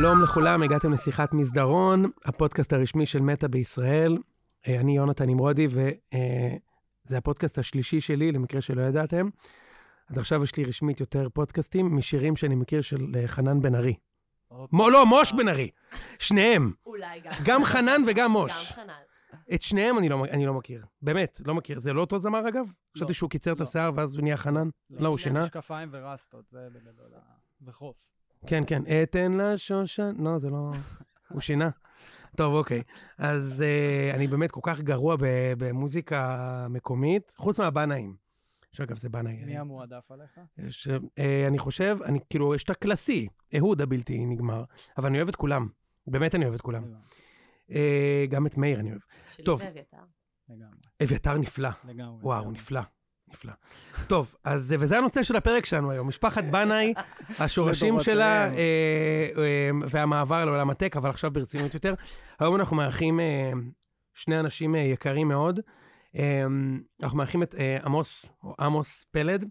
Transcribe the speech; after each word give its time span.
שלום 0.00 0.22
לכולם, 0.22 0.62
הגעתם 0.62 0.92
לשיחת 0.92 1.32
מסדרון, 1.32 2.10
הפודקאסט 2.24 2.72
הרשמי 2.72 3.06
של 3.06 3.20
מטא 3.20 3.46
בישראל. 3.46 4.18
אה, 4.68 4.80
אני 4.80 4.96
יונתן 4.96 5.26
נמרודי, 5.26 5.66
וזה 5.70 7.18
הפודקאסט 7.18 7.58
השלישי 7.58 8.00
שלי, 8.00 8.32
למקרה 8.32 8.60
שלא 8.60 8.82
ידעתם. 8.82 9.28
אז 10.10 10.18
עכשיו 10.18 10.42
יש 10.42 10.56
לי 10.56 10.64
רשמית 10.64 11.00
יותר 11.00 11.28
פודקאסטים 11.28 11.96
משירים 11.96 12.36
שאני 12.36 12.54
מכיר 12.54 12.82
של 12.82 13.06
אה, 13.16 13.28
חנן 13.28 13.62
בן 13.62 13.74
ארי. 13.74 13.94
מו, 14.72 14.90
לא, 14.90 15.06
מוש 15.06 15.32
בן 15.32 15.48
ארי. 15.48 15.70
שניהם. 16.18 16.72
אולי 16.86 17.20
גם. 17.20 17.32
גם 17.44 17.64
חנן 17.64 18.02
וגם 18.06 18.30
מוש. 18.30 18.52
גם 18.52 18.76
חנן. 18.84 18.94
את 19.54 19.62
שניהם 19.62 19.98
אני 19.98 20.08
לא, 20.08 20.24
אני 20.24 20.46
לא 20.46 20.54
מכיר. 20.54 20.84
באמת, 21.02 21.40
לא 21.46 21.54
מכיר. 21.54 21.78
זה 21.78 21.92
לא 21.92 22.00
אותו 22.00 22.18
זמר 22.18 22.48
אגב? 22.48 22.64
חשבתי 22.96 23.14
שהוא 23.14 23.30
קיצר 23.30 23.52
את 23.52 23.60
לא. 23.60 23.64
השיער 23.64 23.90
ואז 23.94 24.14
הוא 24.14 24.22
נהיה 24.22 24.36
חנן? 24.36 24.68
לא, 24.90 25.08
הוא 25.08 25.18
שינה? 25.18 25.42
משקפיים 25.42 25.88
ורסטות, 25.92 26.48
זה 26.48 26.68
בגדול 26.72 27.14
ה... 27.14 27.20
וחוף. 27.62 28.17
כן, 28.46 28.62
כן. 28.66 28.82
אתן 29.02 29.32
לה 29.32 29.58
שושן... 29.58 30.12
לא, 30.18 30.38
זה 30.38 30.50
לא... 30.50 30.70
הוא 31.32 31.40
שינה. 31.40 31.70
טוב, 32.36 32.54
אוקיי. 32.54 32.82
אז 33.18 33.64
uh, 33.64 34.14
אני 34.14 34.26
באמת 34.26 34.50
כל 34.50 34.60
כך 34.62 34.80
גרוע 34.80 35.16
ב- 35.16 35.52
במוזיקה 35.58 36.66
מקומית, 36.70 37.34
חוץ 37.36 37.60
מהבנאים. 37.60 38.16
שאגב, 38.72 38.96
זה 38.96 39.08
בנאי. 39.08 39.44
מי 39.44 39.58
המועדף 39.58 40.10
עליך? 40.10 40.40
יש, 40.58 40.88
uh, 40.88 41.20
אני 41.48 41.58
חושב, 41.58 41.98
אני 42.04 42.18
כאילו, 42.30 42.54
יש 42.54 42.64
את 42.64 42.70
הקלאסי, 42.70 43.28
אהוד 43.56 43.80
הבלתי 43.82 44.26
נגמר, 44.26 44.64
אבל 44.98 45.06
אני 45.08 45.18
אוהב 45.18 45.28
את 45.28 45.36
כולם. 45.36 45.68
באמת 46.06 46.34
אני 46.34 46.44
אוהב 46.44 46.54
את 46.54 46.60
כולם. 46.60 46.82
Uh, 47.68 47.72
גם 48.28 48.46
את 48.46 48.56
מאיר 48.56 48.80
אני 48.80 48.90
אוהב. 48.90 49.00
שלי 49.32 49.44
טוב. 49.44 49.60
זה 49.60 49.68
אביתר. 49.68 49.96
לגמרי, 50.48 50.80
אביתר 51.02 51.38
נפלא. 51.38 51.68
לגמרי. 51.84 52.22
וואו, 52.22 52.40
לגמרי. 52.40 52.54
נפלא. 52.58 52.80
נפלא. 53.32 53.52
טוב, 54.06 54.34
אז 54.44 54.74
וזה 54.78 54.98
הנושא 54.98 55.22
של 55.22 55.36
הפרק 55.36 55.66
שלנו 55.66 55.90
היום, 55.90 56.08
משפחת 56.08 56.44
בנאי, 56.44 56.94
השורשים 57.38 58.00
שלה. 58.00 58.44
אה, 58.44 58.50
אה, 59.36 59.70
והמעבר 59.88 60.44
לעולם 60.44 60.70
הטק, 60.70 60.96
אבל 60.96 61.10
עכשיו 61.10 61.30
ברצינות 61.30 61.74
יותר. 61.74 61.94
היום 62.38 62.56
אנחנו 62.56 62.76
מארחים 62.76 63.20
אה, 63.20 63.50
שני 64.14 64.40
אנשים 64.40 64.74
אה, 64.74 64.80
יקרים 64.80 65.28
מאוד. 65.28 65.60
אה, 66.16 66.46
אנחנו 67.02 67.18
מארחים 67.18 67.42
את 67.42 67.54
אה, 67.54 67.78
עמוס, 67.84 68.32
או 68.44 68.54
עמוס 68.60 69.04
פלד, 69.10 69.44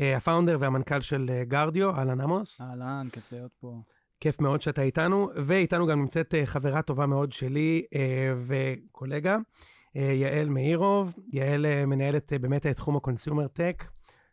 אה, 0.00 0.16
הפאונדר 0.16 0.56
והמנכ"ל 0.60 1.00
של 1.00 1.30
אה, 1.32 1.44
גרדיו, 1.44 1.90
אהלן 1.90 2.20
עמוס. 2.20 2.60
אהלן, 2.60 3.08
כיף 3.12 3.32
להיות 3.32 3.52
פה. 3.60 3.80
כיף 4.20 4.40
מאוד 4.40 4.62
שאתה 4.62 4.82
איתנו, 4.82 5.30
ואיתנו 5.46 5.86
גם 5.86 6.00
נמצאת 6.00 6.34
אה, 6.34 6.46
חברה 6.46 6.82
טובה 6.82 7.06
מאוד 7.06 7.32
שלי 7.32 7.82
אה, 7.94 8.34
וקולגה, 8.46 9.32
אה, 9.34 9.38
יעל 10.02 10.48
מאירוב. 10.48 11.14
יעל 11.32 11.66
אה, 11.66 11.86
מנהלת 11.86 12.32
אה, 12.32 12.38
באמת 12.38 12.66
את 12.66 12.76
תחום 12.76 12.96
ה 12.96 13.02
consumer 13.02 13.48
tech. 13.48 13.84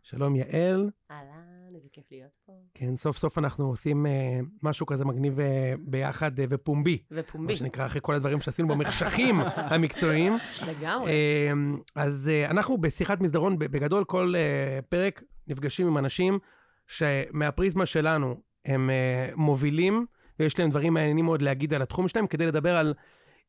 שלום 0.03 0.36
יעל. 0.36 0.89
אהלן, 1.11 1.75
איזה 1.75 1.88
כיף 1.92 2.03
להיות 2.11 2.31
פה. 2.45 2.53
כן, 2.73 2.95
סוף 2.95 3.17
סוף 3.17 3.38
אנחנו 3.38 3.66
עושים 3.66 4.05
אה, 4.05 4.39
משהו 4.64 4.86
כזה 4.86 5.05
מגניב 5.05 5.39
אה, 5.39 5.73
ביחד 5.80 6.39
אה, 6.39 6.45
ופומבי. 6.50 6.97
ופומבי. 7.11 7.53
מה 7.53 7.58
שנקרא, 7.58 7.86
אחרי 7.86 8.02
כל 8.03 8.14
הדברים 8.14 8.42
שעשינו 8.42 8.67
במחשכים 8.67 9.36
המקצועיים. 9.72 10.33
לגמרי. 10.67 11.11
אה, 11.11 11.52
אז 11.95 12.30
אה, 12.33 12.52
אנחנו 12.52 12.77
בשיחת 12.77 13.22
מסדרון, 13.22 13.59
בגדול 13.59 14.03
כל 14.03 14.33
אה, 14.36 14.80
פרק 14.89 15.23
נפגשים 15.48 15.88
עם 15.88 15.98
אנשים 15.98 16.39
שמהפריזמה 16.88 17.86
שלנו 17.86 18.36
הם 18.66 18.89
אה, 18.89 19.30
מובילים, 19.36 20.05
ויש 20.39 20.59
להם 20.59 20.70
דברים 20.70 20.94
מעניינים 20.94 21.25
מאוד 21.25 21.42
להגיד 21.42 21.73
על 21.73 21.81
התחום 21.81 22.08
שלהם, 22.08 22.27
כדי 22.27 22.45
לדבר 22.45 22.75
על 22.75 22.94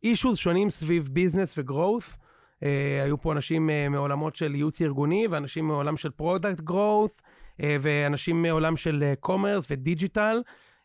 אישוז 0.04 0.38
שונים 0.38 0.70
סביב 0.70 1.08
business 1.12 1.58
ו 1.58 1.64
growth. 1.64 2.02
היו 3.04 3.20
פה 3.20 3.32
אנשים 3.32 3.70
אה, 3.70 3.88
מעולמות 3.88 4.36
של 4.36 4.54
ייעוץ 4.54 4.82
ארגוני, 4.82 5.26
ואנשים 5.30 5.68
מעולם 5.68 5.96
של 5.96 6.10
product 6.10 6.60
growth, 6.60 7.22
ואנשים 7.58 8.42
מעולם 8.42 8.76
של 8.76 9.12
commerce 9.20 9.66
ו 9.70 9.78
digital. 9.78 10.42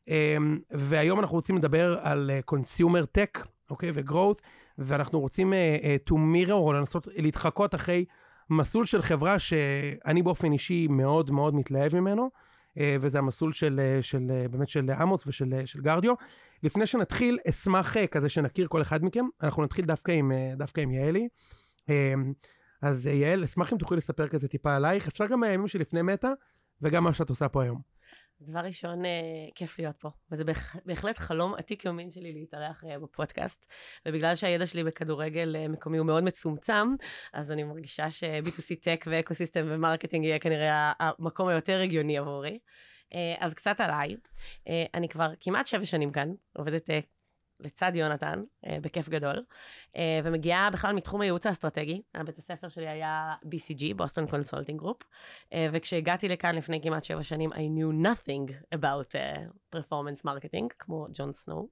אה, 0.10 0.38
והיום 0.72 1.20
אנחנו 1.20 1.36
רוצים 1.36 1.58
לדבר 1.58 2.00
על 2.02 2.32
consumer 2.46 3.06
tech, 3.06 3.48
אוקיי, 3.70 3.92
ו 3.94 4.00
growth, 4.00 4.42
ואנחנו 4.78 5.20
רוצים 5.20 5.54
uh, 5.54 5.56
uh, 5.82 6.12
to 6.12 6.14
mirror, 6.16 6.52
או 6.52 6.74
לנסות 6.74 7.08
להתחקות 7.16 7.76
אחרי 7.76 8.06
מסלול 8.50 8.86
של 8.86 9.02
חברה 9.02 9.40
שאני 9.40 10.24
באופן 10.24 10.52
אישי 10.52 10.88
מאוד 10.88 11.32
מאוד 11.32 11.56
מתלהב 11.56 11.96
ממנו, 11.96 12.30
uh, 12.34 12.49
וזה 13.02 13.18
המסלול 13.18 13.54
של, 13.54 13.80
uh, 14.00 14.04
של 14.04 14.32
uh, 14.46 14.48
באמת 14.48 14.70
של 14.70 14.90
עמוס 14.90 15.28
ושל 15.28 15.66
של 15.66 15.82
גרדיו. 15.82 16.14
לפני 16.64 16.86
שנתחיל, 16.86 17.38
אשמח 17.50 17.98
כזה 18.12 18.30
שנכיר 18.30 18.68
כל 18.68 18.82
אחד 18.82 19.04
מכם, 19.04 19.26
אנחנו 19.44 19.64
נתחיל 19.64 19.86
דווקא 19.86 20.12
עם, 20.12 20.32
דווקא 20.58 20.82
עם 20.82 20.92
יעלי. 20.92 21.28
אז 22.82 23.08
יעל, 23.08 23.44
אשמח 23.44 23.74
אם 23.74 23.78
תוכלי 23.78 23.98
לספר 23.98 24.28
כזה 24.28 24.48
טיפה 24.48 24.76
עלייך, 24.76 25.08
אפשר 25.08 25.28
גם 25.28 25.40
מהימים 25.40 25.68
שלפני 25.68 26.02
מטא, 26.02 26.30
וגם 26.82 27.04
מה 27.04 27.14
שאת 27.14 27.30
עושה 27.30 27.50
פה 27.50 27.64
היום. 27.64 27.82
דבר 28.42 28.60
ראשון, 28.60 29.06
אה, 29.06 29.10
כיף 29.56 29.80
להיות 29.80 29.96
פה, 30.00 30.10
וזה 30.32 30.44
בהח- 30.46 30.76
בהחלט 30.86 31.18
חלום 31.18 31.56
עתיק 31.56 31.86
יומין 31.86 32.12
שלי 32.12 32.34
להתארח 32.34 32.84
אה, 32.90 33.00
בפודקאסט, 33.00 33.72
ובגלל 34.08 34.36
שהידע 34.36 34.68
שלי 34.68 34.84
בכדורגל 34.84 35.56
אה, 35.56 35.68
מקומי 35.68 35.98
הוא 35.98 36.06
מאוד 36.06 36.24
מצומצם, 36.24 36.88
אז 37.34 37.52
אני 37.52 37.64
מרגישה 37.64 38.12
ש-B2C 38.12 38.76
tech 38.82 39.06
ו 39.08 39.13
ecosystem 39.13 39.66
ו 39.70 39.75
marketing 39.75 40.26
יהיה 40.26 40.40
כנראה 40.40 40.92
המקום 41.00 41.48
היותר 41.48 41.82
הגיוני 41.82 42.18
עבורי. 42.18 42.60
אה, 43.14 43.36
אז 43.40 43.54
קצת 43.54 43.80
עליי, 43.80 44.16
אה, 44.68 44.86
אני 44.94 45.10
כבר 45.10 45.28
כמעט 45.40 45.68
שבע 45.68 45.86
שנים 45.86 46.12
כאן, 46.12 46.30
עובדת 46.58 46.90
אה, 46.90 47.00
לצד 47.60 47.92
יונתן, 47.96 48.44
אה, 48.66 48.78
בכיף 48.82 49.10
גדול, 49.10 49.44
אה, 49.96 50.20
ומגיעה 50.24 50.70
בכלל 50.70 50.96
מתחום 50.96 51.22
הייעוץ 51.22 51.46
האסטרטגי. 51.46 52.02
הבית 52.16 52.38
הספר 52.38 52.70
שלי 52.70 52.88
היה 52.88 53.34
BCG, 53.46 53.94
Boston 53.96 54.28
Consulting 54.28 54.80
Group, 54.80 54.98
וכשהגעתי 55.72 56.28
לכאן 56.28 56.56
לפני 56.56 56.82
כמעט 56.82 57.04
שבע 57.04 57.24
שנים, 57.24 57.54
I 57.54 57.56
knew 57.56 58.06
nothing 58.08 58.54
about 58.76 59.12
uh, 59.12 59.76
performance 59.76 60.26
marketing, 60.26 60.66
כמו 60.80 61.08
ג'ון 61.14 61.34
סנואו. 61.34 61.68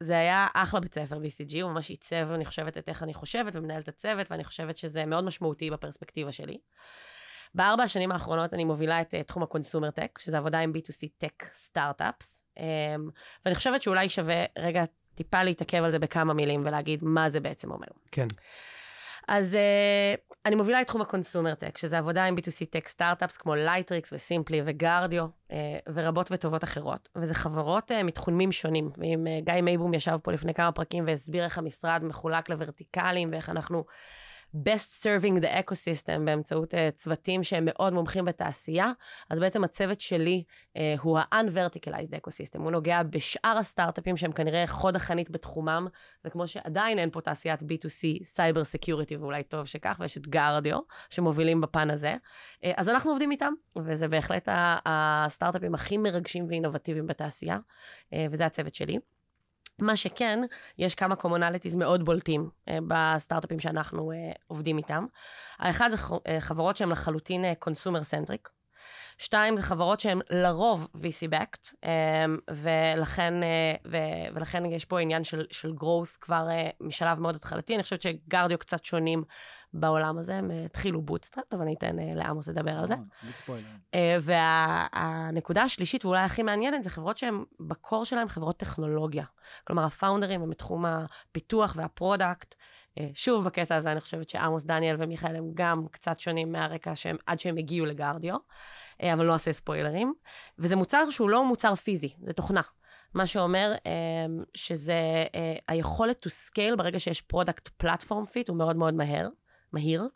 זה 0.00 0.18
היה 0.18 0.46
אחלה 0.54 0.80
בית 0.80 0.94
ספר 0.94 1.16
BCG, 1.16 1.62
הוא 1.62 1.70
ממש 1.70 1.90
עיצב, 1.90 2.28
אני 2.34 2.44
חושבת, 2.44 2.78
את 2.78 2.88
איך 2.88 3.02
אני 3.02 3.14
חושבת 3.14 3.56
ומנהלת 3.56 3.82
את 3.82 3.88
הצוות, 3.88 4.30
ואני 4.30 4.44
חושבת 4.44 4.76
שזה 4.76 5.06
מאוד 5.06 5.24
משמעותי 5.24 5.70
בפרספקטיבה 5.70 6.32
שלי. 6.32 6.58
בארבע 7.54 7.82
השנים 7.82 8.12
האחרונות 8.12 8.54
אני 8.54 8.64
מובילה 8.64 9.00
את 9.00 9.14
uh, 9.14 9.22
תחום 9.26 9.42
ה 9.42 9.47
consumer 9.47 9.90
tech, 9.90 10.18
שזה 10.18 10.38
עבודה 10.38 10.58
עם 10.58 10.72
B2C 10.76 11.08
tech 11.18 11.44
startups, 11.54 12.44
um, 12.58 12.62
ואני 13.44 13.54
חושבת 13.54 13.82
שאולי 13.82 14.08
שווה 14.08 14.44
רגע 14.58 14.82
טיפה 15.14 15.42
להתעכב 15.42 15.82
על 15.82 15.90
זה 15.90 15.98
בכמה 15.98 16.34
מילים 16.34 16.62
ולהגיד 16.66 17.04
מה 17.04 17.28
זה 17.28 17.40
בעצם 17.40 17.70
אומר. 17.70 17.86
כן. 18.12 18.26
אז 19.28 19.54
uh, 19.54 20.34
אני 20.46 20.54
מובילה 20.54 20.80
את 20.80 20.86
תחום 20.86 21.00
ה 21.00 21.06
consumer 21.06 21.54
tech, 21.54 21.78
שזה 21.78 21.98
עבודה 21.98 22.24
עם 22.24 22.36
B2C 22.36 22.66
tech 22.70 22.88
startups 22.88 23.36
כמו 23.36 23.54
לייטריקס 23.54 24.12
וסימפלי 24.12 24.62
וגרדיו, 24.64 25.26
uh, 25.26 25.52
ורבות 25.94 26.28
וטובות 26.32 26.64
אחרות. 26.64 27.08
וזה 27.16 27.34
חברות 27.34 27.90
uh, 27.90 28.02
מתחומים 28.02 28.52
שונים. 28.52 28.90
ואם 28.98 29.26
uh, 29.26 29.44
גיא 29.44 29.62
מייבום 29.62 29.94
ישב 29.94 30.18
פה 30.22 30.32
לפני 30.32 30.54
כמה 30.54 30.72
פרקים 30.72 31.04
והסביר 31.06 31.44
איך 31.44 31.58
המשרד 31.58 32.00
מחולק 32.04 32.48
לוורטיקלים, 32.48 33.28
ואיך 33.32 33.50
אנחנו 33.50 33.84
best 34.54 35.02
serving 35.02 35.42
the 35.44 35.48
ecosystem 35.48 36.20
באמצעות 36.24 36.74
uh, 36.74 36.76
צוותים 36.94 37.42
שהם 37.42 37.64
מאוד 37.66 37.92
מומחים 37.92 38.24
בתעשייה, 38.24 38.92
אז 39.30 39.38
בעצם 39.38 39.64
הצוות 39.64 40.00
שלי 40.00 40.44
uh, 40.48 40.80
הוא 41.00 41.18
ה-unverticalized 41.18 42.14
ecosystem, 42.14 42.58
הוא 42.58 42.70
נוגע 42.70 43.02
בשאר 43.02 43.56
הסטארט-אפים 43.58 44.16
שהם 44.16 44.32
כנראה 44.32 44.66
חוד 44.66 44.96
החנית 44.96 45.30
בתחומם, 45.30 45.86
וכמו 46.24 46.48
שעדיין 46.48 46.98
אין 46.98 47.10
פה 47.10 47.20
תעשיית 47.20 47.62
B2C, 47.62 48.24
cyber 48.24 48.64
security, 48.64 49.16
ואולי 49.16 49.42
טוב 49.42 49.66
שכך, 49.66 49.96
ויש 50.00 50.18
את 50.18 50.28
גרדיו, 50.28 50.78
שמובילים 51.10 51.60
בפן 51.60 51.90
הזה. 51.90 52.16
אה, 52.64 52.72
אז 52.76 52.88
אנחנו 52.88 53.10
עובדים 53.10 53.30
איתם, 53.30 53.52
וזה 53.84 54.08
בהחלט 54.08 54.48
הסטארט-אפים 54.86 55.74
הכי 55.74 55.96
מרגשים 55.96 56.46
ואינובטיביים 56.48 57.06
בתעשייה, 57.06 57.58
אה, 58.12 58.26
וזה 58.30 58.46
הצוות 58.46 58.74
שלי. 58.74 58.98
מה 59.80 59.96
שכן, 59.96 60.40
יש 60.78 60.94
כמה 60.94 61.16
commonalities 61.16 61.76
מאוד 61.76 62.04
בולטים 62.04 62.50
אה, 62.68 62.78
בסטארט-אפים 62.86 63.60
שאנחנו 63.60 64.12
אה, 64.12 64.32
עובדים 64.46 64.78
איתם. 64.78 65.06
האחד 65.58 65.90
זה 65.90 65.96
אה, 66.26 66.40
חברות 66.40 66.76
שהן 66.76 66.88
לחלוטין 66.88 67.44
consumer 67.58 68.02
centric. 68.02 68.48
שתיים, 69.18 69.56
זה 69.56 69.62
חברות 69.62 70.00
שהן 70.00 70.20
לרוב 70.30 70.88
VC-Backed, 70.94 71.72
um, 71.84 71.86
ולכן, 72.50 73.34
ו- 73.90 74.34
ולכן 74.34 74.64
יש 74.66 74.84
פה 74.84 75.00
עניין 75.00 75.24
של, 75.24 75.46
של 75.50 75.72
growth 75.80 76.18
כבר 76.20 76.46
uh, 76.48 76.86
משלב 76.86 77.20
מאוד 77.20 77.34
התחלתי. 77.34 77.74
אני 77.74 77.82
חושבת 77.82 78.02
שגרדיו 78.02 78.58
קצת 78.58 78.84
שונים 78.84 79.24
בעולם 79.72 80.18
הזה, 80.18 80.34
הם 80.34 80.50
התחילו 80.64 81.02
bootstrap, 81.02 81.52
אבל 81.52 81.62
אני 81.62 81.74
אתן 81.74 81.96
לעמוס 82.14 82.48
לדבר 82.48 82.70
על 82.70 82.86
זה. 82.86 82.94
והנקודה 84.20 85.62
השלישית, 85.62 86.04
ואולי 86.04 86.20
הכי 86.20 86.42
מעניינת, 86.42 86.82
זה 86.82 86.90
חברות 86.90 87.18
שהן 87.18 87.44
ב 87.60 87.69
core 87.69 88.04
שלהן 88.04 88.28
חברות 88.28 88.56
טכנולוגיה. 88.56 89.24
כלומר, 89.64 89.84
הפאונדרים 89.84 90.42
הם 90.42 90.50
בתחום 90.50 90.84
הפיתוח 90.86 91.74
וה 91.76 91.92
product. 91.92 92.54
שוב, 93.14 93.44
בקטע 93.44 93.76
הזה 93.76 93.92
אני 93.92 94.00
חושבת 94.00 94.28
שעמוס 94.28 94.64
דניאל 94.64 94.96
ומיכאל 94.98 95.36
הם 95.36 95.50
גם 95.54 95.86
קצת 95.90 96.20
שונים 96.20 96.52
מהרקע 96.52 96.94
שהם, 96.94 97.16
עד 97.26 97.40
שהם 97.40 97.56
הגיעו 97.56 97.86
לגרדיו, 97.86 98.36
אבל 99.02 99.24
לא 99.24 99.32
אעשה 99.32 99.52
ספוילרים. 99.52 100.14
וזה 100.58 100.76
מוצר 100.76 101.10
שהוא 101.10 101.30
לא 101.30 101.44
מוצר 101.44 101.74
פיזי, 101.74 102.14
זה 102.22 102.32
תוכנה. 102.32 102.60
מה 103.14 103.26
שאומר 103.26 103.74
um, 103.76 104.44
שזה 104.54 105.24
uh, 105.26 105.62
היכולת 105.68 106.26
to 106.26 106.30
scale 106.30 106.76
ברגע 106.76 106.98
שיש 106.98 107.20
product 107.20 107.68
platform 107.68 108.26
fit 108.26 108.48
הוא 108.48 108.56
מאוד 108.56 108.76
מאוד 108.76 108.94
מהר, 108.94 109.28
מהיר. 109.72 110.08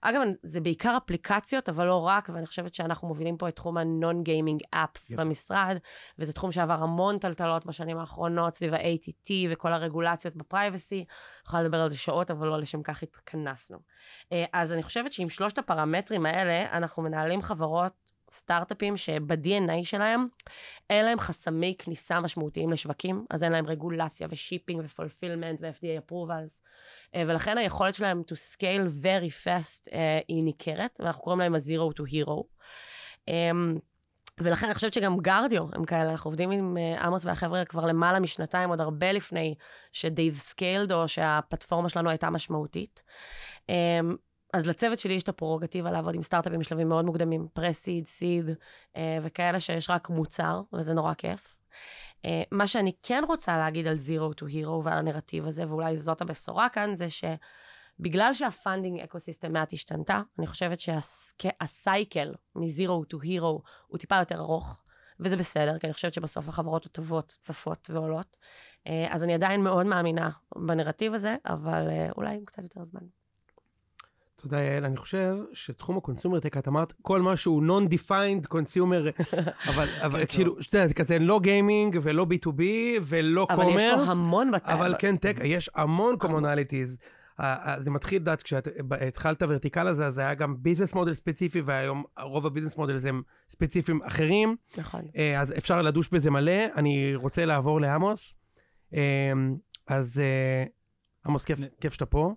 אגב, 0.00 0.20
זה 0.42 0.60
בעיקר 0.60 0.96
אפליקציות, 0.96 1.68
אבל 1.68 1.86
לא 1.86 2.06
רק, 2.06 2.28
ואני 2.34 2.46
חושבת 2.46 2.74
שאנחנו 2.74 3.08
מובילים 3.08 3.36
פה 3.36 3.48
את 3.48 3.56
תחום 3.56 3.78
ה-non-gaming 3.78 4.74
apps 4.74 5.12
יפה. 5.12 5.24
במשרד, 5.24 5.76
וזה 6.18 6.32
תחום 6.32 6.52
שעבר 6.52 6.82
המון 6.82 7.18
טלטלות 7.18 7.66
בשנים 7.66 7.98
האחרונות, 7.98 8.54
סביב 8.54 8.74
ה-ATT 8.74 9.30
וכל 9.50 9.72
הרגולציות 9.72 10.36
ב 10.36 10.44
privacy. 10.44 11.04
יכולה 11.46 11.62
לדבר 11.62 11.80
על 11.80 11.88
זה 11.88 11.98
שעות, 11.98 12.30
אבל 12.30 12.46
לא 12.46 12.60
לשם 12.60 12.82
כך 12.82 13.02
התכנסנו. 13.02 13.78
אה, 14.32 14.44
אז 14.52 14.72
אני 14.72 14.82
חושבת 14.82 15.12
שעם 15.12 15.28
שלושת 15.28 15.58
הפרמטרים 15.58 16.26
האלה, 16.26 16.72
אנחנו 16.72 17.02
מנהלים 17.02 17.42
חברות 17.42 18.15
סטארט-אפים 18.30 18.96
שב-DNA 18.96 19.84
שלהם 19.84 20.26
אין 20.90 21.04
להם 21.04 21.18
חסמי 21.18 21.74
כניסה 21.78 22.20
משמעותיים 22.20 22.72
לשווקים, 22.72 23.24
אז 23.30 23.44
אין 23.44 23.52
להם 23.52 23.66
רגולציה 23.66 24.28
ו 24.30 24.36
shipping 24.36 24.82
ו 24.84 24.90
fulfillment 24.90 25.60
ו-FDA 25.62 26.00
approvals, 26.00 26.60
אה, 27.14 27.22
ולכן 27.26 27.58
היכולת 27.58 27.94
שלהם 27.94 28.22
to 28.26 28.34
scale 28.34 29.04
very 29.04 29.44
fast 29.44 29.92
אה, 29.92 30.18
היא 30.28 30.44
ניכרת, 30.44 31.00
ואנחנו 31.00 31.22
קוראים 31.22 31.40
להם 31.40 31.54
ה-zero 31.54 32.00
to 32.00 32.12
hero. 32.12 32.42
אמ, 33.28 33.78
ולכן 34.40 34.66
אני 34.66 34.74
חושבת 34.74 34.92
שגם 34.92 35.18
גרדיו 35.18 35.66
הם 35.72 35.84
כאלה, 35.84 36.10
אנחנו 36.10 36.28
עובדים 36.28 36.50
עם 36.50 36.76
אה, 36.76 37.04
עמוס 37.04 37.24
והחבר'ה 37.24 37.64
כבר 37.64 37.86
למעלה 37.86 38.20
משנתיים, 38.20 38.70
עוד 38.70 38.80
הרבה 38.80 39.12
לפני 39.12 39.54
ש-they've 39.92 40.52
scaled 40.52 40.92
או 40.92 41.08
שהפלטפורמה 41.08 41.88
שלנו 41.88 42.10
הייתה 42.10 42.30
משמעותית. 42.30 43.02
אז 44.56 44.66
לצוות 44.66 44.98
שלי 44.98 45.14
יש 45.14 45.22
את 45.22 45.28
הפררוגטיבה 45.28 45.90
לעבוד 45.90 46.14
עם 46.14 46.22
סטארט-אפים 46.22 46.58
בשלבים 46.58 46.88
מאוד 46.88 47.04
מוקדמים, 47.04 47.48
pre-seed, 47.52 48.06
seed, 48.06 48.50
אה, 48.96 49.18
וכאלה 49.22 49.60
שיש 49.60 49.90
רק 49.90 50.08
מוצר, 50.10 50.60
וזה 50.72 50.94
נורא 50.94 51.14
כיף. 51.14 51.58
אה, 52.24 52.42
מה 52.52 52.66
שאני 52.66 52.92
כן 53.02 53.22
רוצה 53.28 53.58
להגיד 53.58 53.86
על 53.86 53.94
Zero 53.94 54.40
to 54.40 54.44
Hero 54.44 54.68
ועל 54.84 54.98
הנרטיב 54.98 55.46
הזה, 55.46 55.68
ואולי 55.68 55.96
זאת 55.96 56.20
הבשורה 56.20 56.68
כאן, 56.68 56.94
זה 56.94 57.06
שבגלל 57.10 58.34
שה 58.34 58.54
funding 58.54 59.00
ecosystem 59.00 59.52
מעט 59.52 59.72
השתנתה, 59.72 60.20
אני 60.38 60.46
חושבת 60.46 60.78
שה 60.80 61.38
cycle 61.38 62.34
מ-Zero 62.54 63.14
to 63.14 63.24
Hero 63.24 63.62
הוא 63.86 63.98
טיפה 63.98 64.16
יותר 64.16 64.38
ארוך, 64.38 64.82
וזה 65.20 65.36
בסדר, 65.36 65.78
כי 65.78 65.86
אני 65.86 65.94
חושבת 65.94 66.14
שבסוף 66.14 66.48
החברות 66.48 66.86
הטובות 66.86 67.26
צפות 67.26 67.90
ועולות. 67.90 68.36
אה, 68.86 69.06
אז 69.10 69.24
אני 69.24 69.34
עדיין 69.34 69.60
מאוד 69.60 69.86
מאמינה 69.86 70.30
בנרטיב 70.56 71.14
הזה, 71.14 71.36
אבל 71.46 71.88
אולי 72.16 72.34
עם 72.34 72.44
קצת 72.44 72.62
יותר 72.62 72.84
זמן. 72.84 73.25
תודה, 74.36 74.60
יעל. 74.60 74.84
אני 74.84 74.96
חושב 74.96 75.36
שתחום 75.52 75.96
ה 75.96 76.01
consumer 76.01 76.40
tech, 76.40 76.56
את 76.56 76.68
אמרת 76.68 76.92
כל 77.02 77.22
מה 77.22 77.36
שהוא 77.36 77.62
non-defined 77.62 78.48
consumer, 78.48 79.08
אבל, 79.70 79.88
אבל 80.00 80.20
כן, 80.20 80.26
כאילו, 80.28 80.62
שאתה 80.62 80.76
יודע, 80.76 80.88
זה 80.88 80.94
כזה 80.94 81.18
לא 81.18 81.40
גיימינג 81.40 81.98
ולא 82.02 82.26
B2B 82.30 82.62
ולא 83.02 83.46
e-commerce. 83.50 83.82
יש 83.82 84.06
פה 84.06 84.12
המון 84.12 84.50
בת... 84.50 84.62
אבל 84.64 84.94
כן 84.98 85.16
tech, 85.16 85.36
יש 85.44 85.70
המון. 85.74 86.16
commonalities. 86.18 86.98
זה 87.78 87.90
מתחיל, 87.90 88.16
את 88.16 88.20
יודעת, 88.20 88.42
כשהתחלת 88.42 89.42
vertical 89.48 89.88
הזה, 89.88 90.06
אז 90.06 90.18
היה 90.18 90.34
גם 90.34 90.56
business 90.62 90.94
model 90.94 91.14
ספציפי, 91.14 91.60
והיום 91.60 92.04
רוב 92.20 92.46
ה 92.46 92.49
business 92.49 92.76
model 92.76 92.98
הם 93.08 93.22
ספציפיים 93.48 94.02
אחרים, 94.02 94.56
נכון. 94.78 95.02
אה, 95.16 95.40
אז 95.40 95.54
אפשר 95.58 95.82
לדוש 95.82 96.08
בזה 96.08 96.30
מלא. 96.30 96.66
אני 96.76 97.14
רוצה 97.14 97.44
לעבור 97.44 97.80
לעמוס. 97.80 98.34
אה, 98.94 99.32
אז 99.86 100.20
אה, 100.20 100.64
עמוס, 101.26 101.44
כיף 101.80 101.92
שאתה 101.92 102.06
פה. 102.06 102.34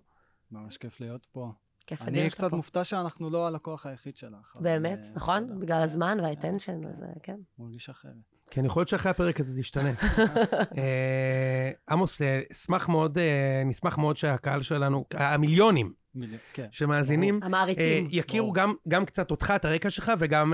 ממש 0.52 0.78
כיף 0.78 1.02
להיות 1.02 1.28
פה. 1.32 1.52
כיף 1.90 2.02
אני 2.02 2.20
אדיר 2.20 2.30
שאתה 2.30 2.42
קצת 2.42 2.50
פה. 2.50 2.56
מופתע 2.56 2.84
שאנחנו 2.84 3.30
לא 3.30 3.48
הלקוח 3.48 3.86
היחיד 3.86 4.18
שלך. 4.18 4.58
באמת, 4.60 5.00
אה, 5.04 5.10
נכון? 5.16 5.46
בסדר. 5.46 5.60
בגלל 5.60 5.82
הזמן 5.82 6.18
כן, 6.18 6.24
והאטנשן, 6.24 6.82
כן, 6.82 6.90
אז 6.90 7.04
אה, 7.04 7.08
כן. 7.24 7.36
מרגיש 7.60 7.90
אחרת. 7.90 8.14
כן, 8.50 8.66
יכול 8.66 8.80
להיות 8.80 8.90
שאחרי 8.90 9.10
הפרק 9.10 9.40
הזה 9.40 9.52
זה 9.52 9.60
ישתנה. 9.60 9.90
אה, 10.78 11.72
עמוס, 11.90 12.22
אה, 12.22 12.42
אשמח 12.52 12.90
מאוד, 12.90 13.18
נשמח 13.66 13.98
מאוד 13.98 14.18
שהקהל 14.18 14.62
שלנו, 14.62 15.06
המיליונים 15.14 15.94
מיליון, 16.16 16.40
כן. 16.54 16.68
שמאזינים, 16.72 17.40
המעריצים. 17.44 18.08
יכירו. 18.12 18.54
גם, 18.54 18.74
גם 18.88 19.06
קצת 19.06 19.32
אותך, 19.32 19.54
את 19.56 19.66
הרקע 19.66 19.90
שלך, 19.90 20.12
וגם 20.20 20.54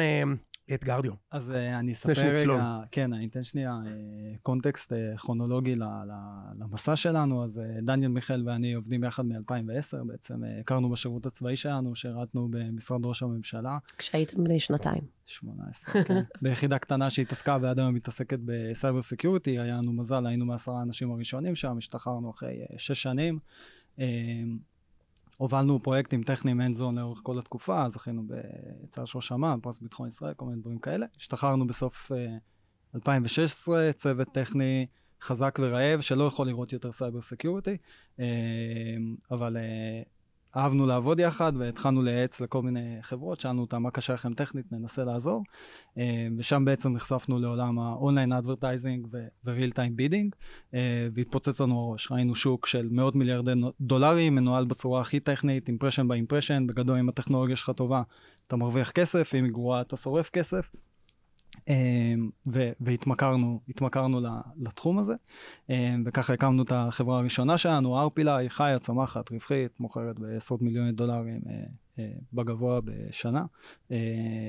את 0.74 0.84
גרדיו. 0.84 1.14
אז 1.32 1.50
uh, 1.50 1.54
אני 1.80 1.92
אספר. 1.92 2.12
רגע, 2.56 2.80
כן, 2.92 3.14
אני 3.14 3.28
אתן 3.28 3.44
שנייה 3.44 3.80
uh, 3.84 3.88
context 4.42 4.92
uh, 4.94 5.18
כרונולוגי 5.18 5.76
ל- 5.76 5.84
ל- 5.84 6.54
למסע 6.60 6.96
שלנו. 6.96 7.44
אז 7.44 7.58
uh, 7.58 7.86
דניאל 7.86 8.12
מיכאל 8.12 8.50
ואני 8.50 8.74
עובדים 8.74 9.04
יחד 9.04 9.26
מ-2010, 9.26 10.04
בעצם 10.06 10.44
uh, 10.44 10.48
הכרנו 10.62 10.90
בשירות 10.90 11.26
הצבאי 11.26 11.56
שלנו, 11.56 11.96
שירתנו 11.96 12.48
במשרד 12.52 13.06
ראש 13.06 13.24
הממשלה, 13.24 13.78
כשהייתם 13.98 14.44
בני 14.44 14.60
שנתיים. 14.60 15.02
18, 15.26 16.04
כן, 16.04 16.14
ביחידה 16.42 16.78
קטנה 16.80 17.10
שהתעסקה 17.10 17.58
ועד 17.62 17.80
היום 17.80 17.94
מתעסקת 17.94 18.40
ב 18.46 18.55
cyber 18.55 19.02
security, 19.02 19.60
היה 19.60 19.78
לנו 19.78 19.94
מזל, 19.94 20.28
היינו 20.28 20.46
מעשרה 20.46 20.80
האנשים 20.80 21.12
הראשונים 21.12 21.56
שם, 21.56 21.78
השתחררנו 21.78 22.30
אחרי 22.30 22.64
uh, 22.64 22.76
שש 22.78 23.02
שנים. 23.02 23.40
הובלנו 25.38 25.84
פרויקטים 25.84 26.24
טכניים 26.24 26.62
hands 26.62 26.80
on 26.80 26.96
לאורך 26.96 27.20
כל 27.24 27.40
התקופה, 27.40 27.90
זכינו 27.90 28.24
בצל"ש 28.28 29.06
ראש 29.06 29.32
אמ"ן, 29.32 29.60
פרס 29.62 29.80
ביטחון 29.80 30.08
ישראל, 30.08 30.34
כל 30.34 30.46
מיני 30.46 30.62
דברים 30.62 30.80
כאלה. 30.80 31.06
השתחררנו 31.18 31.68
בסוף 31.68 32.12
uh, 32.12 32.16
2016, 32.96 33.94
צוות 33.94 34.28
טכני 34.34 34.86
חזק 35.22 35.60
ורעב, 35.62 36.02
שלא 36.02 36.24
יכול 36.24 36.48
לראות 36.48 36.74
יותר 36.74 36.92
cyber 36.92 37.22
security, 37.22 37.78
uh, 38.18 38.22
אבל 39.32 39.58
uh, 39.58 40.15
אהבנו 40.58 40.86
לעבוד 40.86 41.20
יחד 41.20 41.54
והתחלנו 41.58 42.04
לייעץ 42.04 42.42
לכל 42.42 42.62
מיני 42.62 42.98
חברות, 43.02 43.40
שאלנו 43.40 43.62
אותם 43.62 43.84
מה 43.84 43.92
קשה 43.92 44.14
לכם 44.14 44.34
טכנית, 44.34 44.66
ננסה 44.72 45.04
לעזור. 45.04 45.44
Uh, 45.96 46.00
ושם 46.38 46.66
בעצם 46.66 46.94
נחשפנו 46.94 47.40
לעולם 47.40 47.80
ה 47.80 47.88
online 47.88 48.34
advertising 48.34 49.08
time 49.46 50.00
bidding, 50.00 50.36
uh, 50.72 50.76
והתפוצץ 51.14 51.62
לנו 51.62 51.80
הראש. 51.80 52.12
ראינו 52.12 52.36
שוק 52.36 52.66
של 52.66 52.88
מאות 52.92 53.16
מיליארדי 53.16 53.52
דולרים, 53.82 54.36
מנוהל 54.36 54.66
בצורה 54.66 55.02
הכי 55.02 55.20
טכנית, 55.20 55.68
impression 55.68 56.08
ב 56.08 56.13
impression, 56.13 56.68
בגדול 56.68 56.98
אם 56.98 57.10
הטכנולוגיה 57.10 57.56
שלך 57.56 57.70
טובה, 57.70 58.02
אתה 58.48 58.56
מרוויח 58.56 58.92
כסף, 58.92 59.36
אם 59.36 59.44
היא 59.44 59.52
גרועה 59.52 59.82
אתה 59.82 59.98
שורף 59.98 60.30
כסף. 60.30 60.72
אמ, 61.68 62.30
ו- 62.48 62.72
והתמכרנו 62.80 63.60
התמכרנו 63.70 64.22
לתחום 64.58 65.00
הזה, 65.00 65.16
אמ, 65.70 66.04
וככה 66.06 66.34
הקמנו 66.34 66.64
את 66.64 66.72
החברה 66.72 67.20
הראשונה 67.20 67.58
שלנו, 67.58 68.00
ארפילה, 68.00 68.38
היא 68.38 68.50
חיה, 68.50 68.80
צומחת, 68.80 69.32
רווחית, 69.32 69.80
מוכרת 69.80 70.20
בעשרות 70.20 70.62
מיליוני 70.62 70.92
דולרים 70.92 71.42
אה, 71.50 71.54
אה, 72.00 72.12
בגבוה 72.34 72.80
בשנה 72.82 73.46
אה, 73.92 73.98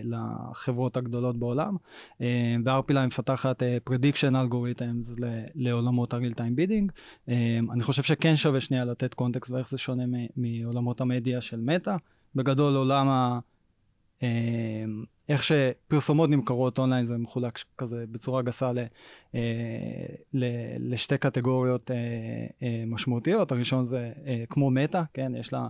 לחברות 0.05 0.97
הגדולות 0.97 1.37
בעולם, 1.37 1.77
אמ, 2.21 2.27
וארפילה 2.65 3.07
מפתחת 3.07 3.63
prediction 3.91 4.33
algorithms 4.33 5.21
לעולמות 5.55 6.15
time 6.15 6.19
bidding. 6.59 6.93
אמ, 7.29 7.71
אני 7.71 7.83
חושב 7.83 8.03
שכן 8.03 8.37
שווה 8.37 8.61
שנייה 8.61 8.85
לתת 8.85 9.15
קונטקסט 9.15 9.51
ואיך 9.51 9.69
זה 9.69 9.79
שונה 9.79 10.03
מעולמות 10.37 11.01
המדיה 11.01 11.41
של 11.41 11.61
מטא. 11.61 11.97
בגדול 12.35 12.77
עולם 12.77 13.09
ה... 13.09 13.39
איך 15.29 15.45
שפרסומות 15.45 16.31
נמכרות 16.31 16.79
אונליין 16.79 17.05
זה 17.05 17.19
מחולק 17.19 17.59
כזה 17.79 18.05
בצורה 18.11 18.43
גסה 18.43 18.73
ל, 18.73 18.79
אה, 19.35 19.41
ל, 20.33 20.45
לשתי 20.93 21.19
קטגוריות 21.19 21.91
אה, 21.91 21.97
אה, 22.63 22.85
משמעותיות. 22.87 23.53
הראשון 23.53 23.85
זה 23.85 24.13
כמו 24.49 24.71
מטא, 24.71 25.03
כן? 25.15 25.33
יש 25.35 25.53
לה 25.53 25.69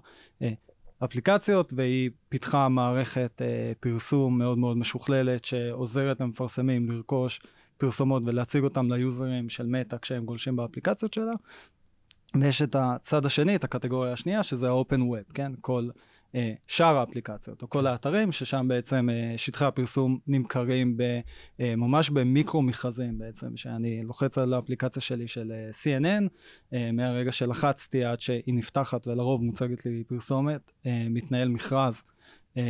אפליקציות 1.05 1.73
והיא 1.77 2.11
פיתחה 2.29 2.69
מערכת 2.69 3.43
פרסום 3.81 4.39
מאוד 4.39 4.59
מאוד 4.59 4.77
משוכללת 4.77 5.45
שעוזרת 5.45 6.21
למפרסמים 6.21 6.91
לרכוש 6.91 7.41
פרסומות 7.79 8.23
ולהציג 8.27 8.65
אותם 8.65 8.93
ליוזרים 8.93 9.49
של 9.49 9.67
מטא 9.67 9.97
כשהם 10.03 10.25
גולשים 10.25 10.57
באפליקציות 10.57 11.15
שלה. 11.15 11.33
ויש 12.41 12.63
את 12.63 12.77
הצד 12.79 13.27
השני, 13.27 13.57
את 13.57 13.65
הקטגוריה 13.65 14.13
השנייה, 14.13 14.43
שזה 14.43 14.71
ה-open 14.71 15.01
web, 15.01 15.33
כן? 15.35 15.53
כל 15.61 15.89
שאר 16.69 16.97
האפליקציות, 16.97 17.63
או 17.63 17.71
כל 17.71 17.87
האתרים, 17.87 18.33
ששם 18.33 18.69
בעצם 18.69 19.09
אה, 19.11 19.39
שטחי 19.39 19.65
הפרסום 19.65 20.19
נמכרים 20.27 20.97
אה, 21.61 21.77
ממש 21.77 22.11
במיקרו 22.11 22.63
מכרזים 22.63 23.19
בעצם, 23.19 23.57
שאני 23.57 24.03
לוחץ 24.03 24.39
על 24.39 24.55
האפליקציה 24.55 25.03
שלי 25.03 25.29
של 25.29 25.53
אה, 25.53 25.71
CNN, 25.71 26.29
אה, 26.73 26.93
מהרגע 26.93 27.33
שלחצתי 27.33 28.05
עד 28.05 28.21
שהיא 28.21 28.55
נפתחת 28.55 29.07
ולרוב 29.07 29.43
מוצגת 29.43 29.87
לי 29.87 30.05
פרסומת, 30.07 30.73
אה, 30.87 31.07
מתנהל 31.11 31.49
מכרז. 31.49 32.03
אה, 32.57 32.63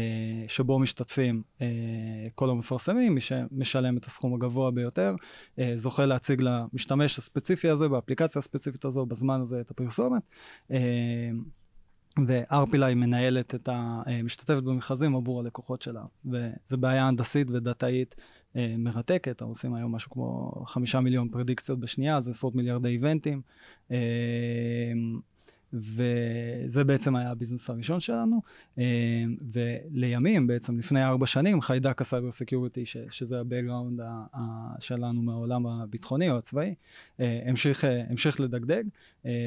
שבו 0.48 0.78
משתתפים 0.78 1.42
אה, 1.60 1.66
כל 2.34 2.50
המפרסמים, 2.50 3.14
מי 3.14 3.20
שמשלם 3.20 3.96
את 3.96 4.04
הסכום 4.04 4.34
הגבוה 4.34 4.70
ביותר, 4.70 5.14
אה, 5.58 5.72
זוכה 5.74 6.06
להציג 6.06 6.40
למשתמש 6.40 7.18
הספציפי 7.18 7.68
הזה, 7.68 7.88
באפליקציה 7.88 8.38
הספציפית 8.38 8.84
הזו, 8.84 9.06
בזמן 9.06 9.40
הזה, 9.40 9.60
את 9.60 9.70
הפרסומת. 9.70 10.22
אה, 12.18 12.22
וארפילי 12.26 12.94
מנהלת 12.94 13.54
את 13.54 13.68
ה... 13.68 14.02
אה, 14.06 14.20
במכרזים 14.60 15.16
עבור 15.16 15.40
הלקוחות 15.40 15.82
שלה. 15.82 16.04
וזו 16.24 16.78
בעיה 16.78 17.08
הנדסית 17.08 17.50
ודאטאית 17.50 18.14
אה, 18.56 18.74
מרתקת. 18.78 19.40
עושים 19.40 19.74
היום 19.74 19.94
משהו 19.94 20.10
כמו 20.10 20.52
חמישה 20.66 21.00
מיליון 21.00 21.28
פרדיקציות 21.28 21.80
בשנייה, 21.80 22.20
זה 22.20 22.30
עשרות 22.30 22.54
מיליארדי 22.54 22.88
איבנטים. 22.88 23.42
אה, 25.74 25.78
וזה 26.66 26.84
בעצם 26.84 27.16
היה 27.16 27.30
ה 27.30 27.35
business 27.35 27.70
הראשון 27.70 28.00
שלנו. 28.00 28.42
אה, 28.78 28.84
ולימים, 29.52 30.46
בעצם 30.46 30.78
לפני 30.78 31.04
ארבע 31.04 31.26
שנים, 31.26 31.60
חיידק 31.60 32.00
ה 32.00 32.05
cyber 32.05 32.32
security, 32.32 32.84
שזה 33.10 33.40
ה 33.40 33.46
background 33.46 34.00
שלנו 34.80 35.22
מהעולם 35.22 35.66
הביטחוני 35.66 36.30
או 36.30 36.38
הצבאי, 36.38 36.74
אה, 37.20 37.42
המשיך, 37.46 37.84
המשיך 38.10 38.40
לדגדג. 38.40 38.82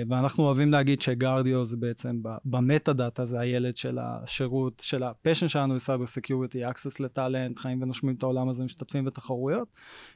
ואנחנו 0.10 0.44
אוהבים 0.44 0.72
להגיד 0.72 1.02
שגרדיו 1.02 1.66
זה 1.66 1.78
בעצם 1.78 2.22
במטה 2.46 2.94
דאטה, 2.94 3.26
זה 3.26 3.40
הילד 3.40 3.78
של 3.78 3.98
השירות, 4.02 4.82
של 4.86 5.04
ה 5.03 5.09
passion 5.09 5.48
שלנו 5.48 5.76
ל 5.75 5.81
cyber 5.81 6.08
security, 6.08 6.65
access 6.66 6.96
ל 7.00 7.07
talent, 7.07 7.60
חיים 7.60 7.82
ונושמים 7.82 8.16
את 8.16 8.24
העולם 8.24 8.50
הזה, 8.50 8.64
משתתפים 8.64 9.06
בתחרויות. 9.06 9.68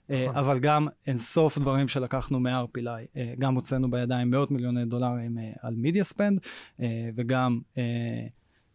נכון. 0.09 0.35
אבל 0.35 0.59
גם 0.59 0.87
אינסוף 1.07 1.57
דברים 1.57 1.87
שלקחנו 1.87 2.39
מארפילי, 2.39 3.05
גם 3.39 3.55
הוצאנו 3.55 3.91
בידיים 3.91 4.29
מאות 4.29 4.51
מיליוני 4.51 4.85
דולרים 4.85 5.37
על 5.61 5.75
media 5.75 6.03
spend, 6.03 6.39
וגם 7.15 7.59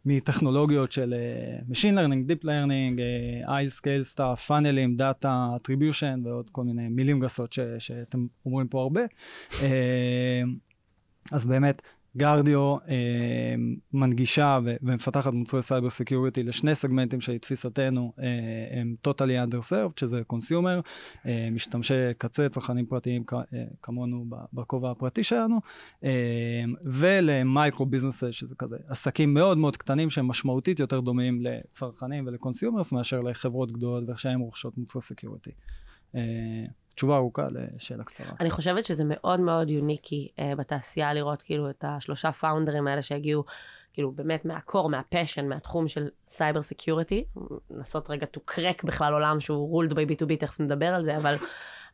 מטכנולוגיות 0.04 0.92
של 0.92 1.14
uh, 1.14 1.72
Machine 1.72 1.94
Learning, 1.94 2.30
Deep 2.30 2.44
Learning, 2.44 2.98
uh, 2.98 3.48
High 3.48 3.80
Scale 3.80 4.14
Stuff, 4.16 4.36
פאנלים, 4.36 4.96
Data, 4.98 5.26
Attribution 5.26 6.24
ועוד 6.24 6.50
כל 6.50 6.64
מיני 6.64 6.88
מילים 6.88 7.20
גסות 7.20 7.52
ש, 7.52 7.60
שאתם 7.78 8.26
אומרים 8.46 8.68
פה 8.68 8.82
הרבה. 8.82 9.00
uh, 9.50 9.62
אז 11.32 11.46
באמת, 11.46 11.82
גרדיו 12.16 12.76
אה, 12.88 13.54
מנגישה 13.92 14.58
ו- 14.64 14.76
ומפתחת 14.82 15.32
מוצרי 15.32 15.62
cyber 15.62 15.90
security 15.90 16.42
לשני 16.42 16.74
סגמנטים 16.74 17.20
שלתפיסתנו 17.20 18.12
אה, 18.18 18.24
הם 18.80 18.94
totally 19.08 19.52
underserved, 19.52 19.92
שזה 20.00 20.22
consumer, 20.26 20.80
אה, 21.26 21.48
משתמשי 21.52 21.94
קצה, 22.18 22.48
צרכנים 22.48 22.86
פרטיים 22.86 23.22
כ- 23.26 23.32
אה, 23.34 23.40
כמונו 23.82 24.24
בכובע 24.52 24.90
הפרטי 24.90 25.24
שלנו, 25.24 25.60
אה, 26.04 26.10
ול 26.84 27.13
micro 27.13 27.86
business, 27.86 28.24
שזה 28.30 28.54
כזה 28.54 28.76
עסקים 28.88 29.34
מאוד 29.34 29.58
מאוד 29.58 29.76
קטנים 29.76 30.10
שהם 30.10 30.28
משמעותית 30.28 30.80
יותר 30.80 31.00
דומים 31.00 31.40
לצרכנים 31.42 32.26
ול 32.26 32.38
consumers 32.38 32.92
מאשר 32.92 33.20
לחברות 33.20 33.72
גדולות 33.72 34.04
ואיך 34.08 34.20
שהן 34.20 34.40
רוכשות 34.40 34.78
מוצרי 34.78 35.02
security. 35.02 35.50
אה, 36.14 36.20
תשובה 36.98 37.16
ארוכה 37.16 37.46
לשאלה 37.50 38.04
קצרה. 38.04 38.26
אני 38.40 38.50
חושבת 38.50 38.84
שזה 38.84 39.04
מאוד 39.06 39.40
מאוד 39.40 39.70
יוניקי 39.70 40.28
uh, 40.36 40.42
בתעשייה 40.56 41.14
לראות 41.14 41.42
כאילו 41.42 41.70
את 41.70 41.84
השלושה 41.88 42.32
פאונדרים 42.32 42.86
האלה 42.86 43.02
שהגיעו 43.02 43.44
כאילו 43.92 44.12
באמת 44.12 44.44
מה 44.44 44.57
core, 44.57 44.90
מה 44.90 45.02
passion, 45.02 45.48
מהתחום 45.48 45.88
של 45.88 46.08
cyber 46.26 46.62
security, 46.62 47.24
לנסות 47.70 48.10
רגע 48.10 48.26
to 48.36 48.52
crack 48.52 48.86
בכלל 48.86 49.12
עולם 49.12 49.40
שהוא 49.40 49.84
ruled 49.84 49.92
by 49.92 49.94
B2B, 49.94 50.36
תכף 50.38 50.60
נדבר 50.60 50.86
על 50.86 51.04
זה, 51.04 51.16
אבל 51.16 51.36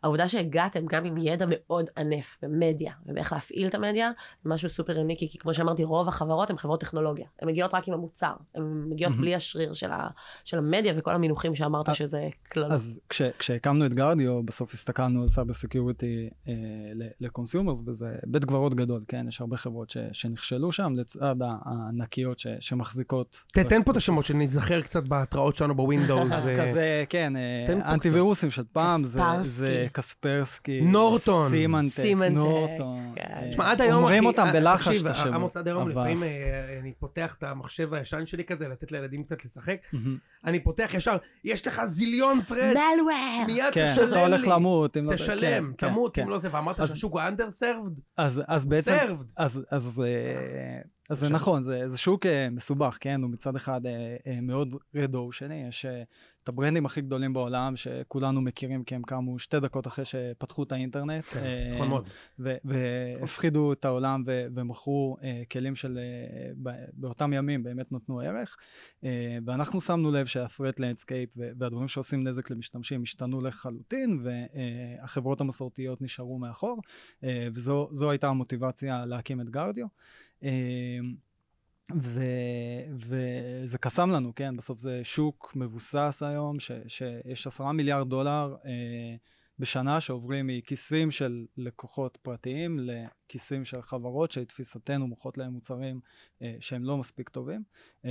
העובדה 0.05 0.29
שהגעתם 0.29 0.87
גם 0.87 1.05
עם 1.05 1.19
ידע 1.19 1.47
מאוד 1.49 1.87
ענף 1.97 2.39
במדיה, 2.43 2.93
ובאיך 3.07 3.33
להפעיל 3.33 3.69
את 3.69 3.75
המדיה, 3.75 4.11
זה 4.43 4.51
משהו 4.51 4.69
סופר 4.69 4.97
יוניקי, 4.97 5.29
כי 5.29 5.39
כמו 5.39 5.55
שאמרתי, 5.55 5.85
רוב 5.85 6.09
החברות 6.09 6.51
הן 6.51 6.57
חברות 6.57 6.81
טכנולוגיה. 6.81 7.27
הן 7.43 7.49
מגיעות 7.49 7.75
רק 7.75 7.89
עם 7.89 7.95
המוצר, 7.95 8.33
הן 8.55 8.85
מגיעות 8.89 9.13
mm-hmm. 9.13 9.17
בלי 9.17 9.35
השריר 9.35 9.73
של, 9.73 9.93
ה, 9.93 10.09
של 10.45 10.59
המדיה 10.59 10.95
וכל 10.97 11.15
המינוחים 11.15 11.55
שאמרת 11.55 11.95
שזה 11.95 12.29
כלל. 12.53 12.73
אז 12.73 13.01
כש, 13.09 13.23
כשהקמנו 13.39 13.87
את 13.87 13.95
גרדיו, 13.95 14.43
בסוף 14.43 14.75
הסתכלנו 14.75 15.23
על 15.23 15.29
cyber 15.29 15.53
security 15.53 16.31
אה, 16.49 16.53
ל 17.21 17.26
consumers, 17.26 17.83
וזה 17.87 18.07
בית 18.27 18.45
קברות 18.45 18.75
גדול, 18.75 19.05
כן? 19.09 19.29
יש 19.29 19.41
הרבה 19.41 19.57
חברות 19.57 19.91
ש, 19.91 19.97
שנכשלו 20.13 20.73
שם, 20.73 20.93
לצד 20.97 21.37
הענקיות 21.41 22.39
ש, 22.39 22.47
שמחזיקות. 22.61 23.45
תתן 23.53 23.83
פה 23.83 23.93
את 23.93 23.97
השמות, 23.97 24.25
שניזכר 24.25 24.81
קצת 24.81 25.05
בהתראות 25.05 25.57
שלנו 25.57 25.75
בווינדוס. 25.75 26.33
אז 26.33 26.51
כזה, 26.61 27.05
כן, 27.09 27.33
אנטי 27.85 28.11
וירוסים 28.11 28.51
של 28.51 28.65
פעם, 28.73 29.03
זה... 29.03 29.87
זה 29.95 30.01
קספרסקי, 30.03 30.81
נורטון, 30.81 31.51
סימנטק, 31.89 32.31
נורטון. 32.31 33.13
כן. 33.17 33.51
תשמע, 33.51 33.71
עד 33.71 33.81
היום, 33.81 33.97
אומרים 33.97 34.27
אותם 34.27 34.53
בלחש 34.53 35.03
את 35.03 35.07
השמות. 35.07 35.35
עמוס, 35.35 35.57
עד 35.57 35.69
היום 35.69 35.89
לפעמים 35.89 36.23
אה, 36.23 36.79
אני 36.81 36.93
פותח 36.93 37.35
את 37.39 37.43
המחשב 37.43 37.95
הישן 37.95 38.27
שלי 38.27 38.45
כזה, 38.45 38.69
לתת 38.69 38.93
לילדים 38.93 39.25
קצת 39.25 39.45
לשחק, 39.45 39.77
אני 40.45 40.61
פותח 40.61 40.91
ישר, 40.95 41.17
יש 41.45 41.67
לך 41.67 41.85
זיליון 41.85 42.43
פרד, 42.43 42.75
מיד 43.47 43.71
תשלם 43.71 44.07
לי. 44.07 44.13
אתה 44.13 44.21
הולך 44.21 44.43
למות. 44.47 44.97
לא 44.97 45.15
תשלם, 45.15 45.67
כן, 45.79 45.89
תמות 45.89 46.19
אם 46.19 46.25
כן. 46.25 46.31
לא 46.31 46.39
זה, 46.39 46.49
ואמרת 46.53 46.77
שהשוק 46.77 47.13
הוא 47.13 47.21
underserved? 47.21 48.01
אז 48.49 48.67
בעצם, 48.67 48.97
אז 49.37 49.61
זה 51.19 51.29
נכון, 51.29 51.63
זה 51.63 51.99
שוק 51.99 52.27
אה, 52.27 52.49
מסובך, 52.51 52.99
כן? 53.01 53.23
הוא 53.23 53.31
מצד 53.31 53.57
אחד 53.57 53.81
אה, 53.87 54.41
מאוד 54.43 54.77
רדו, 54.95 55.33
שני, 55.33 55.65
יש... 55.69 55.87
את 56.45 56.49
הברנדים 56.49 56.87
הכי 56.87 57.01
גדולים 57.01 57.33
בעולם, 57.33 57.77
שכולנו 57.77 58.41
מכירים 58.41 58.85
כי 58.85 58.95
הם 58.95 59.03
קמו 59.03 59.39
שתי 59.39 59.61
דקות 59.61 59.87
אחרי 59.87 60.05
שפתחו 60.05 60.63
את 60.63 60.73
האינטרנט. 60.73 61.25
כן, 61.25 61.41
אה, 61.41 61.73
נכון 61.75 61.89
מאוד. 61.89 62.09
והפחידו 62.65 63.73
את 63.73 63.85
העולם 63.85 64.23
ומכרו 64.27 65.17
אה, 65.23 65.43
כלים 65.53 65.75
של, 65.75 65.99
אה, 65.99 66.73
באותם 66.93 67.33
ימים 67.33 67.63
באמת 67.63 67.93
נתנו 67.93 68.21
ערך. 68.21 68.57
ואנחנו 69.47 69.81
שמנו 69.81 70.11
לב 70.13 70.27
שה-threat 70.27 70.79
landscape 70.79 71.39
והדברים 71.59 71.89
שעושים 71.89 72.25
נזק 72.25 72.51
למשתמשים 72.51 73.03
השתנו 73.03 73.41
לחלוטין, 73.41 74.23
והחברות 74.23 75.41
המסורתיות 75.41 76.03
נשארו 76.03 76.39
מאחור, 76.39 76.81
וזו 77.55 78.11
הייתה 78.11 78.29
המוטיבציה 78.29 79.07
להקים 79.07 79.41
את 79.41 79.51
גרדיו. 79.51 79.87
ו, 82.03 82.23
וזה 82.93 83.79
קסם 83.79 84.11
לנו, 84.11 84.35
כן? 84.35 84.57
בסוף 84.57 84.79
זה 84.79 85.01
שוק 85.05 85.53
מבוסס 85.57 86.23
היום, 86.27 86.61
ש, 86.61 86.71
שיש 86.87 87.47
עשרה 87.47 87.73
מיליארד 87.73 88.09
דולר 88.09 88.57
אה, 88.65 89.17
בשנה 89.59 90.01
שעוברים 90.01 90.47
מכיסים 90.47 91.11
של 91.11 91.47
לקוחות 91.57 92.19
פרטיים 92.23 92.79
לכיסים 92.81 93.65
של 93.65 93.83
חברות 93.83 94.31
שלתפיסתנו 94.31 95.07
מוכרות 95.07 95.39
להם 95.39 95.53
מוצרים 95.53 96.01
אה, 96.43 96.57
שהם 96.61 96.85
לא 96.85 96.99
מספיק 96.99 97.29
טובים. 97.29 97.63
אה, 98.05 98.11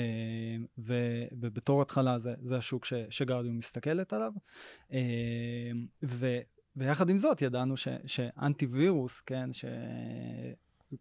ו, 0.77 0.93
ובתור 1.31 1.81
התחלה 1.81 2.19
זה, 2.19 2.33
זה 2.41 2.57
השוק 2.57 2.85
ש, 2.85 2.93
שגרדיו 3.09 3.51
מסתכלת 3.51 4.13
עליו. 4.13 4.31
אה, 4.93 5.71
ו, 6.03 6.39
ויחד 6.75 7.09
עם 7.09 7.17
זאת 7.17 7.41
ידענו 7.41 7.77
ש, 7.77 7.87
שאנטי 8.05 8.65
וירוס, 8.65 9.21
כן, 9.21 9.53
ש... 9.53 9.65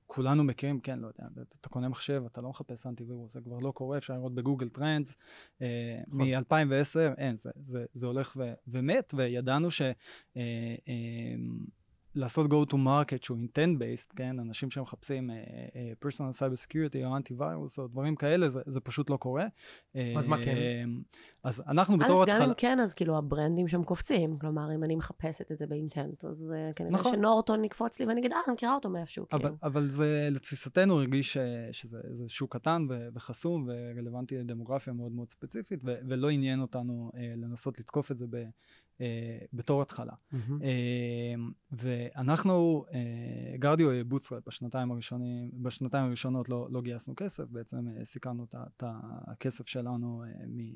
כולנו 0.07 0.45
מכירים, 0.45 0.81
כן, 0.81 0.99
לא 0.99 1.07
יודע, 1.07 1.43
אתה 1.61 1.69
קונה 1.69 1.89
מחשב, 1.89 2.23
אתה 2.27 2.41
לא 2.41 2.51
מחפש 2.51 2.87
אנטיווירוס, 2.87 3.33
זה 3.33 3.41
כבר 3.41 3.59
לא 3.59 3.71
קורה, 3.71 3.99
אפשר 3.99 4.15
לראות 4.15 4.35
בגוגל 4.35 4.69
טרנדס, 4.69 5.17
אה, 5.63 6.01
נכון. 6.07 6.29
מ-2010, 6.29 7.19
אין, 7.19 7.37
זה, 7.37 7.51
זה, 7.63 7.85
זה 7.93 8.07
הולך 8.07 8.37
ו, 8.37 8.53
ומת, 8.69 9.15
וידענו 9.17 9.71
ש... 9.71 9.83
אה, 9.83 9.93
אה, 10.89 11.35
לעשות 12.15 12.51
go 12.51 12.73
to 12.73 12.75
market 12.75 13.25
שהוא 13.25 13.39
intent 13.39 13.79
based, 13.79 14.13
כן, 14.17 14.39
אנשים 14.41 14.71
שמחפשים 14.71 15.31
uh, 15.31 15.33
uh, 15.33 16.07
personal 16.07 16.39
cyber 16.39 16.67
security 16.67 17.05
או 17.05 17.17
antivirus 17.17 17.79
או 17.79 17.87
דברים 17.87 18.17
כאלה, 18.17 18.49
זה, 18.49 18.61
זה 18.67 18.81
פשוט 18.81 19.11
לא 19.11 19.17
קורה. 19.17 19.45
אז 19.95 20.25
uh, 20.25 20.29
מה 20.29 20.45
כן? 20.45 20.89
אז 21.45 21.63
אנחנו 21.69 21.99
בתור 21.99 22.23
התחלה... 22.23 22.37
אז 22.37 22.43
גם 22.43 22.49
אם 22.49 22.55
כן, 22.55 22.81
אז 22.81 22.95
כאילו 22.95 23.19
הברנדים 23.19 23.69
שם 23.69 23.85
קופצים, 23.85 24.39
כלומר, 24.39 24.75
אם 24.75 24.85
אני 24.85 24.97
מחפשת 24.97 25.53
את 25.53 25.59
זה 25.59 25.67
ב 25.67 25.74
intent, 25.74 26.25
אז 26.25 26.51
uh, 26.51 26.75
כנראה 26.75 26.93
נכון. 26.93 27.15
שנורטון 27.15 27.65
יקפוץ 27.65 28.01
לי 28.01 28.07
ואני 28.07 28.21
אגיד, 28.21 28.33
אה, 28.33 28.39
אני 28.47 28.55
מכירה 28.55 28.75
אותו 28.75 28.91
מאיפשהו, 28.91 29.27
אבל, 29.33 29.43
כאילו. 29.43 29.57
אבל 29.63 29.91
זה, 29.91 30.29
לתפיסתנו, 30.31 30.95
הרגיש 30.95 31.37
שזה 31.73 32.29
שוק 32.29 32.57
קטן 32.57 32.87
ו- 32.91 33.09
וחסום 33.15 33.69
ורלוונטי 33.69 34.39
לדמוגרפיה 34.39 34.93
מאוד 34.93 35.13
מאוד 35.13 35.31
ספציפית, 35.31 35.81
ו- 35.85 35.99
ולא 36.09 36.31
עניין 36.31 36.61
אותנו 36.61 37.11
uh, 37.15 37.19
לנסות 37.37 37.79
לתקוף 37.79 38.11
את 38.11 38.19
זה 38.19 38.27
ב... 38.31 38.37
אה, 39.03 39.39
בתור 39.53 39.83
התחלה. 39.83 40.13
Mm-hmm. 40.13 40.37
אה, 40.63 41.35
ואנחנו, 41.73 42.85
אה, 42.95 43.57
גרדיו 43.59 43.89
bootstrap 44.07 44.43
בשנתיים 44.47 44.91
הראשונים, 44.91 45.51
בשנתיים 45.55 46.05
הראשונות 46.05 46.49
לא, 46.49 46.69
לא 46.71 46.81
גייסנו 46.81 47.15
כסף, 47.17 47.45
בעצם 47.51 47.89
אה, 47.89 48.05
סיכנו 48.05 48.45
את 48.45 48.83
הכסף 49.27 49.67
שלנו 49.67 50.25
אה, 50.27 50.31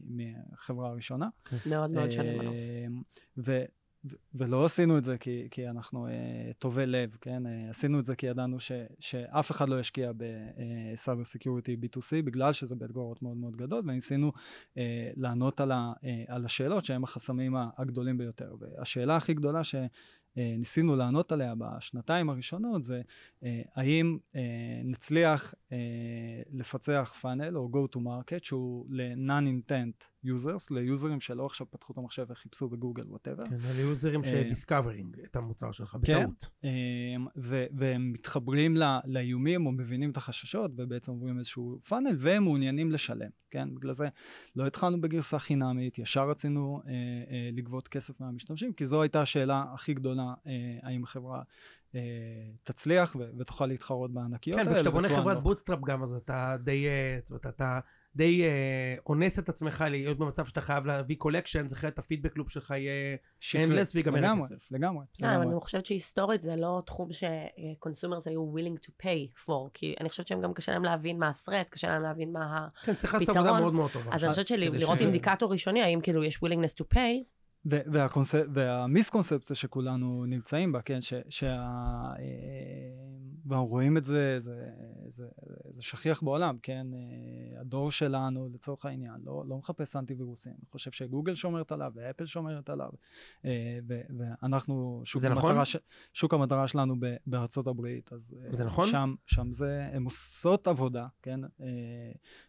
מהחברה 0.05 0.89
הראשונה. 0.89 1.29
מאוד 1.67 1.91
מאוד 1.91 2.11
שנים. 2.11 2.41
אה, 2.41 3.65
ולא 4.35 4.65
עשינו 4.65 4.99
את 4.99 5.05
זה 5.05 5.19
כי, 5.19 5.49
כי 5.51 5.69
אנחנו 5.69 6.07
אה, 6.07 6.13
טובי 6.59 6.87
לב, 6.87 7.17
כן? 7.21 7.47
אה, 7.47 7.71
עשינו 7.71 8.01
את 8.01 8.05
זה 8.05 8.17
כי 8.17 8.27
ידענו 8.27 8.61
ש, 8.61 8.73
שאף 9.01 9.51
אחד 9.51 9.69
לא 9.69 9.81
ישקיע 9.81 10.13
ב 10.17 10.35
cyber 10.35 11.25
security 11.25 11.77
B2C 11.83 12.23
בגלל 12.25 12.53
שזה 12.53 12.77
bet 12.77 12.97
מאוד 12.97 13.37
מאוד 13.37 13.57
גדול, 13.57 13.83
וניסינו 13.87 14.33
אה, 14.79 15.11
לענות 15.17 15.61
על, 15.61 15.73
ה, 15.73 15.93
אה, 16.05 16.25
על 16.29 16.45
השאלות 16.45 16.85
שהם 16.85 17.05
החסמים 17.05 17.55
הגדולים 17.79 18.19
ביותר. 18.19 18.55
והשאלה 18.61 19.17
הכי 19.17 19.35
גדולה 19.35 19.65
ש... 19.65 19.75
אה, 20.39 20.55
ניסינו 20.59 20.97
לענות 20.97 21.33
עליה 21.33 21.55
בשנתיים 21.59 22.31
הראשונות 22.31 22.83
זה 22.83 23.03
אה, 23.45 23.63
האם 23.75 24.19
אה, 24.37 24.41
נצליח 24.85 25.55
לפצח 26.53 27.15
funnel 27.21 27.57
או 27.57 27.71
go 27.73 27.97
to 27.97 28.01
market 28.01 28.43
שהוא 28.43 28.87
ל-non-intent 28.91 30.16
users, 30.27 30.67
ליוזרים 30.71 31.21
שלא 31.21 31.47
עכשיו 31.47 31.67
פתחו 31.71 31.93
את 31.93 31.99
המחשב 31.99 32.27
וחיפשו 32.29 32.69
בגוגל 32.69 33.05
whatever. 33.09 33.45
כן, 33.49 33.57
ליוזרים 33.77 34.25
ש 34.25 34.39
discovering 34.39 35.21
את 35.21 35.37
המוצר 35.37 35.73
שלך 35.73 35.95
בטעות. 35.95 36.49
כן, 36.63 36.69
והם 37.73 38.13
מתחברים 38.13 38.77
לאיומים 39.05 39.67
או 39.67 39.73
מבינים 39.73 40.11
את 40.11 40.17
החששות 40.17 40.71
ובעצם 40.77 41.13
עוברים 41.13 41.39
איזשהו 41.39 41.79
funnel 41.89 42.17
והם 42.19 42.43
מעוניינים 42.43 42.91
לשלם, 42.91 43.31
כן? 43.51 43.75
בגלל 43.75 43.93
זה 43.93 44.09
לא 44.57 44.67
התחלנו 44.67 45.01
בגרסה 45.01 45.39
חינמית, 45.39 45.99
ישר 45.99 46.31
רצינו 46.31 46.83
לגבות 47.53 47.89
כסף 47.89 48.21
מהמשתמשים, 48.21 48.73
כי 48.73 48.87
זו 48.87 49.03
הייתה 49.03 49.23
השאלה 49.23 49.65
הכי 49.75 49.95
גדולה 49.95 50.35
אה, 50.47 50.53
האם 50.83 51.05
החברה 51.05 51.43
אה, 51.95 52.01
תצליח 52.63 53.17
ותוכל 53.39 53.67
להתחרות 53.67 54.15
בענקיות 54.15 54.59
כן, 54.59 54.67
האלה. 54.67 54.77
וכשאתה 54.77 54.91
בונה 54.91 55.09
חברת 55.09 55.37
לו. 55.37 55.43
bootstrap 55.43 55.81
גם, 55.87 56.03
אז 56.03 56.13
אתה 56.13 56.57
די, 56.65 56.87
אה, 56.87 57.19
אתה 57.37 57.81
די 58.17 58.45
אה, 58.45 58.95
אונס 59.07 59.39
את 59.39 59.49
עצמך 59.49 59.85
להיות 59.91 60.19
במצב 60.19 60.47
שאתה 60.47 60.61
חייב 60.61 60.87
להביא 60.87 61.17
collection, 61.17 61.67
אחרת 61.73 61.99
ה 61.99 62.03
feedback 62.03 62.37
loop 62.37 62.51
שלך 62.51 62.71
יהיה 62.71 63.17
endless 63.41 63.91
ויגמר 63.95 64.21
לגמרי, 64.21 64.47
הכסף. 64.47 64.73
לגמרי. 64.73 65.05
אבל 65.23 65.31
לגמרי. 65.31 65.47
אני 65.47 65.61
חושבת 65.61 65.87
שהיסטורית 65.87 66.43
זה 66.43 66.57
לא 66.57 66.83
תחום 66.87 67.09
ש 67.13 67.34
consumers 67.34 68.29
היו 68.29 68.55
willing 68.57 68.79
to 68.87 68.91
pay 69.03 69.45
for, 69.47 69.71
כי 69.75 69.95
אני 70.01 70.09
חושבת 70.09 70.27
שהם 70.27 70.41
גם 70.41 70.55
קשה 70.55 70.73
להם 70.73 70.85
להבין 70.85 71.19
מה 71.19 71.29
ה-threat, 71.29 71.71
קשה 71.71 71.89
להם 71.89 72.03
להבין 72.03 72.33
מה 72.33 72.45
ה... 72.45 72.69
כן, 72.85 72.95
צריך 72.95 73.15
לעשות. 73.15 73.37
עבודה 73.37 73.61
מאוד 73.61 73.75
מאוד 73.75 73.91
טובה. 73.91 74.15
אז 74.15 74.25
אני 74.25 74.31
חושבת 74.31 74.47
שלראות 74.47 75.01
אינדיקטור 75.01 75.53
ראשוני, 75.53 75.83
האם 75.83 76.01
כאילו 76.01 76.25
יש 76.25 76.37
willingness 76.37 76.83
to 76.83 76.95
pay, 76.95 77.36
ו- 77.71 77.93
והקונספ... 77.93 78.43
והמיסקונספציה 78.53 79.57
שכולנו 79.57 80.25
נמצאים 80.27 80.73
בה, 80.73 80.83
כן, 80.83 81.01
ש... 81.01 81.15
שה... 81.29 81.53
אה, 82.19 82.97
ואנחנו 83.47 83.67
רואים 83.67 83.97
את 83.97 84.05
זה, 84.05 84.39
זה, 84.39 84.71
זה, 85.09 85.27
זה 85.71 85.83
שכיח 85.83 86.23
בעולם, 86.23 86.57
כן, 86.63 86.87
אה, 86.95 87.61
הדור 87.61 87.91
שלנו 87.91 88.49
לצורך 88.55 88.87
העניין 88.87 89.15
לא, 89.25 89.45
לא 89.49 89.57
מחפש 89.57 89.97
אנטי 89.97 90.15
וירוסים, 90.15 90.53
אני 90.53 90.71
חושב 90.71 90.91
שגוגל 90.91 91.35
שומרת 91.35 91.73
עליו 91.73 91.93
ואפל 91.95 92.27
שומרת 92.27 92.71
עליו, 92.71 92.91
אה, 93.45 93.79
ו- 93.89 94.01
ואנחנו, 94.19 95.03
שוק 95.05 95.23
זה 95.23 95.29
נכון? 95.29 95.51
המטרה, 95.51 95.65
ש... 95.65 95.77
שוק 96.13 96.35
המטרה 96.35 96.69
שלנו 96.69 96.95
ב- 97.01 97.17
בארצות 97.27 97.67
הברית, 97.67 98.13
אז 98.13 98.37
וזה 98.51 98.65
נכון? 98.65 98.89
שם, 98.89 99.15
שם 99.27 99.53
זה, 99.53 99.89
הן 99.93 100.05
עושות 100.05 100.67
עבודה, 100.69 101.07
כן, 101.23 101.41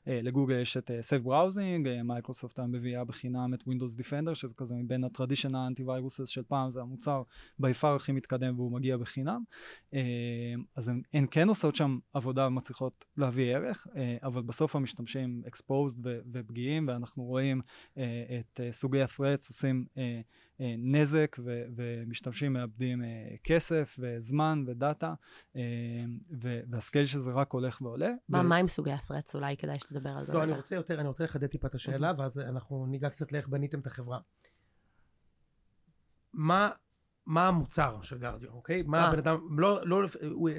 לגוגל 0.07 0.59
יש 0.59 0.77
את 0.77 0.91
Safe 1.01 1.21
Browsing, 1.21 2.01
מייקרוסופט 2.03 2.59
מביאה 2.59 3.03
בחינם 3.03 3.53
את 3.53 3.61
Windows 3.61 3.99
Defender, 3.99 4.35
שזה 4.35 4.53
כזה 4.55 4.75
מבין 4.75 5.03
ה-traditional 5.07 5.79
antiviruses 5.79 6.25
של 6.25 6.43
פעם, 6.43 6.71
זה 6.71 6.81
המוצר 6.81 7.23
by 7.59 7.73
far 7.73 7.95
הכי 7.95 8.11
מתקדם 8.11 8.59
והוא 8.59 8.71
מגיע 8.71 8.97
בחינם. 8.97 9.43
אה, 9.93 9.99
אז 10.75 10.89
הן, 10.89 11.01
הן 11.13 11.25
כן 11.31 11.49
עושות 11.49 11.75
שם 11.75 11.99
עבודה 12.13 12.47
ומצליחות 12.47 13.05
להביא 13.17 13.55
ערך, 13.55 13.87
אה, 13.95 14.17
אבל 14.23 14.41
בסוף 14.41 14.75
המשתמשים 14.75 15.43
exposed 15.45 15.97
ו- 16.03 16.19
ופגיעים, 16.31 16.87
ואנחנו 16.87 17.23
רואים 17.23 17.61
אה, 17.97 18.03
את 18.39 18.59
סוגי 18.71 19.01
ה-threats 19.01 19.47
עושים 19.49 19.85
נזק 20.77 21.37
ו- 21.39 21.63
ומשתמשים 21.75 22.53
מאבדים 22.53 23.01
כסף 23.43 23.95
וזמן 23.99 24.63
ודאטה, 24.67 25.13
ו- 26.41 26.59
והסקייל 26.69 27.05
שזה 27.05 27.31
רק 27.31 27.51
הולך 27.51 27.81
ועולה. 27.81 28.11
מה 28.29 28.39
ו- 28.39 28.43
מה 28.43 28.55
עם 28.55 28.67
סוגי 28.67 28.91
ה-threats? 28.91 29.31
אולי 29.33 29.57
כדאי 29.57 29.79
שתדבר 29.79 30.09
על 30.09 30.25
זה. 30.25 30.33
לא, 30.33 30.43
אני. 30.43 30.51
רוצה 30.51 30.75
יותר, 30.75 30.99
אני 30.99 31.07
רוצה 31.07 31.23
לחדד 31.23 31.47
טיפה 31.47 31.67
את 31.67 31.75
השאלה, 31.75 32.13
ואז 32.17 32.39
אנחנו 32.39 32.85
ניגע 32.85 33.09
קצת 33.09 33.31
לאיך 33.31 33.47
בניתם 33.47 33.79
את 33.79 33.87
החברה. 33.87 34.19
מה, 36.33 36.69
מה 37.25 37.47
המוצר 37.47 38.01
של 38.01 38.17
גרדיו, 38.17 38.49
אוקיי? 38.51 38.83
מה 38.85 38.99
אה. 38.99 39.07
הבן 39.07 39.17
אדם, 39.17 39.59
לא, 39.59 39.87
לא, 39.87 40.07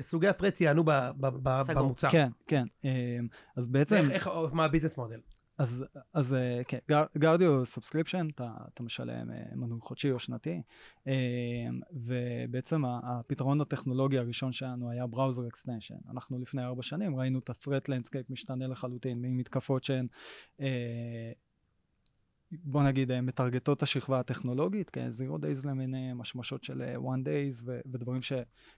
סוגי 0.00 0.28
הפרץ 0.28 0.60
יענו 0.60 0.84
ב, 0.84 0.90
ב, 1.16 1.26
ב. 1.42 1.62
במוצר. 1.75 2.08
כן, 2.10 2.28
כן. 2.46 2.66
אה, 2.84 3.18
אז 3.56 3.66
בעצם... 3.66 3.96
איך, 3.96 4.28
איך, 4.28 4.52
מה 4.52 4.64
ה 4.64 4.68
business 4.68 4.96
model? 4.96 5.20
אז, 5.58 5.84
אז 6.12 6.34
אה, 6.34 6.64
כן, 6.68 6.78
גר, 6.88 7.04
גרדיו 7.18 7.66
subscription, 7.66 8.28
אתה, 8.34 8.50
אתה 8.75 8.82
משלם 8.82 9.30
מנוי 9.54 9.80
חודשי 9.80 10.10
או 10.10 10.18
שנתי, 10.18 10.62
ובעצם 11.92 12.84
הפתרון 12.84 13.60
הטכנולוגי 13.60 14.18
הראשון 14.18 14.52
שלנו 14.52 14.90
היה 14.90 15.06
browser 15.06 15.48
extension. 15.48 15.94
אנחנו 16.10 16.38
לפני 16.38 16.64
ארבע 16.64 16.82
שנים 16.82 17.16
ראינו 17.16 17.38
את 17.38 17.50
ה-threat 17.50 17.88
landscape 17.88 18.30
משתנה 18.30 18.66
לחלוטין, 18.66 19.18
ממתקפות 19.22 19.84
שהן, 19.84 20.06
בוא 22.52 22.82
נגיד, 22.82 23.10
אה, 23.10 23.20
מטרגטות 23.20 23.82
השכבה 23.82 24.20
הטכנולוגית, 24.20 24.90
כן, 24.90 25.08
zero 25.08 25.42
days 25.42 25.68
למיניהם, 25.68 26.20
השמשות 26.20 26.64
של 26.64 26.82
אה, 26.82 26.96
one 26.96 27.24
days 27.24 27.62
ו- 27.64 27.80
ודברים 27.92 28.22
ש, 28.22 28.32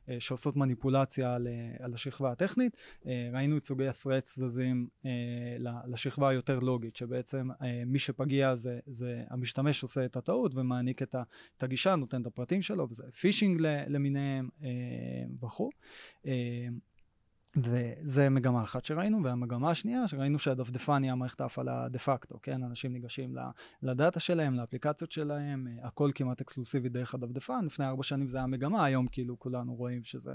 אה, 0.09 0.21
שעושות 0.21 0.57
מניפולציה 0.57 1.35
על, 1.35 1.49
על 1.81 1.95
השכבה 1.95 2.33
הטכנית. 2.33 2.77
ראינו 3.33 3.57
את 3.57 3.65
סוגי 3.65 3.89
ה-threats 3.89 4.27
זזים 4.27 4.89
לשכבה 5.87 6.29
היותר 6.29 6.59
לוגית, 6.59 6.97
שבעצם 6.97 7.49
מי 7.87 7.99
שפגיע 7.99 8.55
זה, 8.55 8.79
זה 8.87 9.25
המשתמש 9.31 9.83
עושה 9.83 10.05
את 10.05 10.17
הטעות 10.17 10.55
ומעניק 10.55 11.03
את, 11.03 11.17
את 11.57 11.63
הגישה, 11.63 11.97
נותן 11.97 12.23
את 12.23 12.27
הפרטים 12.27 12.63
שלו, 12.63 12.89
וזה 12.91 13.03
פישינג 13.21 13.61
למיניהם 13.89 14.49
וכו'. 15.43 15.71
וזה 17.57 18.29
מגמה 18.29 18.63
אחת 18.63 18.85
שראינו, 18.85 19.25
והמגמה 19.25 19.71
השנייה 19.71 20.09
שראינו 20.09 20.39
שהדפדפן 20.39 20.99
נהיה 20.99 21.15
מערכת 21.15 21.41
ההפעלה 21.41 21.89
דה 21.89 21.99
פקטו, 21.99 22.39
כן? 22.43 22.63
אנשים 22.63 22.93
ניגשים 22.93 23.35
לדאטה 23.83 24.21
שלהם, 24.21 24.55
לאפליקציות 24.55 25.13
שלהם, 25.13 25.67
אה, 25.67 25.87
הכל 25.87 26.11
כמעט 26.15 26.41
אקסקלוסיבי 26.41 26.89
דרך 26.89 27.15
הדפדפן, 27.15 27.65
לפני 27.65 27.87
ארבע 27.87 28.03
שנים 28.03 28.29
זה 28.29 28.39
היה 28.39 28.47
מגמה, 28.47 28.85
היום 28.85 29.07
כאילו 29.07 29.39
כולנו 29.39 29.75
רואים 29.75 30.05
שזה, 30.05 30.35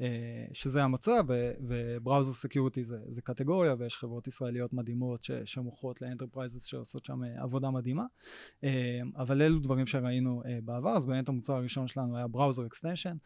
אה, 0.00 0.06
שזה 0.52 0.84
המצב, 0.84 1.24
ו 1.60 1.69
browser 1.69 2.32
security 2.32 2.84
זה, 2.84 2.98
זה 3.08 3.22
קטגוריה, 3.22 3.74
ויש 3.78 3.98
חברות 3.98 4.26
ישראליות 4.26 4.72
מדהימות 4.72 5.26
שמוכרות 5.44 6.02
ל 6.02 6.07
enterprises 6.07 6.64
שעושות 6.64 7.04
שם 7.04 7.24
אה, 7.24 7.42
עבודה 7.42 7.70
מדהימה, 7.70 8.04
אבל 9.16 9.42
אלו 9.42 9.58
דברים 9.58 9.86
שראינו 9.86 10.42
בעבר, 10.64 10.96
אז 10.96 11.06
באמת 11.06 11.28
המוצר 11.28 11.56
הראשון 11.56 11.88
שלנו 11.88 12.16
היה 12.16 12.26
browser 12.26 12.66
extension, 12.66 13.16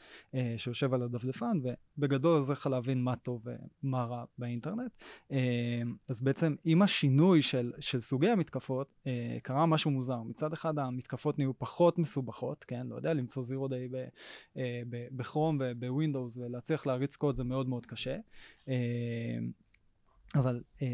שיושב 0.57 0.95
על 0.95 1.03
הדפדפן, 1.03 1.59
ובגדול 1.99 2.37
עוזר 2.37 2.53
לך 2.53 2.67
להבין 2.67 3.03
מה 3.03 3.13
טוב 3.23 3.47
ומה 3.83 4.05
רע 4.05 4.25
באינטרנט. 4.39 4.93
אה, 5.33 5.83
אז 6.09 6.21
בעצם 6.21 6.55
עם 6.65 6.83
השינוי 6.83 7.43
של, 7.43 7.73
של 7.81 8.01
סוגי 8.01 8.29
המתקפות, 8.29 8.95
אה, 9.07 9.39
קרה 9.43 9.67
משהו 9.67 9.91
מוזר. 9.91 10.23
מצד 10.23 10.53
אחד 10.53 10.79
המתקפות 10.79 11.39
נהיו 11.39 11.59
פחות 11.59 11.99
מסובכות, 11.99 12.65
כן? 12.65 12.87
לא 12.87 12.97
יודע, 12.97 13.13
למצוא 13.13 13.43
zero 13.43 13.69
day 13.69 13.89
בכרום 14.87 15.59
ובווינדוס 15.61 16.37
ולהצליח 16.37 16.87
להריץ 16.87 17.17
קוד 17.17 17.37
זה 17.37 17.45
מאוד 17.45 17.69
מאוד 17.69 17.87
קשה. 17.87 18.17
אבל 20.35 20.63
אה, 20.83 20.87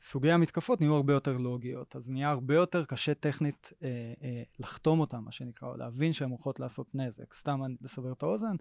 סוגי 0.00 0.30
המתקפות 0.30 0.80
נהיו 0.80 0.94
הרבה 0.94 1.12
יותר 1.12 1.36
לוגיות, 1.36 1.96
אז 1.96 2.10
נהיה 2.10 2.30
הרבה 2.30 2.54
יותר 2.54 2.84
קשה 2.84 3.14
טכנית 3.14 3.72
אה, 3.82 3.88
אה, 4.22 4.42
לחתום 4.58 5.00
אותן, 5.00 5.18
מה 5.18 5.32
שנקרא, 5.32 5.68
או 5.68 5.76
להבין 5.76 6.12
שהן 6.12 6.30
הולכות 6.30 6.60
לעשות 6.60 6.94
נזק. 6.94 7.32
סתם 7.32 7.60
לסבר 7.80 8.12
את 8.12 8.22
האוזן, 8.22 8.56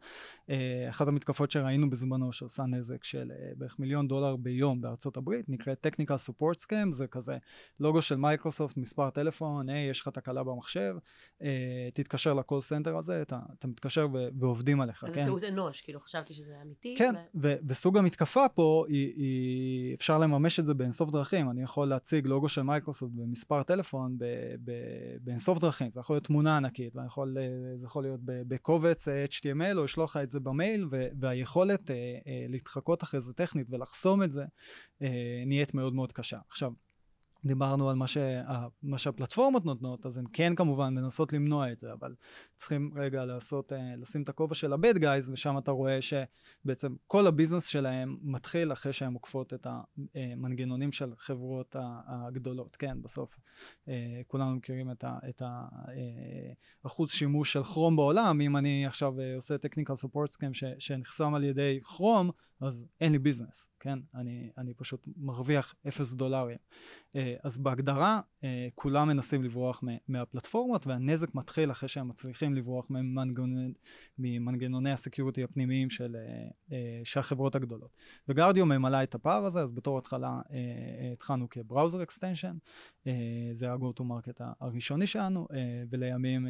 אה, 0.49 0.85
אחת 0.89 1.07
המתקפות 1.07 1.51
שראינו 1.51 1.89
בזמנו 1.89 2.33
שעושה 2.33 2.63
נזק 2.63 3.03
של 3.03 3.31
אה, 3.31 3.51
בערך 3.57 3.79
מיליון 3.79 4.07
דולר 4.07 4.35
ביום 4.35 4.81
בארצות 4.81 5.17
הברית, 5.17 5.49
נקראת 5.49 5.87
Technical 5.87 6.29
Support 6.29 6.63
Scam, 6.65 6.91
זה 6.91 7.07
כזה 7.07 7.37
לוגו 7.79 8.01
של 8.01 8.15
מייקרוסופט, 8.15 8.77
מספר 8.77 9.09
טלפון, 9.09 9.69
היי, 9.69 9.89
יש 9.89 10.01
לך 10.01 10.07
תקלה 10.07 10.43
במחשב, 10.43 10.95
אה, 11.41 11.89
תתקשר 11.93 12.33
ל 12.33 12.39
call 12.39 12.61
center 12.61 12.97
הזה, 12.97 13.21
אתה, 13.21 13.39
אתה 13.59 13.67
מתקשר 13.67 14.07
ו- 14.13 14.27
ועובדים 14.39 14.81
עליך, 14.81 15.03
אז 15.03 15.13
כן? 15.13 15.23
זה 15.23 15.29
טעות 15.29 15.43
אנוש, 15.43 15.81
כאילו 15.81 15.99
חשבתי 15.99 16.33
שזה 16.33 16.61
אמיתי. 16.61 16.95
כן, 16.97 17.15
ו- 17.15 17.41
ו- 17.41 17.55
וסוג 17.67 17.97
המתקפה 17.97 18.49
פה, 18.55 18.85
היא, 18.87 19.13
היא, 19.15 19.97
אפשר 20.07 20.17
לממש 20.17 20.59
את 20.59 20.65
זה 20.65 20.73
באינסוף 20.73 21.11
דרכים. 21.11 21.49
אני 21.49 21.63
יכול 21.63 21.87
להציג 21.87 22.27
לוגו 22.27 22.49
של 22.49 22.61
מייקרוסופט 22.61 23.11
במספר 23.15 23.63
טלפון 23.63 24.17
באינסוף 25.21 25.59
דרכים. 25.59 25.91
זה 25.91 25.99
יכול 25.99 26.15
להיות 26.15 26.23
תמונה 26.23 26.57
ענקית, 26.57 26.95
ויכול, 26.95 27.37
אה, 27.37 27.77
זה 27.77 27.85
יכול 27.85 28.03
להיות 28.03 28.19
בקובץ 28.23 29.07
אה, 29.07 29.25
HTML, 29.25 29.77
או 29.77 29.83
לשלוח 29.83 30.15
לך 30.15 30.23
את 30.23 30.29
זה 30.29 30.39
במייל, 30.39 30.85
והיכולת 31.19 31.91
אה, 31.91 31.95
להתחקות 32.49 33.03
אחרי 33.03 33.19
זה 33.19 33.33
טכנית 33.33 33.67
ולחסום 33.69 34.23
את 34.23 34.31
זה, 34.31 34.45
נהיית 35.45 35.73
מאוד 35.73 35.93
מאוד 35.93 36.11
קשה. 36.11 36.37
עכשיו, 36.49 36.71
דיברנו 37.45 37.89
על 37.89 37.95
מה, 37.95 38.07
שה, 38.07 38.41
מה 38.83 38.97
שהפלטפורמות 38.97 39.65
נותנות, 39.65 40.05
אז 40.05 40.17
הן 40.17 40.25
כן 40.33 40.55
כמובן 40.55 40.95
מנסות 40.95 41.33
למנוע 41.33 41.71
את 41.71 41.79
זה, 41.79 41.93
אבל 41.93 42.15
צריכים 42.55 42.91
רגע 42.95 43.25
לעשות, 43.25 43.73
אה, 43.73 43.95
לשים 43.95 44.21
את 44.21 44.29
הכובע 44.29 44.55
של 44.55 44.73
ה-bad 44.73 44.97
guys, 44.97 45.31
ושם 45.31 45.57
אתה 45.57 45.71
רואה 45.71 45.99
שבעצם 46.01 46.95
כל 47.07 47.27
הביזנס 47.27 47.67
שלהם 47.67 48.17
מתחיל 48.21 48.73
אחרי 48.73 48.93
שהן 48.93 49.13
עוקפות 49.13 49.53
את 49.53 49.67
המנגנונים 50.15 50.91
של 50.91 51.13
חברות 51.17 51.75
הגדולות, 52.07 52.75
כן, 52.75 53.01
בסוף 53.01 53.39
אה, 53.87 54.21
כולנו 54.27 54.55
מכירים 54.55 54.91
את 54.91 55.03
ה- 55.03 55.17
את 55.29 55.41
ה- 55.41 55.67
אה, 55.89 56.53
אחוז 56.85 57.11
שימוש 57.11 57.53
של 57.53 57.63
כרום 57.63 57.95
בעולם, 57.95 58.41
אם 58.41 58.57
אני 58.57 58.85
עכשיו 58.85 59.19
אה, 59.19 59.35
עושה 59.35 59.55
technical 59.55 60.05
support 60.05 60.53
ש- 60.53 60.63
שנחסם 60.79 61.33
על 61.33 61.43
ידי 61.43 61.79
כרום, 61.83 62.31
אז 62.61 62.85
אין 63.01 63.11
לי 63.11 63.19
business, 63.19 63.67
כן? 63.79 63.99
אני, 64.15 64.49
אני 64.57 64.73
פשוט 64.73 65.07
מרוויח 65.17 65.75
אפס 65.87 66.13
דולרים. 66.13 66.57
אה, 67.15 67.26
אז 67.43 67.57
בהגדרה, 67.57 68.21
אה, 68.43 68.67
כולם 68.75 69.07
מנסים 69.07 69.43
לברוח 69.43 69.83
מהפלטפורמות, 70.07 70.87
והנזק 70.87 71.35
מתחיל 71.35 71.71
אחרי 71.71 71.89
שהם 71.89 72.07
מצליחים 72.07 72.53
לברוח 72.55 72.91
ממנגנוני, 74.19 74.91
ה 74.91 74.97
security 74.97 75.43
הפנימיים 75.43 75.89
של, 75.89 76.15
אה, 76.15 76.47
אה, 76.71 77.01
של 77.03 77.19
החברות 77.19 77.55
הגדולות. 77.55 77.95
וגרדיו 78.27 78.65
ממלא 78.65 79.03
את 79.03 79.15
הפער 79.15 79.45
הזה, 79.45 79.61
אז 79.61 79.71
בתור 79.71 79.97
התחלה 79.97 80.41
התחלנו 81.13 81.49
כ 81.49 81.61
browser 81.61 82.03
extension, 82.03 82.57
זה 83.51 83.71
ה-go 83.71 83.99
to 83.99 84.03
market 84.03 84.43
הראשוני 84.59 85.07
שלנו, 85.07 85.47
ולימים 85.89 86.47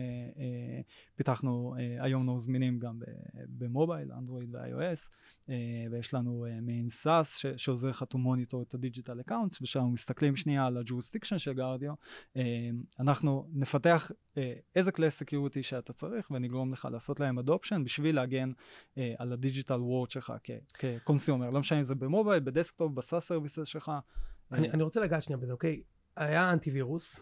פיתחנו, 1.16 1.76
היום 2.00 2.22
אנחנו 2.22 2.40
זמינים 2.40 2.80
גם 2.80 3.02
במובייל, 3.36 4.12
אנדרואיד 4.12 4.56
ו-iOS, 4.56 5.10
ויש 5.92 6.14
לנו 6.14 6.46
מעין 6.62 6.88
SaaS 6.88 7.24
ש- 7.24 7.46
שעוזר 7.58 7.90
לך 7.90 8.06
to 8.14 8.18
monitor 8.18 8.62
את 8.68 8.74
ה 8.74 8.80
digital 8.80 9.22
accounts, 9.22 9.62
ושם 9.62 9.86
מסתכלים 9.94 10.36
שנייה 10.36 10.67
על 10.68 10.78
ה 10.78 10.83
jurisdiction 10.83 11.38
של 11.38 11.54
גרדיו, 11.54 11.94
אה, 12.38 12.42
אנחנו 13.00 13.48
נפתח 13.54 14.12
אה, 14.38 14.54
איזה 14.76 14.92
כלי 14.92 15.12
security 15.12 15.64
שאתה 15.64 15.94
צריך 15.94 16.32
ונגרום 16.32 16.74
לך 16.74 16.88
לעשות 16.92 17.20
להם 17.20 17.40
adoption 17.40 17.84
בשביל 17.84 18.16
להגן 18.16 18.52
אה, 18.98 19.14
על 19.18 19.34
ה 19.34 19.40
digital 19.40 19.82
world 19.82 20.10
שלך 20.10 20.34
כ 20.74 20.88
consumer, 20.88 21.50
לא 21.50 21.60
משנה 21.60 21.80
אם 21.80 21.84
זה 21.84 21.96
במובייל, 21.96 22.40
בדסקטופ, 22.40 22.92
ב 22.92 22.99
SaaS 22.99 23.28
services 23.28 23.68
שלך. 23.68 23.92
אני, 24.52 24.70
אני 24.70 24.84
רוצה 24.84 25.00
לגעת 25.00 25.24
שנייה 25.24 25.38
בזה, 25.38 25.54
אוקיי? 25.54 25.82
היה 26.16 26.52
אנטיווירוס, 26.52 27.16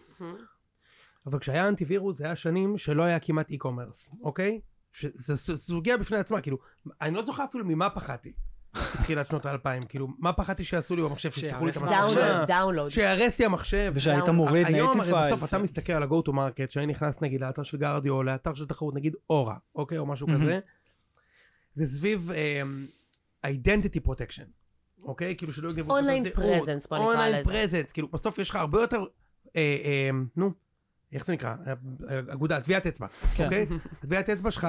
אבל 1.26 1.38
כשהיה 1.38 1.68
אנטיווירוס 1.68 2.18
זה 2.18 2.24
היה 2.24 2.36
שנים 2.36 2.78
שלא 2.78 3.02
היה 3.02 3.20
כמעט 3.20 3.50
אי-קומרס, 3.50 4.10
אוקיי? 4.22 4.60
זו 5.14 5.58
סוגיה 5.58 5.96
בפני 5.96 6.18
עצמה, 6.18 6.40
כאילו, 6.40 6.58
אני 7.00 7.14
לא 7.14 7.22
זוכר 7.22 7.44
אפילו 7.44 7.64
ממה 7.64 7.90
פחדתי. 7.90 8.32
בתחילת 9.00 9.26
שנות 9.26 9.46
האלפיים, 9.46 9.86
כאילו, 9.86 10.08
מה 10.18 10.32
פחדתי 10.32 10.64
שיעשו 10.64 10.96
לי 10.96 11.02
במחשב, 11.02 11.30
שיפתחו 11.30 11.64
לי 11.64 11.70
את 11.70 11.76
המחשב? 11.76 12.44
דאונלוד. 12.46 12.90
שיהרס 12.90 13.38
לי 13.38 13.44
המחשב. 13.44 13.92
ושהיית 13.94 14.28
מוריד 14.28 14.66
נייטיב 14.66 14.74
היום 14.74 14.92
פיילס. 14.92 15.08
הרי 15.08 15.32
בסוף 15.32 15.48
אתה 15.48 15.58
מסתכל 15.58 15.92
על 15.92 16.02
ה-go 16.02 16.28
to 16.28 16.32
market, 16.32 16.70
שאני 16.70 16.86
נכנס 16.86 17.22
נגיד 17.22 17.40
לאתר 17.40 17.62
של 17.62 17.76
גרדיו, 17.76 18.14
או 18.14 18.22
לאתר 18.22 18.54
של 18.54 18.66
תחרות, 18.66 18.94
נגיד 18.94 19.14
אורה, 19.30 19.56
אוקיי, 19.74 19.98
או 19.98 20.06
משהו. 20.06 20.26
כזה, 20.34 20.58
זה 21.74 21.86
סביב 21.86 22.30
אמ, 22.32 22.86
identity 23.46 24.08
protection, 24.08 24.46
אוקיי? 25.02 25.36
כאילו 25.36 25.52
שלא 25.52 25.70
יגנבו 25.70 25.98
את 25.98 26.04
Online 26.04 26.10
הזהות. 26.10 26.34
presence, 26.34 26.88
בוא 26.88 26.98
נקרא 26.98 27.06
אונליין 27.06 27.32
לזה. 27.34 27.44
פרזנס, 27.44 27.92
כאילו 27.92 28.08
בסוף 28.08 28.38
יש 28.38 28.50
לך 28.50 28.56
הרבה 28.56 28.80
יותר, 28.80 29.04
אה, 29.56 29.76
אה, 29.84 30.10
נו, 30.36 30.50
איך 31.12 31.26
זה 31.26 31.32
נקרא? 31.32 31.54
אה, 31.66 31.72
אה, 32.10 32.20
אגודה, 32.28 32.60
טביעת 32.60 32.86
אצבע, 32.86 33.06
כן. 33.36 33.44
אוקיי? 33.44 33.66
טביעת 34.00 34.30
אצבע 34.30 34.50
שלך, 34.50 34.66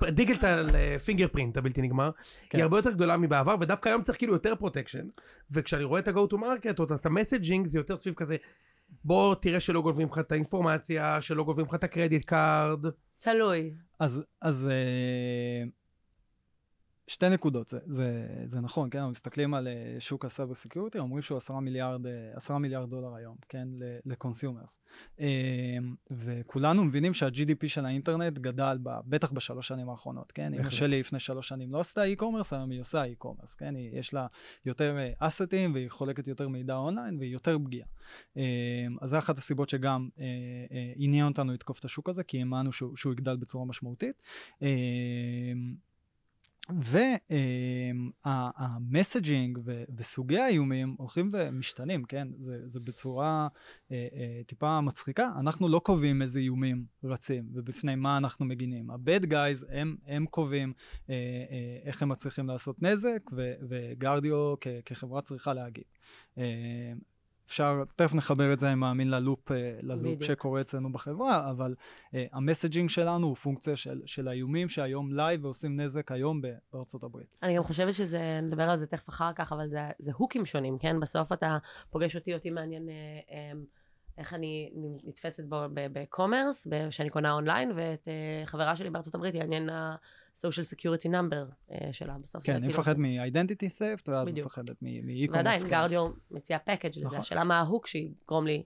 ה 0.00 0.66
digital 1.04 1.28
fingerprint 1.28 1.56
הבלתי 1.56 1.82
נגמר, 1.82 2.10
כן. 2.50 2.58
היא 2.58 2.62
הרבה 2.62 2.78
יותר 2.78 2.92
גדולה 2.92 3.16
מבעבר, 3.16 3.56
ודווקא 3.60 3.88
היום 3.88 4.02
צריך 4.02 4.18
כאילו 4.18 4.32
יותר 4.32 4.54
protection. 4.54 5.06
וכשאני 5.50 5.84
רואה 5.84 6.00
את 6.00 6.08
ה-go 6.08 6.32
to 6.32 6.34
market 6.34 6.78
או 6.78 6.84
את 6.84 7.06
ה 7.06 7.12
messaging, 7.12 7.66
זה 7.66 7.78
יותר 7.78 7.96
סביב 7.96 8.14
כזה, 8.14 8.36
בוא 9.04 9.34
תראה 9.34 9.60
שלא 9.60 9.82
גונבים 9.82 10.08
לך 10.08 10.18
את 10.18 10.32
האינפורמציה, 10.32 11.22
שלא 11.22 11.44
גונבים 11.44 11.66
לך 11.66 11.74
את 11.74 11.84
ה 11.84 11.90
credit 11.90 12.24
card. 12.24 12.84
תלוי. 13.18 13.74
אז, 13.98 14.24
אז 14.42 14.70
אה, 14.70 15.68
שתי 17.08 17.28
נקודות, 17.28 17.68
זה, 17.68 17.78
זה, 17.86 18.26
זה 18.46 18.60
נכון, 18.60 18.90
כן, 18.90 18.98
אנחנו 18.98 19.10
מסתכלים 19.10 19.54
על 19.54 19.68
אה, 19.68 19.96
שוק 19.98 20.24
ה 20.24 20.29
cyber 20.29 20.54
security, 20.54 20.98
אומרים 20.98 21.22
שהוא 21.22 21.38
עשרה 21.38 21.60
מיליארד, 21.60 22.06
אה, 22.06 22.12
עשרה 22.34 22.58
מיליארד 22.58 22.90
דולר 22.90 23.14
היום, 23.14 23.36
כן, 23.48 23.68
ל 24.06 24.12
consumers. 24.12 24.78
וכולנו 26.10 26.84
מבינים 26.84 27.14
שה-GDP 27.14 27.68
של 27.68 27.86
האינטרנט 27.86 28.38
גדל, 28.38 28.78
ב, 28.82 28.90
בטח 29.06 29.32
בשלוש 29.32 29.68
שנים 29.68 29.88
האחרונות, 29.88 30.32
כן? 30.32 30.52
בהחלט. 30.56 30.72
שלי 30.72 31.00
לפני 31.00 31.20
שלוש 31.20 31.48
שנים 31.48 31.72
לא 31.72 31.80
עשתה 31.80 32.02
e-commerce, 32.04 32.56
היום 32.56 32.70
היא 32.70 32.80
עושה 32.80 33.04
e-commerce, 33.04 33.54
כן? 33.58 33.74
היא, 33.74 33.98
יש 33.98 34.14
לה 34.14 34.26
יותר 34.66 34.96
אסטים 35.18 35.74
והיא 35.74 35.90
חולקת 35.90 36.28
יותר 36.28 36.48
מידע 36.48 36.76
אונליין 36.76 37.18
והיא 37.18 37.32
יותר 37.32 37.58
פגיעה. 37.58 37.88
אה, 38.36 38.42
אז 39.00 39.10
זה 39.10 39.18
אחת 39.18 39.38
הסיבות 39.38 39.68
שגם 39.68 40.08
אה, 40.18 40.24
אה, 40.72 40.92
עניין 40.96 41.26
אותנו 41.26 41.52
לתקוף 41.52 41.78
את 41.78 41.84
השוק 41.84 42.08
הזה, 42.08 42.24
כי 42.24 42.38
האמנו 42.38 42.72
שהוא, 42.72 42.96
שהוא 42.96 43.12
יגדל 43.12 43.36
בצורה 43.36 43.64
משמעותית. 43.64 44.22
וה 48.24 48.48
messaging 48.48 49.58
וסוגי 49.96 50.38
האיומים 50.38 50.94
הולכים 50.98 51.28
ומשתנים, 51.32 52.04
כן? 52.04 52.28
זה, 52.40 52.58
זה 52.66 52.80
בצורה 52.80 53.48
אה, 53.92 54.08
אה, 54.12 54.40
טיפה 54.46 54.80
מצחיקה. 54.80 55.32
אנחנו 55.40 55.68
לא 55.68 55.78
קובעים 55.78 56.22
איזה 56.22 56.40
איומים 56.40 56.84
רצים 57.04 57.48
ובפני 57.54 57.94
מה 57.94 58.16
אנחנו 58.16 58.46
מגינים. 58.46 58.90
ה-bad 58.90 59.26
guys 59.26 59.64
הם, 59.70 59.96
הם 60.06 60.26
קובעים 60.26 60.72
אה, 61.10 61.14
אה, 61.14 61.78
איך 61.84 62.02
הם 62.02 62.08
מצליחים 62.08 62.48
לעשות 62.48 62.82
נזק, 62.82 63.22
וגרדיו 63.68 64.54
כחברה 64.84 65.22
צריכה 65.22 65.54
להגיב. 65.54 65.84
אה, 66.38 66.92
אפשר, 67.48 67.82
תכף 67.96 68.14
נחבר 68.14 68.52
את 68.52 68.60
זה, 68.60 68.66
אני 68.66 68.74
מאמין, 68.74 69.10
ללופ, 69.10 69.52
אה, 69.52 69.78
ללופ 69.82 70.02
בדיוק. 70.02 70.22
שקורה 70.22 70.60
אצלנו 70.60 70.92
בחברה, 70.92 71.50
אבל 71.50 71.74
אה, 71.78 72.16
ה 72.32 72.38
messaging 72.38 72.90
שלנו 72.90 73.26
הוא 73.26 73.36
פונקציה 73.36 73.76
של, 73.76 74.02
של 74.06 74.28
האיומים 74.28 74.68
שהיום 74.68 75.12
live 75.12 75.44
ועושים 75.44 75.80
נזק 75.80 76.12
היום 76.12 76.40
בארצות 76.72 77.04
הברית. 77.04 77.36
אני 77.42 77.56
גם 77.56 77.62
חושבת 77.62 77.94
שזה, 77.94 78.40
נדבר 78.42 78.70
על 78.70 78.76
זה 78.76 78.86
תכף 78.86 79.08
אחר 79.08 79.32
כך, 79.32 79.52
אבל 79.52 79.68
זה, 79.68 79.78
זה 79.98 80.12
hook 80.16 80.36
ים 80.36 80.46
שונים, 80.46 80.78
כן? 80.78 81.00
בסוף 81.00 81.32
אתה 81.32 81.58
פוגש 81.90 82.16
אותי, 82.16 82.34
אותי 82.34 82.50
מעניין 82.50 82.88
אה, 82.88 82.94
אה, 83.30 83.52
איך 84.18 84.34
אני 84.34 84.70
נתפסת 85.04 85.44
ב-e-commerce, 85.44 86.66
שאני 86.90 87.10
קונה 87.10 87.32
אונליין, 87.32 87.72
ואת 87.76 88.08
אה, 88.08 88.46
חברה 88.46 88.76
שלי 88.76 88.90
בארצות 88.90 89.14
הברית 89.14 89.34
יעניין 89.34 89.70
ה-social 89.70 90.74
security 90.74 91.06
number 91.06 91.52
אה, 91.72 91.92
שלה 91.92 92.16
בסוף. 92.22 92.42
כן, 92.42 92.52
אני 92.52 92.60
כאילו- 92.60 92.74
מפחד 92.80 92.98
מ-identity 92.98 93.70
theft, 93.78 94.10
ואת. 94.10 94.28
מפחדת 94.38 94.76
מ- 94.82 95.06
מ-e-commerce. 95.06 95.36
ועדיין. 95.36 95.62
גארדיו 95.68 96.08
מציע 96.30 96.58
package 96.58 96.90
לזה, 96.96 97.04
נכון. 97.04 97.18
השאלה 97.18 97.44
מה 97.44 97.58
ההוק 97.60 97.86
שיגרום 97.86 98.46
לי 98.46 98.62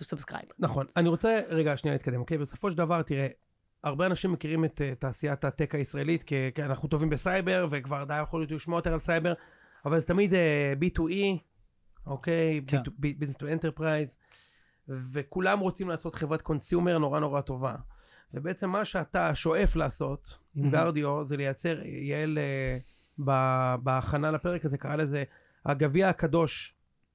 to 0.00 0.04
subscribe. 0.04 0.52
נכון. 0.58 0.86
אני 0.96 1.08
רוצה 1.08 1.40
רגע 1.48 1.76
שנייה 1.76 1.94
להתקדם, 1.94 2.20
אוקיי? 2.20 2.38
בסופו 2.38 2.70
של 2.70 2.76
דבר, 2.76 3.02
תראה, 3.02 3.26
הרבה 3.84 4.06
אנשים 4.06 4.32
מכירים 4.32 4.64
את 4.64 4.80
אה, 4.80 4.94
תעשיית 4.98 5.44
הטק 5.44 5.74
הישראלית, 5.74 6.22
כי, 6.22 6.34
כי 6.54 6.62
אנחנו 6.62 6.88
טובים 6.88 7.10
בסייבר, 7.10 7.66
וכבר 7.70 8.04
די 8.04 8.20
יכול 8.22 8.40
להיות 8.40 8.52
לשמוע 8.52 8.78
יותר 8.78 8.92
על 8.92 9.00
סייבר, 9.00 9.32
אבל 9.84 10.00
זה 10.00 10.06
תמיד 10.06 10.32
אה, 10.32 10.36
B2E, 10.84 11.38
אוקיי? 12.06 12.60
כן. 12.66 12.76
B2, 12.76 12.88
B, 12.88 13.24
business 13.24 13.36
to 13.36 13.44
enterprise, 13.44 14.16
וכולם 15.12 15.58
רוצים 15.58 15.88
לעשות 15.88 16.14
חברת 16.14 16.42
consumer 16.42 16.98
נורא 16.98 17.20
נורא 17.20 17.40
טובה. 17.40 17.74
ובעצם 18.34 18.70
מה 18.70 18.84
שאתה 18.84 19.34
שואף 19.34 19.76
לעשות 19.76 20.38
עם. 20.54 20.70
גארדיו, 20.70 21.24
זה 21.24 21.36
לייצר, 21.36 21.78
יעל 21.84 22.38
ב- 23.24 23.74
בהכנה 23.82 24.30
לפרק 24.30 24.64
הזה 24.64 24.78
קרא 24.78 24.96
לזה 24.96 25.24
הגביע 25.66 26.08
הקדוש 26.08 26.74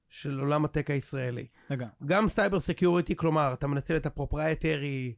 של 0.10 0.40
עולם 0.40 0.66
הטק 0.66 0.90
הישראלי. 0.90 1.48
רגע, 1.70 1.88
גם 2.06 2.30
cyber 2.30 2.60
security, 2.60 3.15
כלומר, 3.16 3.54
אתה 3.54 3.68
מנצל 3.68 3.98
את 3.98 4.06
ה-proprietary 4.06 5.13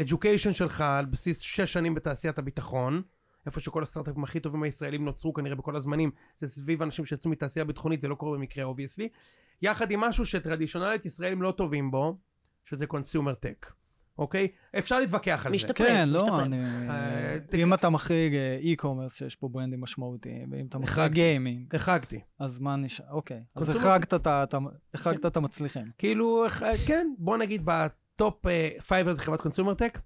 education 0.00 0.52
שלך 0.52 0.80
על 0.80 1.04
בסיס 1.04 1.38
שש 1.38 1.72
שנים 1.72 1.94
בתעשיית 1.94 2.38
הביטחון, 2.38 3.02
איפה 3.46 3.60
שכל 3.60 3.82
הסטארט-אפים 3.82 4.24
הכי 4.24 4.40
טובים 4.40 4.62
הישראלים 4.62 5.04
נוצרו 5.04 5.32
כנראה 5.34 5.56
בכל 5.56 5.76
הזמנים, 5.76 6.10
זה 6.36 6.46
סביב 6.46 6.82
אנשים 6.82 7.04
שיצאו 7.04 7.30
מתעשייה 7.30 7.64
ביטחונית, 7.64 8.00
זה 8.00 8.08
לא 8.08 8.14
קורה 8.14 8.38
במקרה 8.38 8.64
obviously, 8.64 9.08
יחד 9.62 9.90
עם 9.90 10.00
משהו 10.00 10.26
ש-traditionally 10.26 11.06
ישראלים 11.06 11.42
לא 11.42 11.50
טובים 11.50 11.90
בו, 11.90 12.18
שזה 12.64 12.86
consumer 12.86 13.34
tech, 13.34 13.72
אוקיי? 14.18 14.48
אפשר 14.78 15.00
להתווכח 15.00 15.46
על 15.46 15.52
זה. 15.52 15.56
משתפרים, 15.56 15.88
כן, 15.88 16.08
לא, 16.08 16.22
משתפרים. 16.22 16.52
אני... 16.52 16.88
אה, 16.90 17.36
אם 17.54 17.74
אתה 17.74 17.90
מחריג 17.90 18.34
אה, 18.34 18.58
e-commerce 18.74 19.14
שיש 19.14 19.36
פה 19.36 19.48
brand 19.48 19.71
ים 19.71 19.80
משמעותיים, 19.80 20.48
ואם 20.52 20.66
אתה 20.66 20.78
מחריג. 20.78 21.12
gaming, 21.12 21.74
החרגתי. 21.76 22.20
אז 22.38 22.58
מה 22.58 22.76
נשאר? 22.76 23.06
אוקיי. 23.10 23.42
אז 23.54 23.68
consumer- 23.68 23.78
החרגת 24.94 25.26
את 25.26 25.34
כן. 25.34 25.40
המצליחים. 25.40 25.90
כאילו, 25.98 26.44
כן, 26.86 27.06
בוא 27.18 27.36
נגיד 27.36 27.62
בטופ 27.64 28.44
פייב, 28.86 29.12
זה 29.12 29.20
חברת 29.20 29.40
consumer 29.42 29.74
tech. 29.74 29.98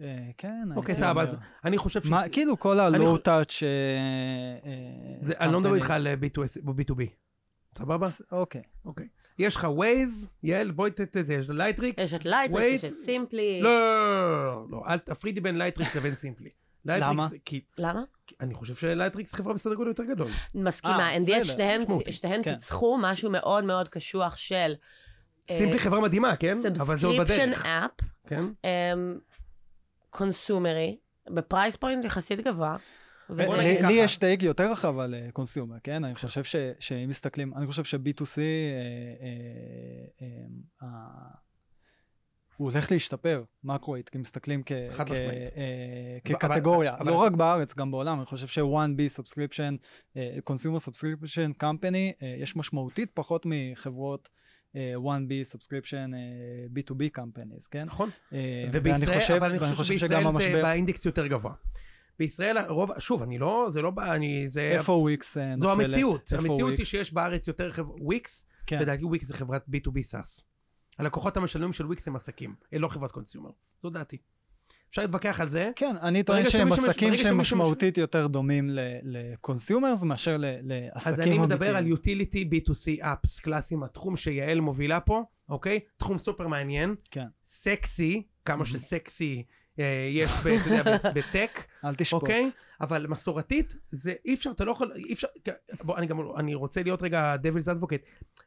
אה, 0.00 0.30
כן. 0.38 0.68
אוקיי, 0.76 0.94
סבבה. 0.94 1.22
אז 1.22 1.36
אני 1.64 1.78
חושב 1.78 2.02
ש... 2.02 2.08
כאילו 2.32 2.58
כל 2.58 2.80
touch... 3.16 3.62
אה, 3.62 4.70
אה, 5.30 5.40
אני 5.40 5.52
לא 5.52 5.60
מדבר 5.60 5.74
איתך. 5.74 5.90
על 5.90 6.06
אה, 6.06 6.14
B2C 6.14 6.66
או 6.66 6.72
B2B. 6.72 7.02
סבבה? 7.78 8.06
אוקיי. 8.32 8.62
אוקיי. 8.84 9.06
יש 9.38 9.56
לך 9.56 9.64
Waze, 9.64 10.28
יעל, 10.42 10.70
בואי 10.70 10.90
תת 10.90 11.16
את 11.16 11.26
זה, 11.26 11.34
יש 11.34 11.46
לייטריקס. 11.48 12.02
יש 12.02 12.14
את 12.14 12.24
לייטריקס. 12.24 12.84
יש 12.84 12.84
את 12.84 12.98
סימפלי. 12.98 13.60
לא, 13.62 13.70
לא, 13.70 14.44
לא, 14.44 14.66
לא, 14.70 14.82
אל 14.88 14.98
תפרידי 14.98 15.40
בין 15.40 15.58
לייטריקס 15.58 15.96
לבין 15.96 16.14
סימפלי. 16.14 16.50
למה? 16.84 17.28
למה? 17.78 18.02
אני 18.40 18.54
חושב 18.54 18.74
שלייטריקס 18.74 19.34
חברה 19.34 19.54
בסדר 19.54 19.74
גודל 19.74 19.88
יותר 19.88 20.04
גדול. 20.04 20.30
מסכימה, 20.54 21.10
אה, 21.10 21.16
NDS 21.16 21.40
בסדר, 21.40 21.80
שתיהן, 22.10 22.42
כן. 22.42 22.52
פיצחו 22.52 22.98
משהו 23.00 23.30
מאוד 23.30 23.64
מאוד 23.64 23.88
קשוח 23.88 24.36
של 24.36 24.74
סימפלי 25.52 25.78
חברה 25.78 26.00
מדהימה, 26.00 26.36
כן? 26.36 26.56
אבל 26.80 26.96
זה 26.96 27.06
עוד 27.06 27.16
subscription 27.16 27.50
בדרך. 27.50 27.66
app, 27.66 27.90
כן? 28.26 28.44
consumer 30.18 30.80
י, 30.80 30.96
ב-price 31.30 31.76
point 31.76 32.04
יחסית 32.04 32.40
גבוה. 32.40 32.76
וזה- 33.30 33.52
לי. 33.56 33.92
יש 33.92 34.16
take 34.16 34.42
יותר 34.42 34.72
רחב 34.72 34.98
על 34.98 35.14
consumer, 35.32 35.76
כן? 35.84 36.04
אני 36.04 36.14
חושב 36.14 36.44
ש- 36.44 36.56
שאם 36.78 37.08
מסתכלים, 37.08 37.54
אני 37.54 37.66
חושב 37.66 37.84
ש-B2C, 37.84 38.38
אה, 38.38 38.44
אה, 39.20 39.26
אה, 40.22 40.26
אה, 40.82 40.88
הוא 42.56 42.70
הולך 42.70 42.92
להשתפר, 42.92 43.42
מקרואית, 43.64 44.08
כי 44.08 44.18
מסתכלים 44.18 44.62
כ- 44.66 44.72
כ-. 44.96 45.10
אה, 45.10 46.18
כקטגוריה, 46.24 46.94
אבל- 46.94 47.06
לא 47.12 47.16
רק 47.16 47.32
בארץ, 47.32 47.74
גם 47.74 47.90
בעולם, 47.90 48.18
אני 48.18 48.26
חושב 48.26 48.46
ש-1B 48.46 49.20
Subscription, 49.22 49.76
אה, 50.16 50.36
Consumer 50.50 50.88
Subscription 50.90 51.62
Company, 51.62 51.96
אה, 52.22 52.34
יש 52.38 52.56
משמעותית 52.56 53.10
פחות 53.14 53.42
מחברות 53.46 54.28
אה, 54.76 54.94
1B 54.96 55.30
Subscription 55.56 56.14
אה, 56.14 56.18
B2B 56.74 57.18
Companies, 57.18 57.68
כן? 57.70 57.84
נכון. 57.84 58.10
אה, 58.32 58.38
ובישראל, 58.72 59.20
חושב- 59.20 59.34
אבל 59.34 59.50
אני 59.50 59.58
חושב 59.58 59.74
שבישראל 59.84 60.10
שגם 60.10 60.22
זה 60.22 60.28
המשבר- 60.28 60.62
באינדקס 60.62 61.04
יותר 61.04 61.26
גבוה. 61.26 61.52
בישראל 62.18 62.56
הרוב, 62.58 62.90
שוב, 62.98 63.22
אני 63.22 63.38
לא, 63.38 63.66
זה 63.70 63.82
לא, 63.82 63.90
בא- 63.90 64.14
אני, 64.14 64.48
זה, 64.48 64.60
איפה 64.60 64.92
וויקס 64.92 65.38
אה, 65.38 65.42
נופלת? 65.50 65.58
זו 65.60 65.72
המציאות. 65.72 66.32
המציאות 66.38 66.78
היא? 66.78 66.86
שיש 66.86 67.12
בארץ 67.12 67.48
יותר 67.48 67.72
חברות, 67.72 67.98
וויקס, 68.00 68.46
כן. 68.66 68.78
לדעתי 68.82 69.04
וויקס 69.04 69.26
זה 69.26 69.34
חברת 69.34 69.64
B2B 69.68 69.92
SaaS. 70.10 70.42
הלקוחות 70.98 71.36
המשלמים 71.36 71.72
של 71.72 71.86
וויקס 71.86 72.08
הם 72.08 72.16
עסקים, 72.16 72.54
אה, 72.72 72.78
לא 72.78 72.88
חברת 72.88 73.12
consumer. 73.12 73.50
זו 73.82 73.90
דעתי. 73.90 74.16
אפשר 74.94 75.02
להתווכח 75.02 75.40
על 75.40 75.48
זה. 75.48 75.70
כן, 75.76 75.96
אני 76.02 76.22
טוען 76.22 76.44
שהם 76.44 76.72
עסקים 76.72 77.16
שהם 77.16 77.38
משמעותית 77.38 77.98
יותר 77.98 78.26
דומים 78.26 78.70
ל-consumers 79.02 80.04
מאשר 80.04 80.36
לעסקים 80.38 81.12
אז 81.12 81.20
אני 81.20 81.38
מדבר 81.38 81.76
על 81.76 81.84
אמיתיים. 81.84 82.20
utility 82.20 82.54
B2C 82.54 83.04
apps 83.04 83.42
קלאסיים, 83.42 83.82
התחום 83.82 84.16
שיעל 84.16 84.60
מובילה 84.60 85.00
פה, 85.00 85.22
אוקיי? 85.48 85.80
תחום 85.96 86.18
סופר 86.18 86.46
מעניין, 86.46 86.94
כן, 87.10 87.26
סקסי, 87.46 88.22
כמה 88.44 88.64
שסקסי 88.64 89.42
אה, 89.78 90.08
יש 90.10 90.30
בטק, 91.16 91.64
אל 91.84 91.94
תשפוט. 91.94 92.22
אוקיי? 92.22 92.50
אבל 92.84 93.06
מסורתית, 93.06 93.74
זה 93.90 94.14
אי 94.24 94.34
אפשר, 94.34 94.50
אתה 94.50 94.64
לא 94.64 94.72
יכול, 94.72 94.92
אי 94.96 95.12
אפשר, 95.12 95.26
בוא, 95.82 95.96
אני 95.98 96.06
גם, 96.06 96.18
אני 96.36 96.54
רוצה 96.54 96.82
להיות 96.82 97.02
רגע 97.02 97.36
devil's 97.36 97.68
advocate, 97.68 98.00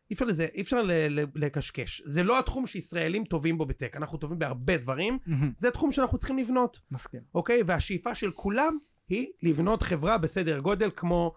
אי 0.09 0.13
אפשר 0.13 0.25
לזה, 0.25 0.47
אי 0.55 0.61
אפשר 0.61 0.81
ל- 0.81 0.91
ל- 0.91 1.25
לקשקש. 1.35 2.01
זה 2.05 2.23
לא 2.23 2.39
התחום 2.39 2.67
שישראלים 2.67 3.23
טובים 3.25 3.57
בו 3.57 3.65
בטק, 3.65 3.95
אנחנו 3.95 4.17
טובים 4.17 4.39
בהרבה 4.39 4.77
דברים, 4.77 5.19
מהמם, 5.25 5.51
זה 5.57 5.71
תחום 5.71 5.91
שאנחנו 5.91 6.17
צריכים 6.17 6.37
לבנות, 6.37 6.81
מסכים. 6.91 7.21
אוקיי? 7.35 7.61
והשאיפה 7.65 8.15
של 8.15 8.31
כולם 8.31 8.77
היא 9.09 9.27
לבנות 9.43 9.81
חברה 9.81 10.17
בסדר 10.17 10.59
גודל 10.59 10.89
כמו 10.95 11.33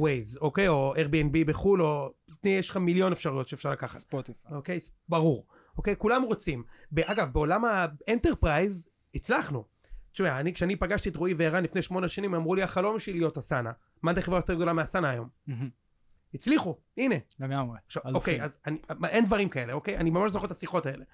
Waze, 0.00 0.38
אוקיי? 0.40 0.68
או 0.68 0.94
Airbnb 0.96 1.44
בחו"ל, 1.46 1.82
או 1.82 2.12
יש 2.44 2.70
לך 2.70 2.76
מיליון 2.76 3.12
אפשרויות 3.12 3.48
שאפשר 3.48 3.70
לקחת. 3.70 3.98
ספוטיפיי. 3.98 4.56
אוקיי? 4.56 4.78
ברור. 5.08 5.46
אוקיי? 5.76 5.94
כולם 5.98 6.22
רוצים. 6.22 6.62
אגב, 7.04 7.32
בעולם 7.32 7.62
ה-enterprise 7.64 8.88
הצלחנו. 9.14 9.64
תשמע, 10.12 10.40
אני, 10.40 10.54
כשאני 10.54 10.76
פגשתי 10.76 11.08
את 11.08 11.16
רועי 11.16 11.34
וערן 11.34 11.64
לפני 11.64 11.82
שמונה 11.82 12.08
שנים, 12.08 12.34
אמרו 12.34 12.54
לי, 12.54 12.62
החלום 12.62 12.98
שלי 12.98 13.18
להיות 13.18 13.38
אסנה. 13.38 13.70
מה 14.02 14.14
זה 14.14 14.22
חברה 14.22 14.38
יותר 14.38 14.54
גדולה 14.54 14.72
מאסנה 14.72 15.10
היום? 15.10 15.28
הצליחו, 16.34 16.78
הנה. 16.96 17.14
לגמרי. 17.40 17.78
אוקיי, 18.04 18.42
אז 18.42 18.58
אני, 18.66 18.78
אין 19.04 19.24
דברים 19.24 19.48
כאלה, 19.48 19.72
אוקיי? 19.72 19.96
אני 19.96 20.10
ממש 20.10 20.32
זוכר 20.32 20.46
את 20.46 20.50
השיחות 20.50 20.86
האלה. 20.86 21.04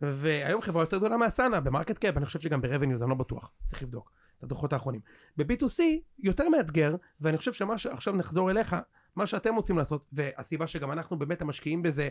והיום 0.00 0.62
חברה 0.62 0.82
יותר 0.82 0.98
גדולה 0.98 1.16
מאסנה, 1.16 1.60
ב-market 1.60 1.98
cap, 1.98 2.16
אני 2.16 2.26
חושב 2.26 2.40
שגם 2.40 2.60
ב-revenues, 2.60 3.02
אני 3.02 3.10
לא 3.10 3.16
בטוח, 3.16 3.52
צריך 3.66 3.82
לבדוק 3.82 4.12
את 4.38 4.44
הדוחות 4.44 4.72
האחרונים. 4.72 5.00
ב-B2C 5.36 5.82
יותר 6.18 6.48
מאתגר, 6.48 6.96
ואני 7.20 7.38
חושב 7.38 7.52
שמה 7.52 7.78
שעכשיו 7.78 8.16
נחזור 8.16 8.50
אליך, 8.50 8.76
מה 9.16 9.26
שאתם 9.26 9.54
רוצים 9.54 9.78
לעשות, 9.78 10.08
והסיבה 10.12 10.66
שגם 10.66 10.92
אנחנו 10.92 11.18
באמת 11.18 11.42
המשקיעים 11.42 11.82
בזה, 11.82 12.08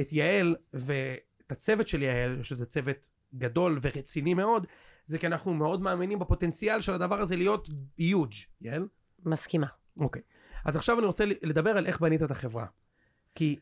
את 0.00 0.12
יעל 0.12 0.56
ואת 0.74 1.52
הצוות 1.52 1.88
של 1.88 2.02
יעל, 2.02 2.42
שזה 2.42 2.66
צוות 2.66 3.10
גדול 3.34 3.78
ורציני 3.82 4.34
מאוד, 4.34 4.66
זה 5.06 5.18
כי 5.18 5.26
אנחנו 5.26 5.54
מאוד 5.54 5.80
מאמינים 5.80 6.18
בפוטנציאל 6.18 6.80
של 6.80 6.94
הדבר 6.94 7.20
הזה 7.20 7.36
להיות 7.36 7.68
huge, 8.00 8.36
יעל? 8.60 8.88
מסכימה. 9.24 9.66
אוקיי. 9.96 10.22
אז 10.64 10.76
עכשיו 10.76 10.98
אני 10.98 11.06
רוצה 11.06 11.24
לדבר 11.42 11.70
על 11.70 11.86
איך 11.86 12.00
בנית 12.00 12.22
את 12.22 12.30
החברה. 12.30 12.66
כי, 13.34 13.58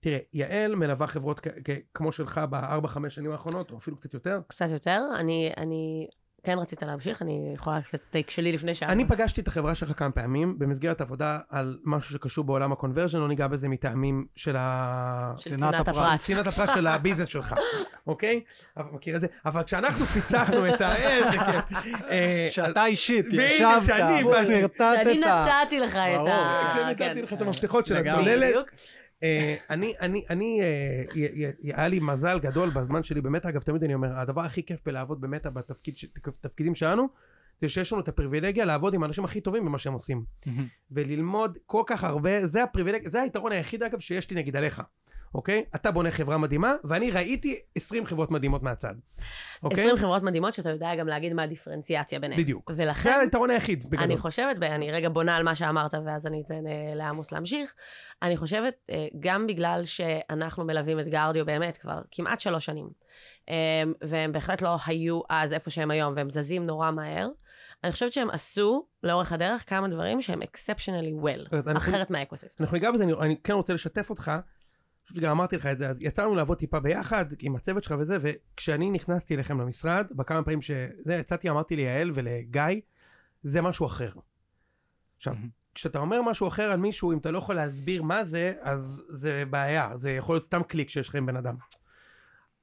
תראה, 0.00 0.18
יעל 0.32 0.74
מלווה 0.74 1.06
חברות 1.06 1.40
כ- 1.40 1.48
כ- 1.64 1.80
כמו 1.94 2.12
שלך 2.12 2.40
בארבע-חמש 2.50 3.14
שנים 3.14 3.30
האחרונות, 3.30 3.70
או 3.70 3.76
אפילו 3.78 3.96
קצת 3.96 4.14
יותר. 4.14 4.40
קצת 4.46 4.70
יותר, 4.70 5.00
אני, 5.18 5.50
אני, 5.56 6.06
כן 6.44 6.58
רצית 6.58 6.82
להמשיך, 6.82 7.22
אני 7.22 7.52
יכולה 7.54 7.78
לתת 7.78 8.00
take 8.10 8.30
שלי 8.30 8.52
לפני 8.52 8.74
שעה. 8.74 8.88
אני 8.92 9.04
פגשתי 9.08 9.40
את 9.40 9.48
החברה 9.48 9.74
שלך 9.74 9.98
כמה 9.98 10.10
פעמים 10.10 10.58
במסגרת 10.58 11.00
עבודה 11.00 11.38
על 11.50 11.78
משהו 11.84 12.14
שקשור 12.14 12.44
בעולם 12.44 12.72
ה-conversion, 12.72 13.18
לא 13.18 13.28
ניגע 13.28 13.46
בזה 13.46 13.68
מטעמים 13.68 14.26
של 14.36 14.56
ה... 14.58 15.34
של 15.38 15.56
צנעת 15.56 15.88
הפרט. 15.88 16.20
צנעת 16.20 16.46
הפרט 16.46 16.70
של 16.74 16.86
ה-business 16.86 17.28
שלך, 17.28 17.54
אוקיי? 18.06 18.40
אבל 18.76 18.90
מכיר 18.92 19.16
את 19.16 19.20
זה? 19.20 19.26
אבל 19.46 19.62
כשאנחנו 19.62 20.04
פיצחנו 20.04 20.74
את 20.74 20.80
ה... 20.80 20.96
איזה 20.96 21.30
כיף. 21.30 21.78
אה, 22.10 22.46
שאתה 22.54 22.86
אישית 22.86 23.26
ישבת 23.32 23.84
שאני 23.84 24.22
נתתי 25.18 25.80
לך 25.80 25.96
את 25.96 26.18
ברור. 26.18 26.28
ה... 26.28 26.70
כשאני 26.72 26.96
כן. 26.96 27.08
נתתי 27.08 27.22
לך 27.22 27.32
את 27.32 27.40
המפתחות 27.40 27.86
של. 27.86 27.96
הצוללת. 27.96 28.54
אה, 29.22 29.56
אני, 29.70 29.92
אני, 30.00 30.24
אני, 30.30 30.60
אה, 30.62 31.50
היה 31.62 31.88
לי 31.88 32.00
מזל 32.00 32.38
גדול 32.38 32.70
בזמן 32.70 33.02
שלי, 33.02 33.20
באמת, 33.20 33.46
אגב, 33.46 33.60
תמיד 33.62 33.84
אני 33.84 33.94
אומר, 33.94 34.18
הדבר 34.18 34.40
הכי 34.40 34.62
כיף 34.62 34.80
בלעבוד 34.86 35.24
ש- 35.94 36.06
בתפקידים 36.26 36.74
שלנו, 36.74 37.08
זה 37.60 37.68
שיש 37.68 37.92
לנו 37.92 38.02
את 38.02 38.08
הפריבילגיה 38.08 38.64
לעבוד 38.64 38.94
עם 38.94 39.02
האנשים 39.02 39.24
הכי 39.24 39.40
טובים 39.40 39.64
במה 39.64 39.78
שהם 39.78 39.92
עושים. 39.92 40.24
וללמוד 40.90 41.58
כל 41.66 41.82
כך 41.86 42.04
הרבה, 42.04 42.46
זה 42.46 42.62
הפריבילגיה, 42.62 43.10
זה 43.10 43.22
היתרון 43.22 43.52
היחיד 43.52 43.82
אגב 43.82 44.00
שיש 44.00 44.30
לי 44.30 44.36
נגיד 44.36 44.56
עליך, 44.56 44.82
אוקיי? 45.34 45.64
אתה 45.74 45.90
בונה 45.90 46.10
חברה 46.10 46.38
מדהימה, 46.38 46.74
ואני 46.84 47.10
ראיתי 47.10 47.58
20 47.74 48.06
חברות 48.06 48.30
מדהימות 48.30 48.62
מהצד, 48.62 48.94
אוקיי? 49.62 49.80
20 49.84 49.96
חברות 49.96 50.22
מדהימות 50.22 50.54
שאתה 50.54 50.70
יודע 50.70 50.94
גם 50.94 51.08
להגיד 51.08 51.32
מה 51.32 51.42
הדיפרנציאציה 51.42 52.20
ביניהן. 52.20 52.40
בדיוק. 52.40 52.70
ולכן... 52.76 53.10
זה 53.10 53.20
היתרון 53.20 53.50
היחיד 53.50 53.84
בגדול. 53.84 54.04
אני 54.04 54.16
חושבת, 54.16 54.56
ואני 54.60 54.90
רגע 54.90 55.08
בונה 55.08 55.36
על 55.36 55.42
מה 55.42 55.54
שאמרת, 55.54 55.94
ואז 56.06 56.26
אני 56.26 56.42
אתן 56.46 56.66
אה, 56.66 56.94
לעמוס 56.94 57.32
להמשיך. 57.32 57.74
אני 58.22 58.36
חושבת, 58.36 58.74
אה, 58.90 59.06
גם 59.20 59.46
בגלל 59.46 59.84
שאנחנו 59.84 60.64
מלווים 60.64 61.00
את 61.00 61.08
גרדיו 61.08 61.46
באמת 61.46 61.76
כבר 61.76 62.00
כמעט 62.10 62.40
שלוש 62.40 62.64
שנים, 62.64 62.88
אה, 63.48 63.54
והם 64.00 64.32
בהחלט 64.32 64.62
לא 64.62 64.76
היו 64.86 65.20
אז 65.28 65.52
איפה 65.52 65.70
שהם 65.70 65.90
היום, 65.90 66.12
והם 66.16 66.30
זזים 66.30 66.66
נורא 66.66 66.90
מהר, 66.90 67.28
אני 67.84 67.92
חושבת 67.92 68.12
שהם 68.12 68.30
עשו 68.30 68.86
לאורך 69.02 69.32
הדרך 69.32 69.70
כמה 69.70 69.88
דברים 69.88 70.20
שהם 70.22 70.42
exceptionally 70.42 71.24
well, 71.24 71.56
אנחנו- 71.56 71.92
אחרת 71.92 72.10
מהאקוסיסטם. 72.10 72.64
אנחנו 72.64 72.76
ניגע 72.76 72.90
בזה, 72.90 73.04
אני, 73.04 73.12
אני 73.12 73.36
כן 73.44 73.52
רוצה 73.52 73.74
לשתף 73.74 74.10
אותך, 74.10 74.32
חושב 75.12 75.20
שגם 75.20 75.30
אמרתי 75.30 75.56
לך 75.56 75.66
את 75.66 75.78
זה, 75.78 75.88
אז 75.88 75.98
יצאנו 76.00 76.34
לעבוד 76.34 76.58
טיפה 76.58 76.80
ביחד 76.80 77.26
עם 77.38 77.56
הצוות 77.56 77.84
שלך 77.84 77.94
וזה, 77.98 78.18
וכשאני 78.20 78.90
נכנסתי 78.90 79.34
אליכם 79.34 79.60
למשרד, 79.60 80.06
בכמה 80.10 80.42
פעמים 80.42 80.62
שזה, 80.62 81.14
יצאתי, 81.20 81.50
אמרתי 81.50 81.76
ליעל 81.76 82.10
ולגיא, 82.14 82.80
זה 83.42 83.62
משהו 83.62 83.86
אחר. 83.86 84.12
עכשיו. 85.16 85.34
כשאתה 85.74 85.98
אומר 85.98 86.22
משהו 86.22 86.48
אחר 86.48 86.62
על 86.62 86.78
מישהו, 86.78 87.12
אם 87.12 87.18
אתה 87.18 87.30
לא 87.30 87.38
יכול 87.38 87.54
להסביר 87.54 88.02
מה 88.02 88.24
זה, 88.24 88.52
אז 88.60 89.04
זה 89.08 89.44
בעיה, 89.50 89.96
זה 89.96 90.10
יכול 90.10 90.34
להיות 90.34 90.44
סתם 90.44 90.62
קליק 90.62 90.88
שיש 90.88 91.08
לך 91.08 91.14
עם 91.14 91.26
בן 91.26 91.36
אדם. 91.36 91.56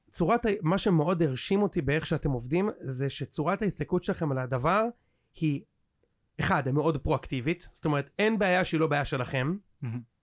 צורת, 0.09 0.45
מה 0.61 0.77
שמאוד 0.77 1.23
הרשים 1.23 1.61
אותי 1.61 1.81
באיך 1.81 2.05
שאתם 2.05 2.31
עובדים, 2.31 2.69
זה 2.79 3.09
שצורת 3.09 3.61
ההסתכלות 3.61 4.03
שלכם 4.03 4.31
על 4.31 4.37
הדבר 4.37 4.85
היא, 5.35 5.61
אחד, 6.39 6.65
היא 6.67 6.73
מאוד 6.73 6.97
פרואקטיבית, 6.97 7.69
זאת 7.75 7.85
אומרת, 7.85 8.09
אין 8.19 8.39
בעיה 8.39 8.65
שהיא 8.65 8.79
לא 8.79 8.87
בעיה 8.87 9.05
שלכם. 9.05 9.57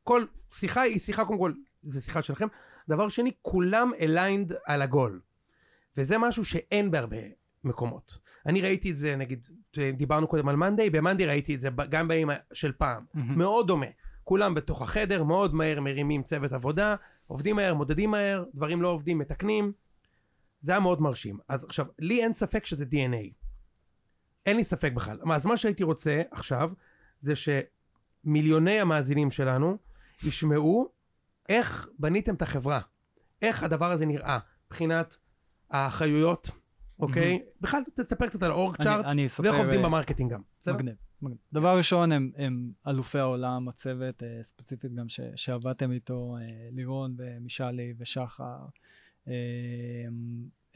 כל 0.05 0.25
שיחה 0.55 0.81
היא 0.81 0.99
שיחה 0.99 1.25
קודם 1.25 1.39
כל, 1.39 1.53
זה 1.87 2.01
שיחה 2.01 2.23
שלכם. 2.23 2.47
דבר 2.89 3.09
שני, 3.09 3.31
כולם 3.43 3.91
aligned 4.01 4.55
על 4.67 4.83
ה-goal. 4.83 5.21
וזה 5.97 6.19
משהו 6.19 6.45
שאין 6.45 6.91
בהרבה 6.91 7.17
מקומות. 7.65 8.19
אני 8.47 8.61
ראיתי 8.61 8.91
את 8.91 8.97
זה, 8.97 9.17
נגיד, 9.17 9.49
דיברנו 9.95 10.29
קודם 10.29 10.49
על 10.49 10.57
מאנדיי, 10.57 10.91
במאנדיי 10.91 11.27
ראיתי 11.27 11.55
את 11.55 11.61
זה 11.61 11.69
גם 11.91 12.09
בימים 12.09 12.31
של 12.53 12.73
פעם. 12.73 13.05
מהמם. 13.15 13.39
מאוד 13.39 13.67
דומה. 13.67 13.87
כולם 14.25 14.55
בתוך 14.55 14.83
החדר, 14.83 15.25
מאוד 15.25 15.55
מהר 15.55 15.81
מרימים 15.81 16.23
צוות 16.23 16.53
עבודה, 16.53 16.97
עובדים 17.27 17.57
מהר, 17.57 17.75
מודדים 17.75 18.11
מהר, 18.11 18.45
דברים 18.55 18.83
לא 18.83 18.89
עובדים, 18.89 19.19
מתקנים. 19.19 19.73
זה 20.61 20.73
היה 20.73 20.81
מאוד 20.81 21.01
מרשים. 21.03 21.39
אז 21.49 21.65
עכשיו, 21.65 21.87
לי 21.99 22.23
אין 22.23 22.33
ספק 22.33 22.67
שזה 22.67 22.85
DNA. 22.85 23.33
אין 24.47 24.57
לי 24.57 24.65
ספק 24.65 24.93
בכלל. 24.93 25.19
אז 25.33 25.47
מה 25.47 25.57
שהייתי 25.57 25.85
רוצה 25.85 26.23
עכשיו, 26.31 26.71
זה 27.21 27.33
שמיליוני 27.37 28.81
המאזינים 28.81 29.31
שלנו 29.31 29.79
ישמעו 30.23 30.89
איך 31.49 31.89
בניתם 31.99 32.35
את 32.35 32.43
החברה. 32.43 32.81
איך 33.43 33.63
הדבר 33.63 33.93
הזה 33.93 34.07
נראה, 34.07 34.39
מבחינת 34.67 35.17
האחריויות, 35.71 36.51
אוקיי? 36.99 37.43
בכלל, 37.61 37.81
תספר 37.95 38.27
קצת 38.27 38.43
על 38.43 38.51
ה-org 38.51 38.75
אני- 38.75 38.85
chart, 39.29 39.47
ואיך 39.47 39.57
עובדים 39.57 39.81
אה, 39.81 39.85
ב-marketing 39.87 40.33
גם. 40.33 40.41
מגניב, 40.67 40.95
מגניב. 41.23 41.39
דבר 41.53 41.77
ראשון, 41.79 42.13
הם, 42.13 42.31
הם 42.37 42.71
אלופי 42.89 43.19
העולם, 43.19 43.69
הצוות, 43.69 44.23
אה, 44.23 44.39
ספציפית 44.43 44.95
גם 44.95 45.09
ש, 45.09 45.21
שעבדתם 45.37 45.93
איתו, 45.93 46.37
אה, 46.41 46.47
לירון 46.73 47.15
ומישלי 47.19 47.95
ושחר. 47.99 48.59
אה, 49.29 49.33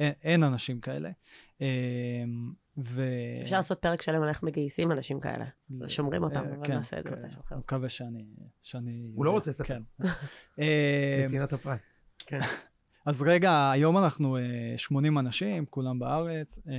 אין, 0.01 0.13
אין 0.23 0.43
אנשים 0.43 0.81
כאלה. 0.81 1.11
אה, 1.61 1.67
ו... 2.79 3.05
אפשר 3.43 3.57
לעשות 3.57 3.79
פרק 3.79 4.03
שלם 4.03 4.23
על 4.23 4.29
איך 4.29 4.43
מגייסים 4.43 4.93
אנשים 4.93 5.21
כאלה. 5.21 5.45
שומרים 5.87 6.23
אותם, 6.23 6.41
אה, 6.41 6.55
אבל 6.55 6.65
כן, 6.65 6.75
נעשה 6.75 6.99
את 6.99 7.05
זה 7.05 7.11
כן. 7.11 7.23
מתישהו 7.23 7.41
אחר. 7.41 7.55
אני 7.55 7.61
מקווה 7.61 7.89
שאני... 7.89 8.27
שאני 8.63 9.11
הוא 9.15 9.25
לא. 9.25 9.31
רוצה 9.31 9.51
לספר. 9.51 9.65
כן. 9.65 9.83
אה, 10.61 11.25
בצנעת 11.27 11.53
הפרט. 11.53 11.81
כן. 12.19 12.41
אז 13.07 13.23
רגע, 13.23 13.71
היום 13.71 13.99
אנחנו 13.99 14.37
אה, 14.37 14.43
80 14.77 15.19
אנשים, 15.19 15.67
כולם 15.67 15.99
בארץ, 15.99 16.59
אה, 16.69 16.73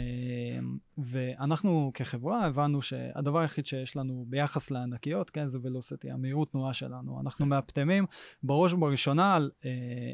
ואנחנו 0.98 1.92
כחברה 1.94 2.46
הבנו 2.46 2.82
שהדבר 2.82 3.40
היחיד 3.40 3.66
שיש 3.66 3.96
לנו 3.96 4.26
ביחס 4.30 4.72
לענקיות, 4.72 5.30
כן, 5.30 5.48
זה 5.48 5.60
ולוסיטי, 5.64 6.12
המהירות 6.12 6.52
תנועה 6.52 6.74
שלנו. 6.74 7.22
אנחנו 7.22 7.46
מאפטמים 7.46 8.06
בראש 8.44 8.74
ובראשונה 8.74 9.36
על, 9.36 9.52
אה, 9.66 9.70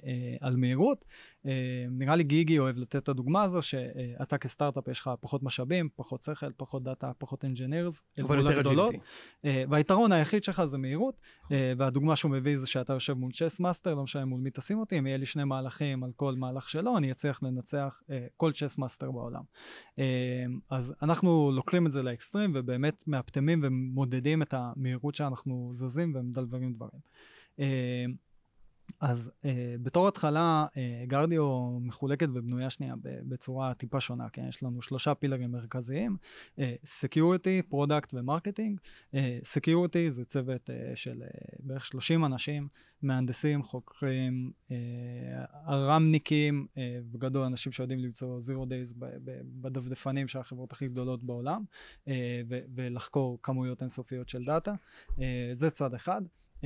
אה, 0.05 0.47
על 0.47 0.55
מהירות. 0.55 1.05
אה, 1.47 1.85
נראה 1.91 2.15
לי 2.15 2.23
גיגי 2.23 2.59
אוהב 2.59 2.77
לתת 2.77 2.95
את 2.95 3.09
הדוגמה 3.09 3.43
הזו, 3.43 3.61
שאתה 3.61 4.37
כסטארט-אפ 4.37 4.87
יש 4.87 4.99
לך 4.99 5.09
פחות 5.19 5.43
משאבים, 5.43 5.89
פחות 5.95 6.23
שכל, 6.23 6.51
פחות 6.57 6.83
דאטה, 6.83 7.11
פחות 7.17 7.45
engineers, 7.45 8.03
אבל 8.21 8.37
יותר 8.37 8.59
מהגדולות. 8.59 8.95
אה, 9.45 9.63
והיתרון 9.69 10.11
היחיד 10.11 10.43
שלך 10.43 10.65
זה 10.65 10.77
מהירות, 10.77 11.15
אה, 11.51 11.73
והדוגמה 11.77 12.15
שהוא 12.15 12.31
מביא 12.31 12.57
זה 12.57 12.67
שאתה 12.67 12.93
יושב 12.93 13.13
מול 13.13 13.31
chess 13.31 13.59
master, 13.59 13.95
לא 13.95 14.03
משנה 14.03 14.25
מול 14.25 14.41
מי 14.41 14.49
תשים 14.53 14.79
אותי, 14.79 14.99
אם 14.99 15.07
יהיה 15.07 15.17
לי 15.17 15.25
שני 15.25 15.43
מהלכים 15.43 16.03
על 16.03 16.11
כל 16.15 16.35
מהלך 16.35 16.69
שלו, 16.69 16.97
אני 16.97 17.11
אצליח 17.11 17.43
לנצח 17.43 18.01
כל 18.37 18.51
chess 18.51 18.77
master 18.77 19.11
בעולם. 19.11 19.43
אז 20.69 20.93
אנחנו 21.01 21.51
לוקחים 21.51 21.87
את 21.87 21.91
זה 21.91 22.03
לאקסטרים, 22.03 22.51
ובאמת 22.55 23.03
מאפטמים 23.07 23.59
ומודדים 23.63 24.41
את 24.41 24.53
המהירות 24.57 25.15
שאנחנו 25.15 25.71
זזים 25.73 26.13
ומדלוורים 26.15 26.73
דברים. 26.73 27.01
אה, 29.03 29.09
אז 29.09 29.31
uh, 29.41 29.47
בתור 29.81 30.07
התחלה, 30.07 30.65
uh, 30.69 30.75
גרדיו 31.07 31.69
מחולקת 31.81 32.27
ובנויה 32.33 32.69
שנייה 32.69 32.95
בצורה 33.03 33.73
טיפה 33.73 33.99
שונה, 33.99 34.29
כן? 34.29 34.45
יש 34.49 34.63
לנו 34.63 34.81
שלושה 34.81 35.15
pillars 35.15 35.51
מרכזיים, 35.51 36.17
uh, 36.55 36.59
Security, 36.85 37.73
Product 37.73 38.09
ו 38.13 38.19
marketing. 38.19 38.79
Uh, 39.11 39.15
Security 39.57 40.09
זה 40.09 40.25
צוות 40.25 40.69
uh, 40.69 40.95
של 40.95 41.23
uh, 41.27 41.55
בערך 41.59 41.85
30 41.85 42.25
אנשים, 42.25 42.67
מהנדסים, 43.01 43.63
חוקרים, 43.63 44.51
uh, 44.69 44.71
ארמניקים, 45.67 46.67
uh, 46.69 46.77
בגדול 47.11 47.43
אנשים 47.43 47.71
שיודעים 47.71 47.99
למצוא 47.99 48.39
Zero 48.39 48.65
Days 48.65 48.93
בדפדפנים 49.61 50.27
של 50.27 50.39
החברות 50.39 50.71
הכי 50.71 50.87
גדולות 50.87 51.23
בעולם, 51.23 51.63
uh, 52.05 52.09
ולחקור 52.75 53.39
כמויות 53.43 53.81
אינסופיות 53.81 54.29
של 54.29 54.43
דאטה. 54.45 54.73
Uh, 55.09 55.21
זה 55.53 55.69
צד 55.69 55.93
אחד. 55.93 56.21
Uh, 56.61 56.63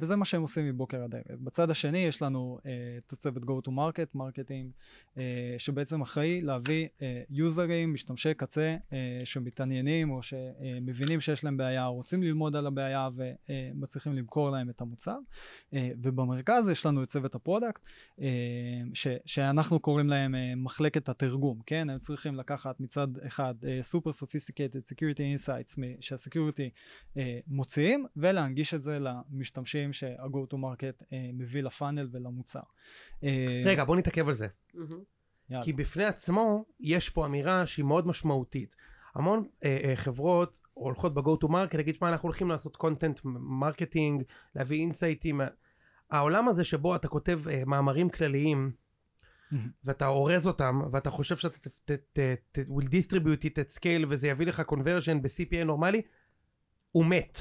וזה 0.00 0.16
מה 0.16 0.24
שהם 0.24 0.42
עושים 0.42 0.68
מבוקר 0.68 1.02
עד 1.02 1.14
ערב. 1.14 1.44
בצד 1.44 1.70
השני 1.70 1.98
יש 1.98 2.22
לנו 2.22 2.58
uh, 2.60 2.66
את 3.06 3.12
הצוות 3.12 3.42
Go 3.42 3.68
to 3.68 3.68
Market, 3.68 4.06
marketing, 4.14 4.70
uh, 5.14 5.18
שבעצם 5.58 6.02
אחראי 6.02 6.40
להביא 6.40 6.88
יוזרים, 7.30 7.94
משתמשי 7.94 8.34
קצה, 8.34 8.76
שמתעניינים 9.24 10.10
או 10.10 10.22
שמבינים 10.22 11.20
שיש 11.20 11.44
להם 11.44 11.56
בעיה, 11.56 11.86
או 11.86 11.94
רוצים 11.94 12.22
ללמוד 12.22 12.56
על 12.56 12.66
הבעיה 12.66 13.08
ומצליחים 13.14 14.12
למכור 14.12 14.50
להם 14.50 14.70
את 14.70 14.80
המוצר. 14.80 15.18
ובמרכז 15.72 16.68
יש 16.68 16.86
לנו 16.86 17.02
את 17.02 17.08
צוות 17.08 17.34
ה 17.34 17.39
product, 17.39 17.82
ש, 18.94 19.06
שאנחנו 19.26 19.80
קוראים 19.80 20.08
להם 20.08 20.34
מחלקת 20.56 21.08
התרגום, 21.08 21.60
כן? 21.66 21.90
הם 21.90 21.98
צריכים 21.98 22.34
לקחת 22.34 22.80
מצד 22.80 23.08
אחד 23.26 23.54
super 23.82 24.10
sophisticated 24.10 24.92
security 24.94 25.36
insights 25.36 25.80
שה 26.00 26.19
security 26.19 26.70
מוציאים, 27.46 28.06
ולהנגיש 28.16 28.74
את 28.74 28.82
זה 28.82 28.98
למשתמשים 29.32 29.92
שה-go 29.92 30.54
to 30.54 30.56
market 30.56 31.04
אה, 31.12 31.30
מביא 31.32 31.62
לפאנל 31.62 32.08
ולמוצר. 32.12 32.60
אה, 33.24 33.62
רגע, 33.64 33.84
בוא 33.84 33.96
נתעכב 33.96 34.28
על 34.28 34.34
זה. 34.34 34.46
יאללה. 35.50 35.64
כי 35.64 35.72
בפני 35.72 36.04
עצמו 36.04 36.64
יש 36.80 37.10
פה 37.10 37.26
אמירה 37.26 37.66
שהיא 37.66 37.84
מאוד 37.84 38.06
משמעותית. 38.06 38.76
המון 39.14 39.44
אה, 39.64 39.78
אה, 39.84 39.96
חברות 39.96 40.60
הולכות 40.74 41.14
ב-go 41.14 41.44
to 41.44 41.48
market 41.48 41.76
להגיד, 41.76 41.94
שמע, 41.94 42.08
אנחנו 42.08 42.26
הולכים 42.26 42.48
לעשות 42.48 42.76
content 42.76 43.20
marketing, 43.24 44.22
להביא 44.54 44.80
אינסייטים. 44.80 45.40
העולם 46.10 46.48
הזה 46.48 46.64
שבו 46.64 46.96
אתה 46.96 47.08
כותב 47.08 47.40
אה, 47.48 47.62
מאמרים 47.66 48.10
כלליים, 48.10 48.72
ואתה 49.84 50.06
אורז 50.06 50.46
אותם, 50.46 50.80
ואתה 50.92 51.10
חושב 51.10 51.36
שאתה 51.36 51.58
ת, 51.58 51.90
ת, 51.90 52.18
ת, 52.52 52.58
will 52.58 52.86
distribute 52.86 53.44
it 53.44 53.54
at 53.58 53.78
scale 53.78 54.06
וזה 54.08 54.28
יביא 54.28 54.46
לך 54.46 54.62
conversion 54.70 55.18
ב-CPA 55.22 55.64
נורמלי, 55.64 56.02
הוא 56.92 57.06
מת. 57.06 57.38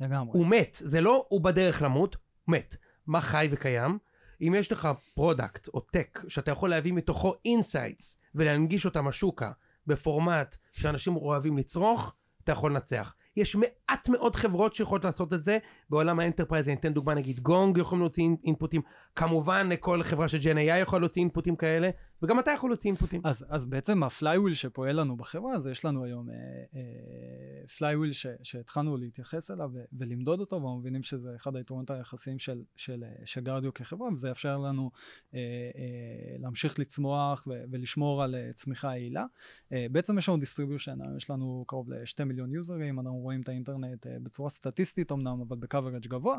לגמרי. 0.00 0.38
הוא 0.38 0.46
מת, 0.46 0.78
זה 0.80 1.00
לא 1.00 1.26
הוא 1.28 1.40
בדרך 1.40 1.82
למות, 1.82 2.16
מת. 2.48 2.76
מה 3.06 3.20
חי 3.20 3.48
וקיים? 3.50 3.98
אם 4.40 4.54
יש 4.58 4.72
לך 4.72 4.88
product 5.14 5.68
או 5.68 5.80
tech 5.80 6.20
שאתה 6.28 6.50
יכול 6.50 6.70
להביא 6.70 6.92
מתוכו 6.92 7.34
insights 7.44 8.18
ולהנגיש 8.34 8.84
אותם 8.84 9.08
החוצה 9.08 9.52
בפורמט 9.86 10.56
שאנשים 10.72 11.16
אוהבים 11.16 11.58
לצרוך, 11.58 12.14
אתה 12.44 12.52
יכול 12.52 12.70
לנצח. 12.70 13.14
יש 13.36 13.56
מעט 13.56 14.08
מאוד 14.08 14.36
חברות 14.36 14.74
שיכולות 14.74 15.04
לעשות 15.04 15.32
את 15.32 15.42
זה 15.42 15.58
בעולם 15.90 16.20
ה 16.20 16.24
enterprise, 16.24 16.68
אני 16.68 16.76
אתן 16.76 16.92
דוגמה 16.92 17.14
נגיד 17.14 17.40
גונג 17.40 17.78
יכולים 17.78 18.00
להוציא 18.00 18.28
אינפוטים, 18.44 18.82
כמובן 19.16 19.68
כל 19.80 20.02
חברה 20.02 20.28
של 20.28 20.38
Gen 20.38 20.58
AI 20.58 20.78
יכולה 20.82 21.00
להוציא 21.00 21.22
אינפוטים 21.22 21.56
כאלה, 21.56 21.90
וגם 22.22 22.40
אתה 22.40 22.50
יכול 22.50 22.70
להוציא 22.70 22.90
אינפוטים. 22.90 23.20
אז, 23.24 23.46
אז 23.48 23.64
בעצם 23.64 24.02
ה 24.02 24.08
flywheel 24.08 24.54
שפועל 24.54 25.00
לנו 25.00 25.16
בחברה, 25.16 25.54
אז 25.54 25.66
יש 25.66 25.84
לנו 25.84 26.04
היום 26.04 26.30
אה, 26.30 26.34
אה, 26.74 27.68
flywheel 27.78 28.10
שהתחלנו 28.42 28.96
להתייחס 28.96 29.50
אליו 29.50 29.70
ולמדוד 29.92 30.40
אותו, 30.40 30.56
ואנחנו 30.56 30.78
מבינים 30.78 31.02
שזה 31.02 31.36
אחד 31.36 31.56
היתרונות 31.56 31.90
היחסיים 31.90 32.38
של, 32.38 32.62
של, 32.76 33.04
אה, 33.04 33.26
של 33.26 33.40
גרדיו 33.40 33.74
כחברה, 33.74 34.08
וזה 34.12 34.28
יאפשר 34.28 34.58
לנו 34.58 34.90
אה, 35.34 35.40
אה, 35.40 36.36
להמשיך 36.38 36.78
לצמוח 36.78 37.46
ו- 37.46 37.62
ולשמור 37.70 38.22
על 38.22 38.34
אה, 38.34 38.50
צמיחה 38.54 38.88
יעילה. 38.88 39.24
אה, 39.72 39.86
בעצם 39.92 40.18
יש 40.18 40.28
לנו 40.28 40.38
distribution, 40.38 40.98
יש 41.16 41.30
לנו 41.30 41.64
קרוב 41.66 41.90
ל-2 41.90 42.24
מיליון 42.24 42.52
יוזרים, 42.52 43.00
אנחנו 43.00 43.18
רואים 43.18 43.40
את 43.40 43.48
האינטרנט 43.48 44.06
אה, 44.06 44.16
בצורה 44.22 44.50
סטטיסטית 44.50 45.12
אמנם, 45.12 45.40
אבל 45.48 45.56
ב 45.80 45.83
coverage 45.83 46.06
גבוה. 46.06 46.38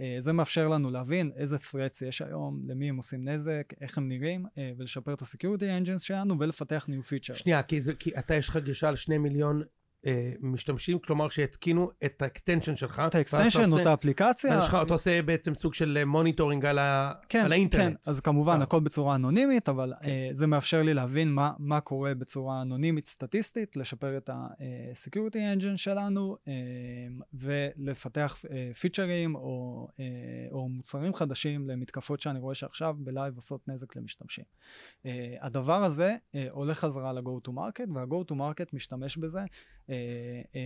אה, 0.00 0.16
זה 0.18 0.32
מאפשר 0.32 0.68
לנו 0.68 0.90
להבין 0.90 1.32
איזה 1.36 1.56
threats 1.56 2.06
יש 2.06 2.22
היום, 2.22 2.62
למי 2.66 2.88
הם 2.88 2.96
עושים 2.96 3.28
נזק, 3.28 3.72
איך 3.80 3.98
הם 3.98 4.08
נראים, 4.08 4.46
אה, 4.58 4.72
ולשפר 4.76 5.14
את 5.14 5.22
ה-security 5.22 5.86
engines 5.86 5.98
שלנו 5.98 6.38
ולפתח 6.38 6.88
new 6.88 7.06
features. 7.06 7.34
שנייה, 7.34 7.62
כי, 7.62 7.80
זה, 7.80 7.94
כי 7.94 8.18
אתה 8.18 8.34
יש 8.34 8.48
לך 8.48 8.56
גישה 8.56 8.90
לשני 8.90 9.18
מיליון 9.18 9.62
אה, 9.62 9.66
משתמשים, 10.40 10.98
כלומר 10.98 11.28
שהתקינו 11.28 11.90
את 12.04 12.22
ה 12.22 12.27
extension 12.27 12.76
שלך. 12.76 13.02
את 13.06 13.14
ה 13.14 13.20
extension 13.20 13.72
או 13.72 13.78
את 13.78 13.86
האפליקציה. 13.86 14.66
אתה 14.82 14.94
עושה 14.94 15.22
בעצם 15.22 15.54
סוג 15.54 15.74
של 15.74 16.04
monitoring 16.04 16.64
על, 16.66 16.78
ה... 16.78 17.12
כן, 17.28 17.40
על 17.44 17.52
האינטרנט. 17.52 17.96
כן, 18.04 18.10
אז 18.10 18.20
כמובן 18.20 18.58
אה. 18.58 18.62
הכל 18.62 18.80
בצורה 18.80 19.14
אנונימית, 19.14 19.68
אבל 19.68 19.92
כן. 20.02 20.06
uh, 20.06 20.34
זה 20.34 20.46
מאפשר 20.46 20.82
לי 20.82 20.94
להבין 20.94 21.32
מה, 21.32 21.52
מה 21.58 21.80
קורה 21.80 22.14
בצורה 22.14 22.62
אנונימית 22.62 23.06
סטטיסטית, 23.06 23.76
לשפר 23.76 24.16
את 24.16 24.28
ה-security 24.28 25.58
engine 25.58 25.76
שלנו, 25.76 26.36
uh, 26.36 26.48
ולפתח 27.34 28.36
uh, 28.44 28.76
פיצ'רים 28.80 29.34
או, 29.34 29.88
uh, 29.90 30.00
או 30.52 30.68
מוצרים 30.68 31.14
חדשים 31.14 31.68
למתקפות 31.68 32.20
שאני 32.20 32.38
רואה 32.38 32.54
שעכשיו 32.54 32.94
ב 32.98 33.05
live 33.05 33.34
עושות 33.36 33.68
נזק 33.68 33.96
למשתמשים. 33.96 34.44
Uh, 35.02 35.06
הדבר 35.40 35.84
הזה 35.84 36.16
uh, 36.16 36.36
הולך 36.50 36.78
חזרה 36.78 37.12
ל-go 37.12 37.48
to 37.48 37.52
market, 37.52 37.90
וה-go 37.94 38.32
to 38.32 38.34
market 38.34 38.66
משתמש 38.72 39.16
בזה. 39.16 39.40
אה, 39.90 39.96
אה, 40.54 40.60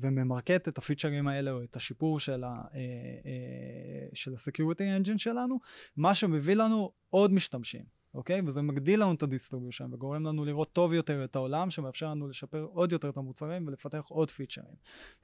וממרקט 0.00 0.68
את 0.68 0.78
הפיצ'רים 0.78 1.28
האלה 1.28 1.50
או 1.50 1.62
את 1.62 1.76
השיפור 1.76 2.20
של 2.20 2.44
ה-security 2.44 4.82
אה, 4.82 4.96
engine 4.96 5.18
שלנו, 5.18 5.58
מה 5.96 6.14
שמביא 6.14 6.54
לנו 6.54 6.92
עוד 7.10 7.32
משתמשים. 7.32 8.02
אוקיי? 8.14 8.40
וזה 8.46 8.62
מגדיל 8.62 9.02
לנו 9.02 9.14
את 9.14 9.22
ה 9.22 9.27
distribution 9.27 9.88
וגורם 9.92 10.26
לנו 10.26 10.44
לראות 10.44 10.72
טוב 10.72 10.92
יותר 10.92 11.24
את 11.24 11.36
העולם, 11.36 11.70
שמאפשר 11.70 12.10
לנו 12.10 12.28
לשפר 12.28 12.66
עוד 12.72 12.92
יותר 12.92 13.08
את 13.08 13.16
המוצרים 13.16 13.66
ולפתח 13.66 14.04
עוד 14.08 14.30
פיצ'רים. 14.30 14.74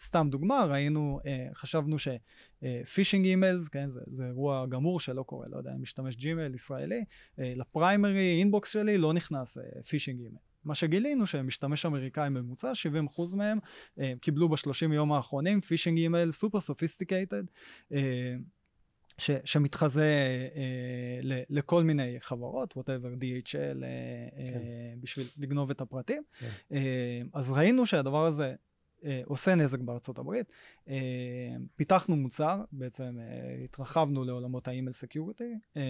סתם 0.00 0.28
דוגמה, 0.30 0.64
ראינו, 0.64 1.20
אה, 1.26 1.48
חשבנו 1.54 1.96
שפישינג 1.98 3.24
אה, 3.24 3.30
emails, 3.30 3.68
כן, 3.68 3.88
זה, 3.88 4.00
זה 4.06 4.26
אירוע 4.26 4.66
גמור 4.66 5.00
שלא 5.00 5.22
קורה, 5.22 5.48
לא 5.48 5.56
יודע, 5.56 5.74
אם 5.74 5.82
משתמש 5.82 6.16
ג'ימייל 6.16 6.54
ישראלי, 6.54 7.04
אה, 7.38 7.52
ל 7.56 7.66
primary 7.67 8.38
inbox 8.38 8.72
שלי 8.72 8.98
לא 8.98 9.12
נכנס 9.12 9.58
phishing 9.88 10.20
email. 10.20 10.47
מה 10.64 10.74
שגילינו 10.74 11.26
שמשתמש 11.26 11.86
אמריקאי 11.86 12.28
ממוצע, 12.28 12.72
70% 13.16 13.36
מהם 13.36 13.58
אה, 14.00 14.12
קיבלו 14.20 14.48
בשלושים 14.48 14.92
יום 14.92 15.12
האחרונים 15.12 15.60
phishing 15.60 15.98
email 15.98 16.30
super 16.30 16.60
sophisticated. 16.60 17.44
ש, 19.18 19.30
שמתחזה 19.44 20.16
אה, 20.56 21.20
ל, 21.22 21.40
לכל 21.50 21.84
מיני 21.84 22.16
חברות, 22.20 22.74
whatever, 22.76 23.20
DHL, 23.20 23.56
אה, 23.56 24.28
כן. 24.36 24.58
אה, 24.58 24.94
בשביל 25.00 25.26
לגנוב 25.38 25.70
את 25.70 25.80
הפרטים. 25.80 26.22
כן. 26.38 26.48
אה, 26.72 27.20
אז 27.34 27.50
ראינו 27.50 27.86
שהדבר 27.86 28.26
הזה 28.26 28.54
עושה 29.24 29.54
נזק 29.54 29.78
בארצות 29.78 30.18
הברית. 30.18 30.52
אה, 30.88 30.94
פיתחנו 31.76 32.16
מוצר, 32.16 32.60
בעצם 32.72 33.16
אה, 33.18 33.64
התרחבנו 33.64 34.24
לעולמות 34.24 34.68
ה 34.68 34.72
email 34.72 34.92
security, 34.92 35.54
אה, 35.76 35.82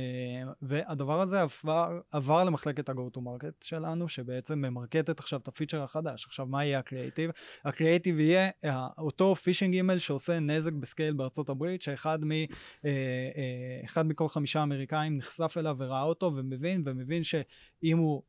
והדבר 0.62 1.20
הזה 1.20 1.42
עבר, 1.42 2.00
עבר 2.10 2.44
למחלקת 2.44 2.88
ה-go 2.88 3.16
to 3.16 3.20
market 3.20 3.64
שלנו, 3.64 4.08
שבעצם 4.08 4.58
ממרקטת 4.58 5.18
עכשיו 5.18 5.40
את 5.40 5.48
הפיצ'ר 5.48 5.82
החדש. 5.82 6.26
עכשיו, 6.26 6.46
מה 6.46 6.64
יהיה 6.64 6.78
ה 6.78 6.84
creative? 6.84 7.30
ה 7.64 7.70
creative 7.70 8.20
יהיה 8.20 8.50
אה, 8.64 8.86
אותו 8.98 9.34
phishing 9.34 9.74
email 9.74 9.98
שעושה 9.98 10.40
נזק 10.40 10.72
ב 10.72 10.79
scale 10.79 11.14
בארצות 11.14 11.48
הברית, 11.48 11.82
שאחד 11.82 12.24
מ, 12.24 12.32
אה, 12.32 12.46
אה, 12.84 13.84
אחד 13.84 14.06
מכל 14.06 14.28
חמישה 14.28 14.62
אמריקאים 14.62 15.16
נחשף 15.16 15.54
אליו 15.58 15.76
וראה 15.78 16.02
אותו 16.02 16.32
ומבין, 16.34 16.82
ומבין 16.84 17.22
שאם 17.22 17.98
הוא 17.98 18.22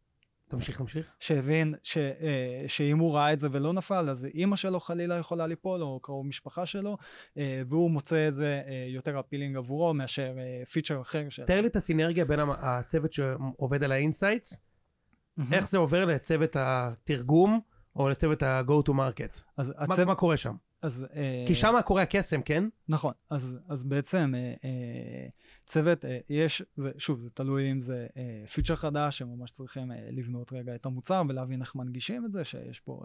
תמשיך, 0.50 0.78
תמשיך. 0.78 1.08
שהבין 1.20 1.76
ש, 1.84 1.98
אה, 1.98 2.64
שאם 2.68 3.00
הוא 3.00 3.16
ראה 3.16 3.34
את 3.34 3.40
זה 3.40 3.48
ולא 3.52 3.74
נפל, 3.74 4.10
אז 4.10 4.26
אימא 4.26 4.56
שלו 4.56 4.80
חלילה 4.80 5.18
יכולה 5.18 5.48
ליפול, 5.48 5.84
או 5.84 6.00
קרוב 6.00 6.26
משפחה 6.26 6.66
שלו, 6.66 6.98
אה, 7.38 7.62
והוא 7.68 7.92
מוצא 7.92 8.28
את 8.28 8.34
זה 8.34 8.62
אה, 8.68 8.86
יותר 8.88 9.20
appealing 9.20 9.58
עבורו 9.58 9.94
מאשר 9.94 10.36
אה, 10.38 10.66
פיצ'ר 10.66 11.02
אחר 11.02 11.30
שלו. 11.30 11.46
תאר 11.46 11.62
לי 11.62 11.68
את 11.68 11.76
הסינרגיה 11.76 12.26
בין 12.26 12.40
הצוות 12.50 13.14
שעובד 13.14 13.84
על 13.84 13.92
ה 13.92 13.98
insights, 13.98 14.54
mm-hmm. 14.54 15.44
איך 15.52 15.70
זה 15.70 15.78
עובר 15.78 16.06
לצוות 16.06 16.56
התרגום, 16.60 17.60
או 17.96 18.10
לצוות 18.10 18.44
ה-go 18.44 18.88
to 18.88 18.92
market. 18.92 19.42
אז 19.58 19.74
מה, 19.78 19.94
הצו... 19.94 20.06
מה 20.06 20.16
קורה 20.16 20.38
שם? 20.38 20.56
אז... 20.82 21.06
אה, 21.16 21.44
כי 21.48 21.56
שם 21.56 21.76
קורה 21.86 22.02
הקסם, 22.02 22.42
כן? 22.42 22.64
נכון. 22.90 23.14
אז, 23.30 23.58
אז 23.70 23.84
בעצם 23.84 24.34
אה, 24.36 24.54
אה, 24.64 25.28
צוות, 25.70 26.06
אה, 26.06 26.20
יש, 26.30 26.64
זה, 26.76 26.92
שוב, 26.98 27.20
זה 27.20 27.30
תלוי 27.30 27.72
אם 27.72 27.82
זה 27.82 28.08
אה, 28.18 28.48
פיצ'ר 28.48 28.76
חדש, 28.76 29.18
שממש 29.18 29.52
צריכים 29.52 29.92
אה, 29.92 29.98
לבנות 30.12 30.54
רגע 30.54 30.76
את 30.76 30.86
המוצר 30.86 31.24
ולהבין 31.30 31.62
איך 31.62 31.76
מנגישים 31.76 32.26
את 32.26 32.32
זה, 32.32 32.44
שיש 32.44 32.80
פה 32.80 33.04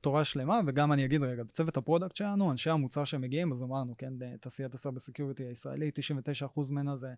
תורה 0.00 0.24
שלמה, 0.24 0.60
וגם 0.66 0.92
אני 0.92 1.04
אגיד 1.04 1.22
רגע, 1.22 1.42
בצוות 1.42 1.76
ה 1.76 1.81
product 1.81 2.16
שלנו, 2.16 2.50
אנשי 2.50 2.70
המוצר 2.70 3.04
שמגיעים, 3.04 3.52
אז 3.52 3.62
אמרנו, 3.62 3.94
כן, 3.98 4.12
תעשיית 4.40 4.74
ה 4.74 4.78
cyber 4.78 5.00
security 5.00 5.44
הישראלי, 5.44 5.90
99% 6.56 6.72
ממנה 6.72 6.96
זה 6.96 7.08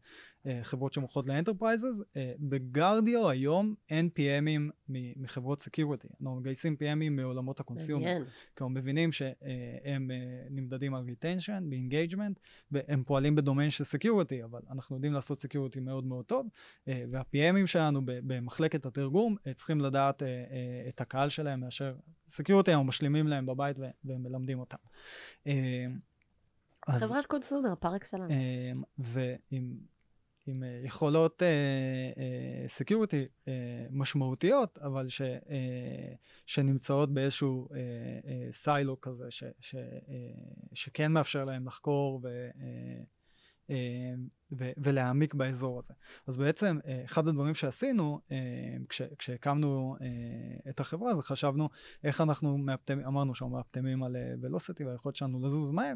חברות 0.63 0.93
שמוכרות 0.93 1.29
ל 1.29 1.35
enterprises. 1.35 2.03
בגרדיו 2.39 3.29
היום 3.29 3.75
אין 3.91 4.09
PMים 4.19 4.93
מחברות 5.17 5.61
security. 5.61 6.09
אנחנו 6.13 6.37
מגייסים 6.37 6.77
PMים 6.81 7.11
מעולמות 7.11 7.61
ה 7.61 7.67
consumer. 7.67 8.19
כי 8.57 8.65
אנחנו 8.65 8.69
מבינים 8.69 9.13
שהם 9.13 9.35
הם 9.85 10.11
נמדדים 10.51 10.95
על 10.95 11.05
retention, 11.05 11.63
ב-engagement, 11.71 12.41
והם 12.71 13.03
פועלים 13.07 13.35
בדומיין 13.35 13.71
של 13.71 13.85
security, 13.85 14.45
אבל 14.45 14.61
אנחנו 14.71 14.84
יודעים 14.91 15.13
לעשות 15.13 15.39
security 15.39 15.81
מאוד 15.81 16.05
מאוד 16.05 16.25
טוב, 16.25 16.47
uh, 16.47 16.89
וה-PMים 17.11 17.67
שלנו 17.67 18.01
במחלקת 18.05 18.87
התרגום 18.87 19.37
uh, 19.37 19.55
צריכים 19.55 19.81
לדעת 19.81 20.23
uh, 20.23 20.25
את 20.89 21.01
הקהל 21.01 21.29
שלהם 21.29 21.61
מאשר 21.61 21.95
security, 22.29 22.71
הם 22.71 22.87
משלימים 22.87 23.27
להם 23.27 23.47
בבית 23.47 23.77
ומלמדים 24.05 24.61
אותם. 24.61 24.77
חברת 26.91 27.27
consumer, 27.27 27.75
par 27.75 27.97
excellence. 27.97 28.31
ועם 28.99 29.77
עם 30.47 30.63
אה, 30.63 30.81
יכולות 30.85 31.43
security 32.67 33.25
uh, 33.25 33.27
uh, 33.27 33.49
uh, 33.49 33.51
משמעותיות, 33.91 34.79
אבל 34.79 35.09
ש, 35.09 35.23
uh, 35.23 35.25
שנמצאות 36.47 37.15
באיזשהו 37.15 37.69
silo 38.53 38.95
uh, 38.95 38.97
uh, 38.97 39.01
כזה, 39.01 39.31
ש, 39.31 39.45
ש, 39.61 39.75
uh, 39.75 39.79
שכן 40.75 41.13
מאפשר 41.13 41.45
להם 41.45 41.67
לחקור 41.67 42.21
ו, 42.23 42.49
uh, 42.53 43.71
uh, 43.71 43.73
ולהעמיק 44.53 45.35
באזור 45.35 45.79
הזה. 45.79 45.95
אז 46.27 46.37
בעצם 46.37 46.79
אחד 47.05 47.29
הדברים 47.29 47.55
שעשינו 47.55 48.21
כש- 48.89 49.15
כשהקמנו 49.19 49.97
את 50.69 50.81
החברה 50.81 51.15
זה 51.15 51.23
חשבנו 51.23 51.69
איך 52.05 52.21
אנחנו 52.21 52.59
מאפטמים, 52.59 53.07
אמרנו 53.07 53.35
שאנחנו 53.35 53.57
מאפטמים 53.57 54.03
על 54.03 54.17
velocity 54.41 54.85
והיכולת 54.85 55.17
שלנו 55.17 55.47
לזוז 55.47 55.71
מהר, 55.71 55.95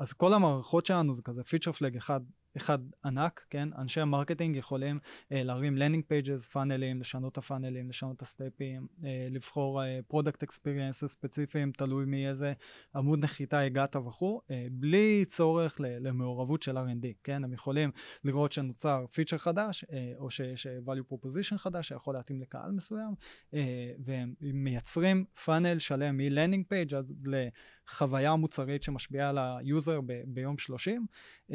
אז 0.00 0.12
כל 0.12 0.34
המערכות 0.34 0.86
שלנו 0.86 1.14
זה 1.14 1.22
כזה 1.22 1.44
feature 1.44 1.72
flag 1.72 1.96
אחד 1.96 2.20
אחד 2.56 2.78
ענק, 3.04 3.46
כן? 3.50 3.68
אנשי 3.78 4.00
ה 4.00 4.06
marketing 4.06 4.56
יכולים 4.56 4.98
uh, 5.04 5.26
להרים 5.30 5.76
landing 5.76 6.04
pages, 6.08 6.46
פאנלים, 6.46 7.00
לשנות 7.00 7.32
את 7.32 7.38
הפאנלים, 7.38 7.88
לשנות 7.88 8.16
את 8.16 8.22
ה 8.22 8.30
step 8.30 8.62
ים, 8.62 8.86
uh, 8.98 9.02
לבחור 9.30 9.80
product 10.08 10.42
uh, 10.42 10.46
experience 10.46 11.04
ספציפיים, 11.04 11.72
תלוי 11.72 12.04
מאיזה 12.04 12.52
עמוד 12.94 13.24
נחיתה 13.24 13.60
הגעת 13.60 13.96
וכו', 13.96 14.40
uh, 14.40 14.50
בלי 14.72 15.24
צורך 15.28 15.76
למעורבות 15.80 16.62
של 16.62 16.78
R&D, 16.78 17.06
כן? 17.24 17.43
הם 17.44 17.52
יכולים 17.52 17.90
לראות 18.24 18.52
שנוצר 18.52 19.06
feature 19.12 19.38
חדש, 19.38 19.84
uh, 19.84 19.88
או 20.18 20.30
שיש 20.30 20.66
value 20.66 21.12
proposition 21.12 21.58
חדש 21.58 21.88
שיכול 21.88 22.14
להתאים 22.14 22.40
לקהל 22.40 22.70
מסוים, 22.70 23.14
uh, 23.50 23.56
והם 24.04 24.34
מייצרים 24.40 25.24
פאנל 25.44 25.78
שלם 25.78 26.16
מ 26.16 26.22
landing 26.22 26.66
page 26.68 26.94
עד 26.94 27.12
לחוויה 27.26 28.36
מוצרית 28.36 28.82
שמשפיעה 28.82 29.28
על 29.28 29.38
ה 29.38 29.50
user 29.50 30.00
ב- 30.00 30.22
ביום 30.26 30.58
30. 30.58 31.06
Uh, 31.50 31.54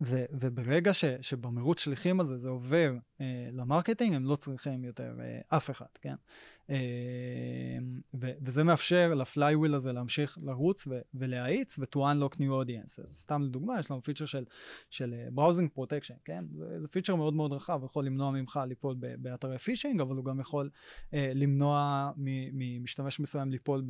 ו, 0.00 0.24
וברגע 0.30 0.94
ש, 0.94 1.04
שבמרוץ 1.20 1.80
שליחים 1.80 2.20
הזה 2.20 2.36
זה 2.36 2.48
עובר 2.48 2.94
אה, 3.20 3.48
ל 3.52 3.58
marketing, 3.58 4.14
הם 4.14 4.24
לא 4.24 4.36
צריכים 4.36 4.84
יותר 4.84 5.16
אה, 5.20 5.56
אף 5.56 5.70
אחד, 5.70 5.86
כן? 6.00 6.14
אה, 6.70 6.76
ו, 8.20 8.30
וזה 8.42 8.64
מאפשר 8.64 9.14
ל 9.14 9.21
flywheel 9.21 9.74
הזה 9.74 9.92
להמשיך 9.92 10.38
לרוץ 10.42 10.86
ו, 10.86 11.00
ולהאיץ 11.14 11.78
ו-to 11.78 11.98
unlock 11.98 12.34
new 12.34 12.50
audiences. 12.64 13.06
סתם 13.06 13.42
לדוגמה, 13.42 13.80
יש 13.80 13.90
לנו 13.90 14.02
feature 14.02 14.26
של, 14.26 14.44
של 14.90 15.14
browsing 15.36 15.78
protection, 15.78 16.14
כן? 16.24 16.44
זה, 16.52 16.80
זה 16.80 16.88
feature 16.88 17.14
מאוד 17.14 17.34
מאוד 17.34 17.52
רחב, 17.52 17.80
יכול 17.84 18.06
למנוע 18.06 18.30
ממך 18.30 18.60
ליפול 18.68 18.96
באתרי 19.18 19.58
פישינג, 19.58 20.00
אבל 20.00 20.16
הוא 20.16 20.24
גם 20.24 20.40
יכול 20.40 20.70
אה, 21.14 21.32
למנוע 21.34 22.10
ממשתמש 22.52 23.20
מסוים 23.20 23.50
ליפול 23.50 23.84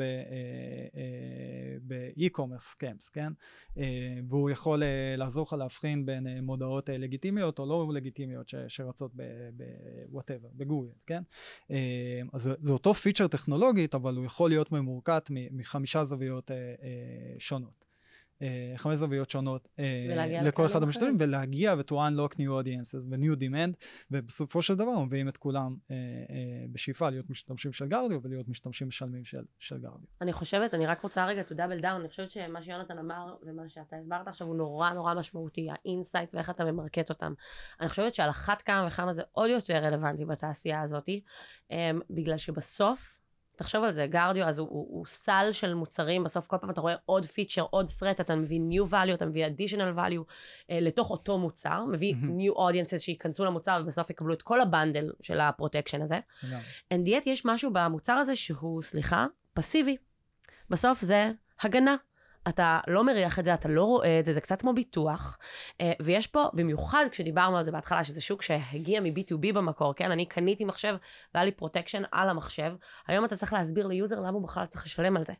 ב-e-commerce 1.86 2.60
scams, 2.60 3.08
כן? 3.08 3.32
אה, 3.78 4.18
והוא 4.28 4.50
יכול 4.50 4.82
אה, 4.82 5.14
לעזור 5.16 5.46
לך 5.46 5.52
להבחין 5.52 6.06
בין 6.06 6.26
אה, 6.26 6.40
מודעות 6.40 6.90
אה, 6.90 6.98
לגיטימיות 6.98 7.58
או 7.58 7.66
לא 7.66 7.90
לגיטימיות 7.94 8.48
ש, 8.48 8.54
שרצות 8.68 9.12
ב 10.08 10.12
whatever, 10.12 10.48
בגוגל, 10.54 10.92
כן? 11.06 11.22
אה, 11.70 12.20
אז 12.32 12.50
זה 12.68 12.72
אותו 12.72 12.94
feature 12.94 13.26
טכנולוגית, 13.26 13.94
אבל 13.94 14.16
הוא 14.16 14.24
יכול 14.24 14.50
להיות 14.50 14.72
ממורכט 14.72 15.30
מחמישה 15.30 16.04
זוויות 16.04 16.50
אה, 16.50 16.56
אה, 16.56 17.34
שונות. 17.38 17.87
אה, 18.42 18.72
חמש 18.76 18.98
זוויות 18.98 19.30
שונות 19.30 19.68
אה, 19.78 20.40
לכל 20.42 20.66
אחד 20.66 20.82
המשתתפים, 20.82 21.16
ולהגיע 21.18 21.74
ו-to 21.78 21.92
unlock 21.92 22.34
new 22.34 22.64
audiences 22.64 23.08
ו-new 23.10 23.40
demand, 23.40 23.86
ובסופו 24.10 24.62
של 24.62 24.74
דבר 24.74 25.00
מביאים 25.00 25.28
את 25.28 25.36
כולם 25.36 25.76
אה, 25.90 25.96
בשאיפה 26.72 27.10
להיות 27.10 27.30
משתמשים 27.30 27.72
של 27.72 27.86
גרדיו 27.88 28.22
ולהיות 28.22 28.48
משתמשים 28.48 28.88
משלמים 28.88 29.24
של, 29.24 29.44
של 29.58 29.78
גרדיו. 29.78 30.06
אני 30.20 30.32
חושבת, 30.32 30.74
אני 30.74 30.86
רק 30.86 31.02
רוצה 31.02 31.26
רגע 31.26 31.42
to 31.42 31.52
double 31.52 31.82
down, 31.82 32.00
אני 32.00 32.08
חושבת 32.08 32.30
שמה 32.30 32.62
שיונתן 32.62 32.98
אמר 32.98 33.34
ומה 33.42 33.68
שאתה 33.68 33.96
הסברת 33.96 34.28
עכשיו 34.28 34.46
הוא 34.46 34.56
נורא 34.56 34.92
נורא 34.92 35.14
משמעותי, 35.14 35.68
ה 35.70 35.77
insights 35.77 36.34
ואיך 36.34 36.50
אתה 36.50 36.64
ממרקט 36.64 37.10
אותם. 37.10 37.32
אני 37.80 37.88
חושבת 37.88 38.14
שעל 38.14 38.30
אחת 38.30 38.62
כמה 38.62 38.86
וכמה 38.86 39.14
זה 39.14 39.22
עוד 39.32 39.50
יותר 39.50 39.76
רלוונטי 39.76 40.24
בתעשייה 40.24 40.82
הזאת, 40.82 41.08
בגלל 42.10 42.38
שבסוף, 42.38 43.17
תחשוב 43.58 43.84
על 43.84 43.90
זה, 43.90 44.06
גרדיו, 44.06 44.44
אז 44.44 44.58
הוא, 44.58 44.68
הוא, 44.70 44.86
הוא 44.90 45.06
סל 45.06 45.48
של 45.52 45.74
מוצרים, 45.74 46.24
בסוף 46.24 46.46
כל 46.46 46.56
פעם 46.60 46.70
אתה 46.70 46.80
רואה 46.80 46.94
עוד 47.06 47.26
feature, 47.26 47.66
עוד 47.70 47.90
threat, 48.00 48.20
אתה 48.20 48.36
מביא 48.36 48.60
new 48.70 48.90
value, 48.92 49.14
אתה 49.14 49.26
מביא 49.26 49.46
additional 49.46 49.96
value 49.96 50.22
uh, 50.22 50.64
לתוך 50.70 51.10
אותו 51.10 51.38
מוצר, 51.38 51.84
מביא 51.84 52.14
mm-hmm. 52.14 52.54
new 52.54 52.56
audiences 52.56 52.98
שייכנסו 52.98 53.44
למוצר 53.44 53.80
ובסוף 53.82 54.10
יקבלו 54.10 54.34
את 54.34 54.42
כל 54.42 54.60
ה 54.60 54.68
bundle 54.68 55.12
של 55.22 55.40
ה 55.40 55.46
protection 55.46 56.02
הזה. 56.02 56.18
And 56.94 57.06
yet 57.06 57.22
יש 57.26 57.44
משהו 57.44 57.70
במוצר 57.72 58.12
הזה 58.12 58.36
שהוא, 58.36 58.82
סליחה, 58.82 59.26
פסיבי. 59.54 59.96
בסוף 60.70 61.00
זה 61.00 61.32
הגנה. 61.60 61.96
אתה 62.48 62.80
לא 62.86 63.04
מריח 63.04 63.38
את 63.38 63.44
זה, 63.44 63.54
אתה 63.54 63.68
לא 63.68 63.84
רואה 63.84 64.20
את 64.20 64.24
זה, 64.24 64.32
זה 64.32 64.40
קצת 64.40 64.60
כמו 64.60 64.74
ביטוח. 64.74 65.38
אה, 65.80 65.92
ויש 66.02 66.26
פה, 66.26 66.48
במיוחד 66.52 67.04
כשדיברנו 67.10 67.58
על 67.58 67.64
זה 67.64 67.72
בהתחלה, 67.72 68.04
שזה 68.04 68.20
שוק 68.20 68.42
שהגיע 68.42 69.00
מ-B2B 69.00 69.52
במקור, 69.54 69.94
כן? 69.94 70.10
אני 70.10 70.26
קניתי 70.26 70.64
מחשב 70.64 70.96
והיה 71.34 71.44
לי 71.44 71.52
protection 71.52 72.02
על 72.12 72.30
המחשב. 72.30 72.72
היום 73.06 73.24
אתה 73.24 73.36
צריך 73.36 73.52
להסביר 73.52 73.86
ל 73.86 73.93
user 73.93 74.20
למה 74.20 74.30
הוא 74.30 74.42
בכלל 74.42 74.66
צריך 74.66 74.84
לשלם 74.84 75.16
על 75.16 75.24
זה. 75.24 75.32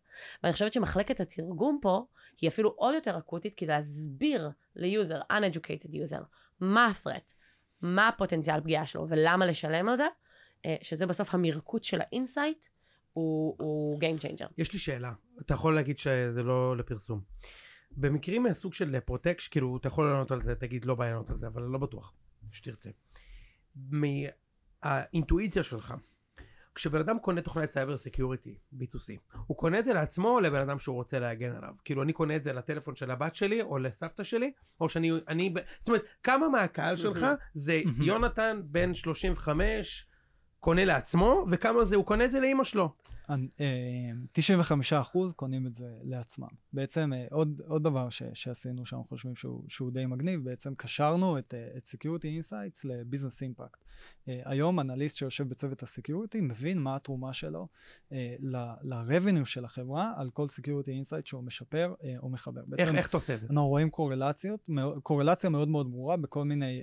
ואני 0.42 0.52
חושבת 0.52 0.72
שמחלקת 0.72 1.20
התרגום 1.20 1.78
פה 1.82 2.04
היא 2.40 2.48
אפילו 2.48 2.70
עוד 2.76 2.94
יותר 2.94 3.18
אקוטית, 3.18 3.54
כי 3.54 3.66
להסביר 3.66 4.50
ל 4.76 4.84
user, 4.84 5.20
uneducated 5.32 5.90
user, 5.90 6.22
מה 6.60 6.86
ה-threat, 6.86 7.32
מה 7.82 8.08
הפוטנציאל 8.08 8.60
פגיעה 8.60 8.86
שלו 8.86 9.06
ולמה 9.08 9.46
לשלם 9.46 9.88
על 9.88 9.96
זה, 9.96 10.06
אה, 10.66 10.76
שזה 10.82 11.06
בסוף 11.06 11.34
המרקוט 11.34 11.84
של 11.84 12.00
ה 12.00 12.08
insight. 12.08 12.66
הוא, 13.18 13.56
הוא 13.58 14.00
Game 14.00 14.22
Changer. 14.22 14.48
יש 14.58 14.72
לי 14.72 14.78
שאלה, 14.78 15.12
אתה 15.40 15.54
יכול 15.54 15.74
להגיד 15.74 15.98
שזה 15.98 16.42
לא 16.42 16.76
לפרסום. 16.76 17.20
במקרים 17.96 18.42
מהסוג 18.42 18.74
של 18.74 19.00
protection, 19.00 19.48
כאילו, 19.48 19.76
אתה 19.76 19.88
יכול 19.88 20.10
לענות 20.10 20.30
על 20.30 20.42
זה, 20.42 20.54
תגיד 20.54 20.84
לא 20.84 20.94
בעיה 20.94 21.12
לענות 21.12 21.30
על 21.30 21.38
זה, 21.38 21.46
אבל 21.46 21.62
לא 21.62 21.78
בטוח, 21.78 22.12
שתרצה. 22.52 22.90
מהאינטואיציה 23.76 25.62
שלך, 25.62 25.94
כשבן 26.74 27.00
אדם 27.00 27.18
קונה 27.18 27.42
תוכנת 27.42 27.70
cyber 27.70 27.98
security, 27.98 28.58
B2C, 28.74 29.36
הוא 29.46 29.56
קונה 29.56 29.78
את 29.78 29.84
זה 29.84 29.92
לעצמו 29.92 30.28
או 30.28 30.40
לבן 30.40 30.60
אדם 30.60 30.78
שהוא 30.78 30.96
רוצה 30.96 31.18
להגן 31.18 31.52
עליו? 31.56 31.74
כאילו 31.84 32.02
אני 32.02 32.12
קונה 32.12 32.36
את 32.36 32.42
זה 32.42 32.52
לטלפון 32.52 32.96
של 32.96 33.10
הבת 33.10 33.34
שלי 33.34 33.62
או 33.62 33.78
לסבתא 33.78 34.22
שלי, 34.22 34.52
או 34.80 34.88
שאני, 34.88 35.12
אני, 35.28 35.54
זאת 35.80 35.88
אומרת, 35.88 36.04
כמה 36.22 36.48
מהקהל 36.48 36.96
שלך 36.96 37.26
זה 37.54 37.80
יונתן 38.00 38.60
בן 38.64 38.94
35, 38.94 40.08
קונה 40.60 40.84
לעצמו, 40.84 41.46
וכמה 41.50 41.84
זה 41.84 41.96
הוא 41.96 42.04
קונה 42.04 42.24
את 42.24 42.32
זה 42.32 42.40
לאימא 42.40 42.64
שלו. 42.64 42.92
95 44.32 44.92
אה, 44.92 45.00
אחוז 45.00 45.32
קונים 45.32 45.66
את 45.66 45.74
זה 45.74 45.98
לעצמם. 46.02 46.48
בעצם 46.72 47.12
אה, 47.12 47.26
עוד, 47.30 47.60
עוד 47.66 47.82
דבר 47.82 48.10
ש, 48.10 48.22
שעשינו 48.34 48.86
שאנחנו 48.86 49.04
חושבים 49.04 49.34
שהוא, 49.34 49.64
שהוא 49.68 49.90
די 49.90 50.06
מגניב, 50.06 50.44
בעצם 50.44 50.74
קשרנו 50.74 51.38
את, 51.38 51.54
אה, 51.54 51.68
את 51.76 51.86
Security 51.86 52.42
Insights 52.42 52.80
ל 52.84 52.91
business 52.91 53.42
impact. 53.42 53.84
היום 54.26 54.80
אנליסט 54.80 55.16
שיושב 55.16 55.48
בצוות 55.48 55.82
ה 55.82 55.89
security 55.89 56.40
מבין 56.40 56.78
מה 56.78 56.96
התרומה 56.96 57.32
שלו 57.32 57.68
ל-revenue 58.40 59.44
של 59.44 59.64
החברה 59.64 60.12
על 60.16 60.30
כל 60.30 60.46
Security 60.46 60.88
Insight 61.02 61.22
שהוא 61.24 61.44
משפר 61.44 61.94
או 62.18 62.28
מחבר. 62.28 62.60
בעצם, 62.66 62.82
איך, 62.82 62.94
איך 62.94 63.08
אתה 63.08 63.16
עושה 63.16 63.34
את 63.34 63.40
זה? 63.40 63.46
אנחנו 63.46 63.68
רואים 63.68 63.90
קורלציות, 63.90 64.68
קורלציה 65.02 65.50
מאוד 65.50 65.68
מאוד 65.68 65.90
ברורה 65.90 66.16
בכל 66.16 66.44
מיני, 66.44 66.82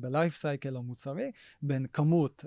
ב-life 0.00 0.42
cycle 0.42 0.76
המוצרי, 0.76 1.30
בין 1.62 1.86
כמות 1.92 2.44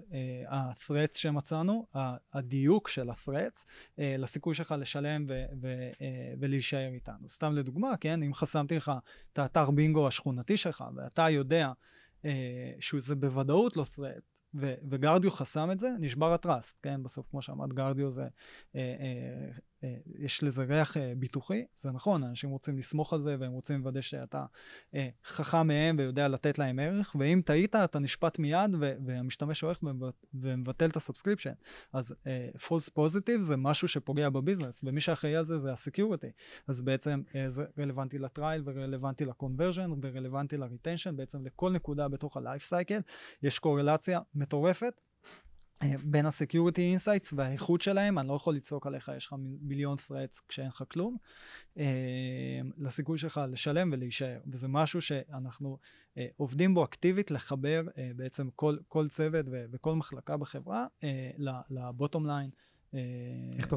ה-threats 0.49 1.17
שמצאנו, 1.17 1.85
הדיוק 2.33 2.87
של 2.87 3.09
ה-threats, 3.09 3.20
uh, 3.29 4.01
לסיכוי 4.17 4.55
שלך 4.55 4.75
לשלם 4.79 5.25
ו- 5.27 5.45
ו- 5.61 5.91
uh, 5.93 5.97
ולהישאר 6.39 6.89
איתנו. 6.93 7.29
סתם 7.29 7.53
לדוגמה, 7.53 7.97
כן, 7.97 8.23
אם 8.23 8.33
חסמתי 8.33 8.75
לך 8.75 8.91
את 9.33 9.39
האתר 9.39 9.71
בינגו 9.71 10.07
השכונתי 10.07 10.57
שלך, 10.57 10.83
ואתה 10.95 11.29
יודע 11.29 11.71
uh, 12.21 12.25
שזה 12.79 13.15
בוודאות 13.15 13.77
לא 13.77 13.85
threat, 13.95 14.31
וגרדיו 14.89 15.31
חסם 15.31 15.71
את 15.71 15.79
זה, 15.79 15.89
נשבר 15.99 16.33
הטראסט, 16.33 16.77
כן? 16.81 17.03
בסוף, 17.03 17.27
כמו 17.31 17.41
שאמרת, 17.41 17.73
גרדיו 17.73 18.11
זה, 18.11 18.21
אה, 18.21 18.27
אה, 18.75 18.85
אה, 18.99 19.51
יש 20.19 20.43
לזה 20.43 20.63
ריח 20.63 20.97
אה, 20.97 21.13
ביטוחי, 21.17 21.65
זה 21.75 21.91
נכון, 21.91 22.23
אנשים 22.23 22.49
רוצים 22.49 22.77
לסמוך 22.77 23.13
על 23.13 23.19
זה 23.19 23.35
והם 23.39 23.51
רוצים 23.51 23.79
לוודא 23.79 24.01
שאתה 24.01 24.45
אה, 24.95 25.09
חכם 25.25 25.67
מהם 25.67 25.95
ויודע 25.99 26.27
לתת 26.27 26.59
להם 26.59 26.79
ערך, 26.79 27.15
ואם 27.19 27.41
טעית, 27.45 27.75
אתה 27.75 27.99
נשפט 27.99 28.39
מיד 28.39 28.75
והמשתמש 29.05 29.61
הולך 29.61 29.79
ומבטל 30.33 30.89
את 30.89 30.95
ה 30.95 30.99
subscription. 30.99 31.53
אז 31.93 32.15
אה, 32.27 32.49
false 32.57 32.89
positive 32.99 33.41
זה 33.41 33.57
משהו 33.57 33.87
שפוגע 33.87 34.29
ב 34.29 34.35
business, 34.35 34.81
ומי 34.83 35.01
שאחראי 35.01 35.35
על 35.35 35.43
זה 35.43 35.57
זה 35.57 35.71
ה 35.71 35.77
security. 35.77 36.31
אז 36.67 36.81
בעצם 36.81 37.21
אה, 37.35 37.49
זה 37.49 37.65
רלוונטי 37.79 38.17
ל 38.17 38.25
trial 38.25 38.63
ורלוונטי 38.65 39.25
ל 39.25 39.31
conversion 39.31 39.91
ורלוונטי 40.01 40.57
ל 40.57 40.63
retention, 40.63 41.17
בעצם 41.17 41.45
לכל 41.45 41.71
נקודה 41.71 42.07
בתוך 42.07 42.37
ה-life 42.37 42.69
cycle 42.69 43.01
יש 43.43 43.59
קורלציה 43.59 44.19
מטורפת. 44.35 45.01
אה, 45.83 45.93
בין 46.03 46.25
ה-Security 46.25 46.97
Insights 46.97 47.33
והאיכות 47.35 47.81
שלהם, 47.81 48.19
אני 48.19 48.27
לא 48.27 48.33
יכול 48.33 48.55
לצעוק 48.55 48.87
עליך, 48.87 49.11
יש 49.17 49.25
לך 49.25 49.35
מיליון 49.61 49.97
threats 49.97 50.41
כשאין 50.47 50.67
לך 50.67 50.83
כלום, 50.91 51.17
אה, 51.77 51.85
לסיכוי 52.77 53.17
שלך 53.17 53.41
לשלם 53.49 53.89
ולהישאר. 53.93 54.39
וזה 54.47 54.67
משהו 54.67 55.01
שאנחנו 55.01 55.77
אה, 56.17 56.27
עובדים 56.37 56.73
בו 56.73 56.83
אקטיבית 56.83 57.31
לחבר 57.31 57.83
בעצם 58.15 58.49
כל, 58.55 58.77
כל 58.87 59.07
צוות 59.07 59.45
וכל 59.49 59.95
מחלקה 59.95 60.37
בחברה 60.37 60.87
לבוטום 61.69 62.27
ליין 62.27 62.49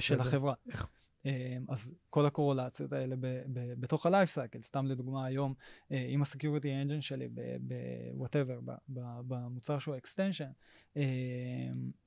של 0.01 0.21
החברה. 0.21 0.55
איך? 0.73 0.87
אמ, 1.25 1.65
אז 1.69 1.95
כל 2.11 2.27
הקורולציות 2.27 2.93
האלה 2.93 3.17
ב, 3.17 3.27
ב, 3.53 3.75
בתוך 3.81 4.07
ה-life 4.07 4.35
cycle, 4.35 4.61
סתם 4.61 4.87
לדוגמה 4.87 5.27
היום, 5.27 5.55
אה, 5.93 6.07
עם 6.09 6.23
ה-security 6.23 6.89
engine 6.89 7.01
שלי 7.01 7.29
ב-whatever, 7.67 8.73
במוצר 8.89 9.79
שהוא 9.79 9.97
extension, 9.97 10.53
אמ, 10.97 11.03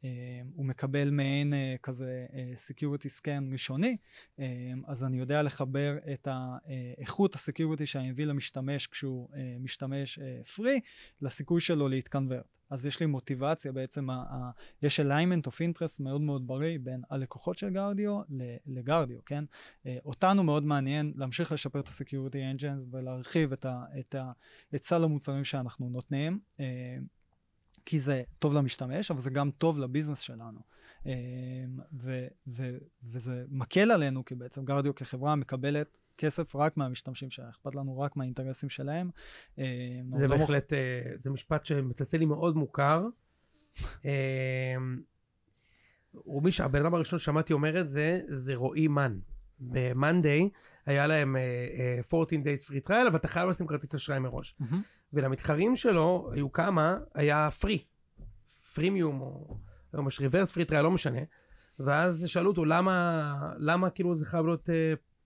אמ, 0.03 0.09
הוא 0.55 0.65
מקבל 0.65 1.09
מעין 1.09 1.53
אה, 1.53 1.75
כזה 1.83 2.25
אה, 2.33 2.53
security 2.69 3.19
scan 3.19 3.51
ראשוני, 3.51 3.97
אז 4.87 5.03
אני 5.03 5.17
יודע 5.17 5.41
לחבר 5.41 5.97
את 6.13 6.27
איכות 6.97 7.35
ה-security 7.35 7.85
שאני 7.85 8.11
מביא 8.11 8.25
למשתמש 8.25 8.87
כשהוא 8.87 9.29
משתמש 9.59 10.19
free, 10.55 10.79
לסיכוי 11.21 11.61
שלו 11.61 11.87
להתקנברט. 11.87 12.57
אז 12.69 12.85
יש 12.85 12.99
לי 12.99 13.05
מוטיבציה 13.05 13.71
בעצם, 13.71 14.09
ה, 14.09 14.13
ה, 14.13 14.51
יש 14.81 14.99
alignment 14.99 15.47
of 15.47 15.53
interest 15.53 16.03
מאוד 16.03 16.21
מאוד 16.21 16.47
בריא 16.47 16.79
בין 16.83 17.01
הלקוחות 17.09 17.57
של 17.57 17.69
גרדיו 17.69 18.21
לגרדיו, 18.65 19.19
כן? 19.25 19.43
אה, 19.85 19.97
אותנו 20.05 20.43
מאוד 20.43 20.63
מעניין 20.63 21.13
להמשיך 21.15 21.51
לשפר 21.51 21.79
את 21.79 21.87
ה-security 21.87 22.57
engines 22.57 22.87
ולהרחיב 22.91 23.53
את, 23.53 23.65
ה, 23.65 23.83
את, 23.99 24.15
ה, 24.15 24.31
את 24.75 24.83
סל 24.83 25.03
המוצרים 25.03 25.43
שאנחנו 25.43 25.89
נותנים. 25.89 26.39
אה, 26.59 26.97
כי 27.85 27.99
זה 27.99 28.23
טוב 28.39 28.53
למשתמש, 28.53 29.11
אבל 29.11 29.19
זה 29.19 29.29
גם 29.29 29.51
טוב 29.51 29.79
לביזנס 29.79 30.19
שלנו. 30.19 30.59
אה, 31.05 31.13
ו, 31.93 32.27
ו, 32.47 32.77
וזה 33.03 33.43
מקל 33.49 33.91
עלינו, 33.91 34.25
כי 34.25 34.35
בעצם 34.35 34.65
גרדיו 34.65 34.95
כחברה 34.95 35.35
מקבלת 35.35 35.97
כסף 36.17 36.55
רק 36.55 36.77
מהמשתמשים 36.77 37.29
שלה, 37.29 37.49
אכפת 37.49 37.75
לנו 37.75 37.99
רק 37.99 38.15
מהאינטרסים 38.15 38.69
שלהם. 38.69 39.09
אה, 39.59 39.65
זה 40.13 40.27
לא 40.27 40.37
בהחלט. 40.37 40.73
אה, 40.73 41.01
זה 41.19 41.29
משפט 41.29 41.65
שמצלצל 41.65 42.17
לי 42.17 42.25
מאוד 42.25 42.55
מוכר. 42.55 43.05
אה, 44.05 44.75
ומי 46.25 46.51
שהבן 46.51 46.81
אדם 46.81 46.93
הראשון 46.93 47.19
ששמעתי 47.19 47.53
אומר 47.53 47.81
את 47.81 47.87
זה, 47.87 48.21
זה 48.27 48.55
רועי 48.55 48.87
מן. 48.87 49.19
ב-Monday 49.59 50.49
היה 50.85 51.07
להם 51.07 51.35
uh, 52.03 52.13
14 52.13 52.39
days 52.39 52.69
free 52.69 52.87
trial, 52.87 53.07
אבל 53.07 53.15
אתה 53.15 53.27
חייב 53.27 53.49
לשים 53.49 53.67
כרטיס 53.67 53.95
אשראי 53.95 54.19
מראש. 54.19 54.55
Mm-hmm. 54.61 54.75
ולמתחרים 55.13 55.75
שלו 55.75 56.29
היו 56.33 56.51
כמה, 56.51 56.97
היה 57.13 57.49
פרי. 57.51 57.83
freemium, 58.73 59.21
או 59.21 59.57
היום 59.93 60.07
יש 60.07 60.19
reverse 60.19 60.51
free 60.51 60.65
trial, 60.65 60.83
לא 60.83 60.91
משנה. 60.91 61.19
ואז 61.79 62.23
שאלו 62.27 62.49
אותו 62.49 62.65
למה, 62.65 63.53
למה 63.57 63.89
כאילו 63.89 64.15
זה 64.15 64.25
חייב 64.25 64.45
להיות 64.45 64.69
uh, 64.69 64.71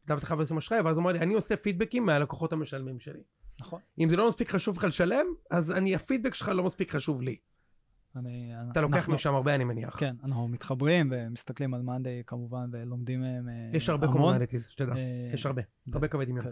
למה 0.10 0.18
אתה 0.18 0.26
חייב 0.26 0.42
לשים 0.42 0.58
אשראי? 0.58 0.82
ואז 0.82 0.98
הוא 0.98 1.04
אמר 1.04 1.12
לי, 1.12 1.20
אני 1.20 1.34
עושה 1.34 1.56
פידבקים 1.56 2.06
מהלקוחות 2.06 2.54
המשלמים 2.54 3.00
שלי. 3.00 3.24
נכון. 3.62 3.82
אם 4.00 4.10
זה 4.10 4.16
לא 4.18 4.28
מספיק 4.28 4.50
חשוב 4.50 4.78
לך 4.78 4.84
לשלם, 4.84 5.26
אז 5.52 5.72
אני, 5.72 5.96
הפידבק 5.96 6.34
שלך 6.34 6.48
לא 6.50 6.64
מספיק 6.64 6.96
חשוב 6.96 7.22
לי. 7.22 7.36
אני, 8.16 8.54
אתה 8.72 8.82
לוקח 8.82 8.96
אנחנו, 8.96 9.14
משם 9.14 9.36
הרבה, 9.36 9.56
אני 9.56 9.64
מניח. 9.64 10.00
כן, 10.00 10.16
אנחנו 10.24 10.48
מתחברים 10.48 11.10
ומסתכלים 11.12 11.74
על 11.74 11.82
מאנדיי 11.82 12.24
כמובן, 12.28 12.70
ולומדים 12.72 13.22
מהם 13.22 13.50
המון. 13.50 13.76
יש 13.76 13.90
הרבה 13.90 14.08
commonalities, 14.08 14.68
שתדע. 14.68 14.94
יש 15.34 15.46
הרבה, 15.46 15.62
הרבה 15.94 16.08
קווי 16.08 16.26
דמיון. 16.26 16.46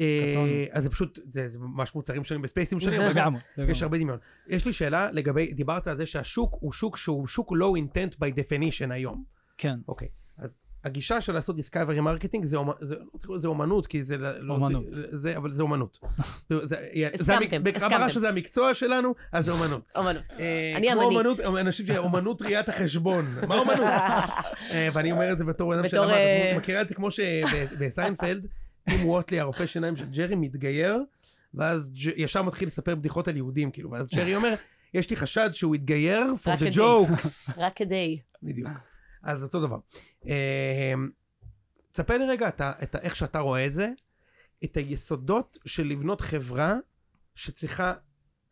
אה, 0.00 0.66
אז 0.72 0.82
זה 0.82 0.90
פשוט, 0.90 1.18
זה 1.24 1.58
ממש 1.58 1.94
מוצרים 1.94 2.24
שונים 2.24 2.42
ב 2.42 2.47
space 2.47 2.70
ים 2.70 2.80
שונים, 2.80 3.00
לגמרי. 3.00 3.40
יש 3.58 3.82
הרבה 3.82 3.98
דמיון. 3.98 4.18
יש 4.48 4.66
לי 4.66 4.72
שאלה 4.72 5.10
לגבי, 5.10 5.52
דיברת 5.52 5.86
על 5.86 5.96
זה 5.96 6.06
שהשוק 6.06 6.56
הוא 6.60 6.72
שוק 6.72 6.96
שהוא 6.96 7.26
שוק 7.26 7.52
low 7.52 7.80
intent 7.80 8.14
by 8.14 8.38
definition 8.38 8.92
היום. 8.92 9.24
כן. 9.58 9.78
אוקיי, 9.88 10.08
אז 10.36 10.60
הגישה 10.84 11.20
של 11.20 11.32
לעשות 11.32 11.56
discovery 11.56 12.00
marketing 12.00 12.44
זה, 12.44 12.56
זה, 12.80 12.96
זה 13.38 13.48
אומנות, 13.48 13.86
כי 13.86 14.04
זה 14.04 14.16
לא... 14.16 14.54
אומנות. 14.54 14.84
זה, 14.90 15.02
זה, 15.10 15.36
אבל 15.36 15.52
זה 15.52 15.62
אומנות. 15.62 15.98
הסכמתם, 17.14 17.62
הסכמתם. 17.76 18.08
שזה 18.08 18.28
המקצוע 18.28 18.74
שלנו, 18.74 19.14
אז 19.32 19.44
זה 19.44 19.52
אומנות. 19.52 19.92
אומנות. 19.96 20.22
אה, 20.38 20.72
אני 20.76 20.92
אמנית. 20.92 21.06
אומנות, 21.06 21.40
אנשים 21.40 21.86
שאומנות 21.86 22.42
ראיית 22.42 22.68
החשבון. 22.68 23.26
מה 23.48 23.58
אומנות? 23.58 23.86
אה, 24.70 24.88
ואני 24.92 25.12
אומר 25.12 25.32
את 25.32 25.38
זה 25.38 25.44
בתור 25.44 25.74
אדם 25.74 25.88
שלמד. 25.88 26.08
את 26.08 26.56
מכירה 26.56 26.82
את 26.82 26.88
זה 26.88 26.94
כמו 26.94 27.10
שבסיינפלד, 27.10 28.46
טים 28.84 29.08
ווטלי, 29.08 29.40
הרופא 29.40 29.66
שיניים 29.66 29.96
של 29.96 30.06
ג'רי, 30.06 30.34
מתגייר, 30.34 30.98
ואז 31.54 31.90
ישר 32.16 32.42
מתחיל 32.42 32.68
לספר 32.68 32.94
בדיחות 32.94 33.28
על 33.28 33.36
יהודים, 33.36 33.70
כאילו, 33.70 33.90
ואז 33.90 34.10
ג'רי 34.14 34.36
אומר, 34.36 34.54
יש 34.94 35.10
לי 35.10 35.16
חשד 35.16 35.50
שהוא 35.52 35.74
התגייר 35.74 36.24
for 36.44 36.60
the 36.62 36.76
jokes. 36.76 37.60
רק 37.60 37.72
כדי. 37.76 38.18
בדיוק. 38.42 38.68
אז 39.22 39.42
אותו 39.42 39.66
דבר. 39.66 39.78
אמ, 40.24 40.30
תספר 41.92 42.18
לי 42.18 42.24
רגע 42.26 42.48
את, 42.48 42.60
את 42.60 42.96
איך 42.96 43.16
שאתה 43.16 43.38
רואה 43.38 43.66
את 43.66 43.72
זה, 43.72 43.88
את 44.64 44.76
היסודות 44.76 45.58
של 45.64 45.86
לבנות 45.86 46.20
חברה 46.20 46.74
שצריכה, 47.34 47.94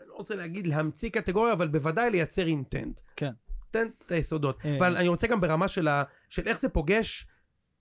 אני 0.00 0.08
לא 0.08 0.14
רוצה 0.14 0.34
להגיד 0.34 0.66
להמציא 0.66 1.10
קטגוריה, 1.10 1.52
אבל 1.52 1.68
בוודאי 1.68 2.10
לייצר 2.10 2.46
אינטנט. 2.46 3.00
כן. 3.16 3.32
תן 3.70 3.88
את 4.06 4.12
היסודות. 4.12 4.58
אה. 4.64 4.76
אבל 4.78 4.96
אני 4.96 5.08
רוצה 5.08 5.26
גם 5.26 5.40
ברמה 5.40 5.68
של, 5.68 5.88
ה, 5.88 6.02
של 6.28 6.48
איך 6.48 6.58
זה 6.58 6.68
פוגש 6.68 7.26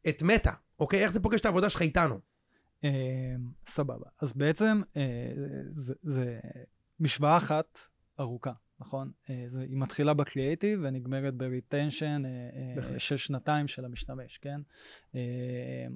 את 0.09 0.23
מטא, 0.23 0.51
אוקיי? 0.79 1.03
איך 1.03 1.11
זה 1.11 1.19
פוגש 1.19 1.41
את 1.41 1.45
העבודה 1.45 1.69
שלך 1.69 1.81
איתנו. 1.81 2.19
אמ, 2.83 2.89
סבבה. 3.67 4.05
אז 4.21 4.33
בעצם 4.33 4.81
אה, 4.97 5.01
זה 6.01 6.39
משוואה 6.99 7.37
אחת 7.37 7.79
ארוכה. 8.19 8.51
נכון? 8.79 9.11
אה, 9.29 9.43
זה, 9.47 9.61
היא 9.61 9.77
מתחילה 9.77 10.13
בקריאייטיב 10.13 10.79
ונגמרת 10.83 11.33
ב 11.33 11.42
retention 11.42 12.23
אה, 12.25 12.29
אה, 12.93 12.99
של 12.99 13.17
שנתיים 13.17 13.67
של 13.67 13.85
המשתמש, 13.85 14.37
כן? 14.37 14.61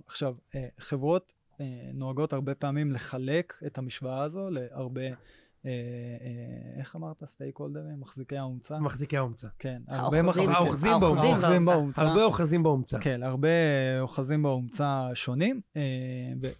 עכשיו, 0.05 0.35
חברות 0.79 1.33
נוהגות 1.93 2.33
הרבה 2.33 2.55
פעמים 2.55 2.91
לחלק 2.91 3.53
את 3.65 3.77
המשוואה 3.77 4.23
הזו 4.23 4.49
להרבה... 4.49 5.01
איך 6.77 6.95
אמרת? 6.95 7.23
stakeholder 7.25 7.57
ים? 7.57 7.99
מחזיקי 7.99 8.37
האומצה? 8.37 8.79
מחזיקי 8.79 9.17
האומצה. 9.17 9.47
כן. 9.59 9.81
הרבה 9.87 10.19
האוחזים 10.19 10.99
באומצה. 11.65 12.01
הרבה 12.01 12.23
אוחזים 12.23 12.63
באומצה. 12.63 12.99
כן, 12.99 13.23
הרבה 13.23 13.49
אוחזים 13.99 14.43
באומצה 14.43 15.09
שונים, 15.13 15.61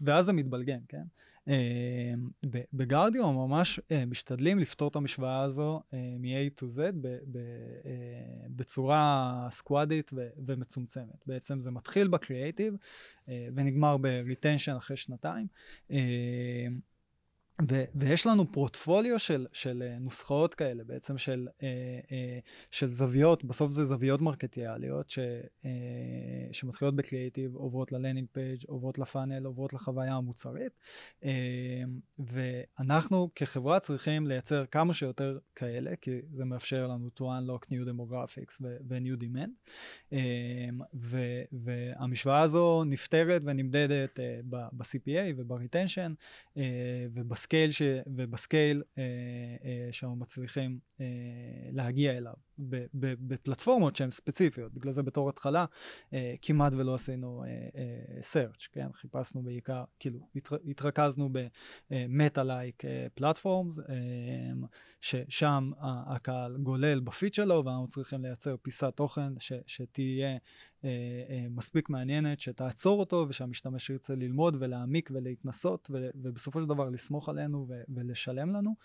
ואז 0.01 0.25
זה 0.25 0.33
מתבלגן, 0.33 0.79
כן? 0.87 1.03
אה, 1.47 2.13
בגרדיו 2.73 3.33
ממש 3.33 3.79
אה, 3.91 4.05
משתדלים 4.05 4.59
לפתור 4.59 4.87
את 4.87 4.95
המשוואה 4.95 5.41
הזו 5.41 5.81
אה, 5.93 6.15
מ-A 6.19 6.61
to 6.61 6.65
Z 6.65 6.79
בצורה 8.47 9.47
סקואדית 9.51 10.11
ומצומצמת. 10.45 11.27
בעצם 11.27 11.59
זה 11.59 11.71
מתחיל 11.71 12.07
בקריאייטיב 12.07 12.73
ונגמר 13.27 13.97
ב 13.97 14.05
retention 14.05 14.75
אחרי 14.75 14.97
שנתיים. 14.97 15.47
ו- 17.69 17.83
ויש 17.95 18.27
לנו 18.27 18.51
פורטפוליו 18.51 19.19
של, 19.19 19.47
של 19.53 19.83
אה, 19.83 19.99
נוסחאות 19.99 20.53
כאלה, 20.53 20.83
בעצם 20.83 21.17
של, 21.17 21.47
אה, 21.49 21.61
אה, 21.61 21.63
של 22.71 22.87
זוויות, 22.87 23.43
בסוף 23.43 23.71
זה 23.71 23.85
זוויות 23.85 24.21
מרקטיאליות 24.21 25.09
ש, 25.09 25.19
שמתחילות 26.51 26.95
בקריאיטיב, 26.95 27.55
עוברות 27.55 27.91
ל 27.91 27.96
landing 27.96 28.27
page, 28.31 28.59
עוברות 28.67 28.97
ל 28.97 29.03
funnel, 29.03 29.45
עוברות 29.45 29.73
לחוויה 29.73 30.13
המוצרית, 30.13 30.71
ואנחנו 32.19 33.29
כחברה 33.35 33.79
צריכים 33.79 34.27
לייצר 34.27 34.65
כמה 34.65 34.93
שיותר 34.93 35.37
כאלה, 35.55 35.95
כי 36.01 36.19
זה 36.31 36.45
מאפשר 36.45 36.87
לנו 36.87 37.09
to 37.19 37.21
unlock 37.21 37.65
new 37.65 37.87
demographics 37.89 38.61
ו-new 38.61 39.23
demand, 39.23 39.49
ו- 40.93 41.41
והמשוואה 41.51 42.41
הזו 42.41 42.83
נפתרת 42.83 43.41
ונמדדת 43.45 44.19
ב-CPA 44.49 45.33
וב-retention 45.37 46.11
וב 47.13 47.23
scale. 47.23 47.50
ב 47.51 47.54
scale, 47.54 47.71
ש... 47.71 47.81
ובסקייל 48.07 48.83
אה, 48.97 49.03
אה, 49.65 49.87
שאנחנו 49.91 50.15
מצליחים 50.15 50.79
אה, 51.01 51.05
להגיע 51.71 52.17
אליו 52.17 52.33
בפלטפורמות 53.21 53.95
שהן 53.95 54.11
ספציפיות. 54.11 54.73
בגלל 54.73 54.91
זה 54.91 55.03
בתור 55.03 55.29
התחלה 55.29 55.65
אה, 56.13 56.35
כמעט 56.41 56.73
ולא 56.73 56.95
עשינו 56.95 57.43
אה, 57.43 57.47
אה, 57.75 58.19
search, 58.19 58.67
כן? 58.71 58.87
חיפשנו 58.93 59.43
בעיקר, 59.43 59.83
כאילו 59.99 60.19
התר... 60.35 60.57
התרכזנו 60.67 61.29
במטה-לייק 61.89 62.83
פלטפורמס, 63.15 63.79
אה, 63.79 63.85
ששם 65.01 65.71
הקהל 65.81 66.57
גולל 66.57 66.99
בפיד 66.99 67.33
שלו 67.33 67.65
ואנחנו 67.65 67.87
צריכים 67.87 68.21
לייצר 68.21 68.55
פיסת 68.61 68.93
תוכן 68.95 69.39
ש... 69.39 69.53
שתהיה 69.67 70.37
מספיק 71.49 71.89
מעניינת, 71.89 72.39
שתעצור 72.39 72.99
אותו 72.99 73.25
ושהמשתמש 73.29 73.89
ירצה 73.89 74.15
ללמוד 74.15 74.57
ולהעמיק 74.59 75.09
ולהתנסות 75.13 75.87
ו... 75.93 76.09
ובסופו 76.15 76.61
של 76.61 76.65
דבר 76.65 76.89
לסמוך 76.89 77.29
עלינו 77.29 77.65
ו... 77.69 77.81
ולשלם 77.89 78.51
לנו. 78.51 78.75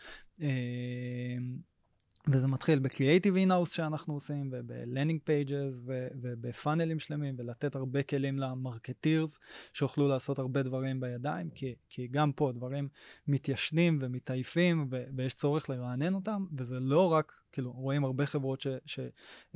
אה, 2.29 2.37
וזה 2.37 2.49
מתחיל 2.49 2.79
בקריאייטיב 2.79 3.37
in-house 3.37 3.73
שאנחנו 3.73 4.15
עושים, 4.15 4.51
וב 4.53 4.68
landing 4.68 5.21
pages, 5.25 5.83
וב 6.23 6.38
funnel 6.38 6.83
ים 6.83 6.99
שלמים, 6.99 7.35
ולתת 7.39 7.75
הרבה 7.75 8.03
כלים 8.03 8.39
ל 8.39 8.48
marketers, 8.48 9.39
שיוכלו 9.73 10.09
לעשות 10.09 10.39
הרבה 10.39 10.63
דברים 10.63 11.01
בידיים, 11.01 11.51
כי, 11.51 11.75
כי 11.89 12.09
גם 12.11 12.33
פה 12.33 12.53
דברים 12.55 12.89
מתיישנים 13.29 13.99
ומתעייפים, 14.03 14.89
ו, 14.91 15.05
ויש 15.17 15.35
צורך 15.35 15.71
לרענן 15.71 16.15
אותם, 16.15 16.47
וזה 16.59 16.81
לא 16.81 17.13
רק, 17.13 17.41
כאילו, 17.53 17.73
רואים 17.73 18.05
הרבה 18.05 18.27
חברות 18.27 18.61
ש, 18.61 18.99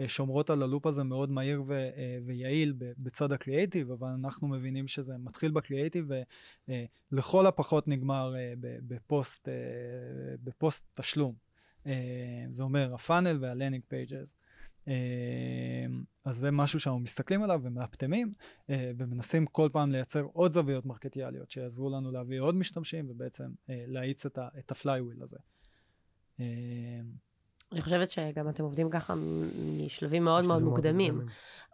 ששומרות 0.01 0.51
על 0.51 0.63
ה 0.63 0.67
loop 0.67 0.87
הזה 0.87 1.05
מאוד 1.05 1.31
מהיר 1.31 1.63
ו, 1.67 1.89
ויעיל 2.27 2.75
בצד 2.79 3.33
הקריאייטיב, 3.33 3.91
אבל 3.91 4.09
אנחנו 4.09 4.49
מבינים 4.49 4.89
שזה 4.89 5.15
מתחיל 5.19 5.51
בקריאייטיב, 5.51 6.09
ולכל 7.13 7.47
הפחות 7.47 7.89
נגמר 7.89 8.35
ב 8.61 8.75
post, 8.75 9.49
ב 10.45 10.53
post 10.53 10.85
תשלום. 10.95 11.50
אה, 11.87 11.93
זה 12.53 12.63
אומר 12.63 12.95
ה 12.95 13.01
funnel 13.01 13.39
וה 13.41 13.50
landing 13.50 13.83
pages. 13.89 14.37
אה, 14.89 14.95
אז 16.25 16.37
זה 16.37 16.51
משהו 16.51 16.81
שאנחנו 16.81 17.01
מסתכלים 17.01 17.43
עליו 17.43 17.61
ומאפטמים 17.63 18.33
אה, 18.71 18.91
ומנסים 18.99 19.47
כל 19.47 19.69
פעם 19.73 19.93
לייצר 19.93 20.23
עוד 20.33 20.53
זוויות 20.53 20.87
מרקטיאליות 20.87 21.51
שיעזרו 21.51 21.91
לנו 21.91 22.13
להביא 22.13 22.41
עוד 22.41 22.55
משתמשים 22.55 23.07
ובעצם 23.11 23.51
להאיץ 23.69 24.27
את 24.37 24.71
ה 24.71 24.76
flywheel 24.76 25.23
הזה. 25.23 25.37
אני 27.73 27.83
חושבת 27.83 28.11
שגם 28.11 28.49
אתם 28.49 28.65
עובדים 28.65 28.91
ככה 28.91 29.15
משלבים 29.87 30.25
מאוד 30.25 30.47
מאוד 30.47 30.63
מוקדמים. 30.63 31.27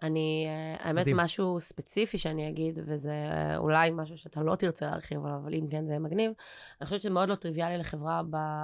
אני, 0.03 0.47
אה, 0.49 0.87
האמת, 0.87 1.03
מדהים. 1.03 1.17
משהו 1.17 1.61
ספציפי 1.61 2.19
שאני 2.19 2.49
אגיד, 2.49 2.79
וזה 2.87 3.13
אה, 3.13 3.57
אולי 3.57 3.91
משהו 3.95 4.19
שאתה 4.19 4.43
לא 4.43 4.55
תרצה 4.55 4.87
להרחיב 4.87 5.25
עליו, 5.25 5.37
אבל 5.37 5.55
אם 5.55 5.69
כן 5.71 5.87
זה 5.87 5.93
יהיה 5.93 6.01
מגניב, 6.01 6.33
אני 6.81 6.85
חושבת 6.85 7.01
שזה 7.01 7.11
מאוד 7.11 7.29
לא 7.29 7.35
טריוויאלי 7.35 7.79
לחברה 7.79 8.23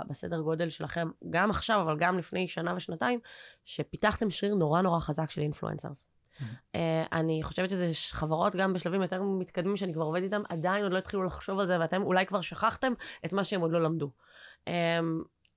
בסדר 0.08 0.40
גודל 0.40 0.70
שלכם, 0.70 1.08
גם 1.30 1.50
עכשיו, 1.50 1.82
אבל 1.82 1.96
גם 1.98 2.18
לפני 2.18 2.48
שנה 2.48 2.74
ושנתיים, 2.76 3.20
שפיתחתם 3.64 4.30
שריר 4.30 4.54
נורא 4.54 4.82
נורא 4.82 5.00
חזק 5.00 5.30
של 5.30 5.40
אינפלואנסרס. 5.40 6.04
Mm-hmm. 6.04 6.74
אני 7.12 7.42
חושבת 7.42 7.70
שזה 7.70 7.90
חברות 8.10 8.56
גם 8.56 8.72
בשלבים 8.72 9.02
יותר 9.02 9.22
מתקדמים 9.22 9.76
שאני 9.76 9.94
כבר 9.94 10.04
עובדת 10.04 10.22
איתם, 10.22 10.42
עדיין 10.48 10.82
עוד 10.82 10.92
לא 10.92 10.98
התחילו 10.98 11.24
לחשוב 11.24 11.58
על 11.58 11.66
זה, 11.66 11.80
ואתם 11.80 12.02
אולי 12.02 12.26
כבר 12.26 12.40
שכחתם 12.40 12.92
את 13.24 13.32
מה 13.32 13.44
שהם 13.44 13.60
עוד 13.60 13.70
לא 13.70 13.82
למדו. 13.82 14.10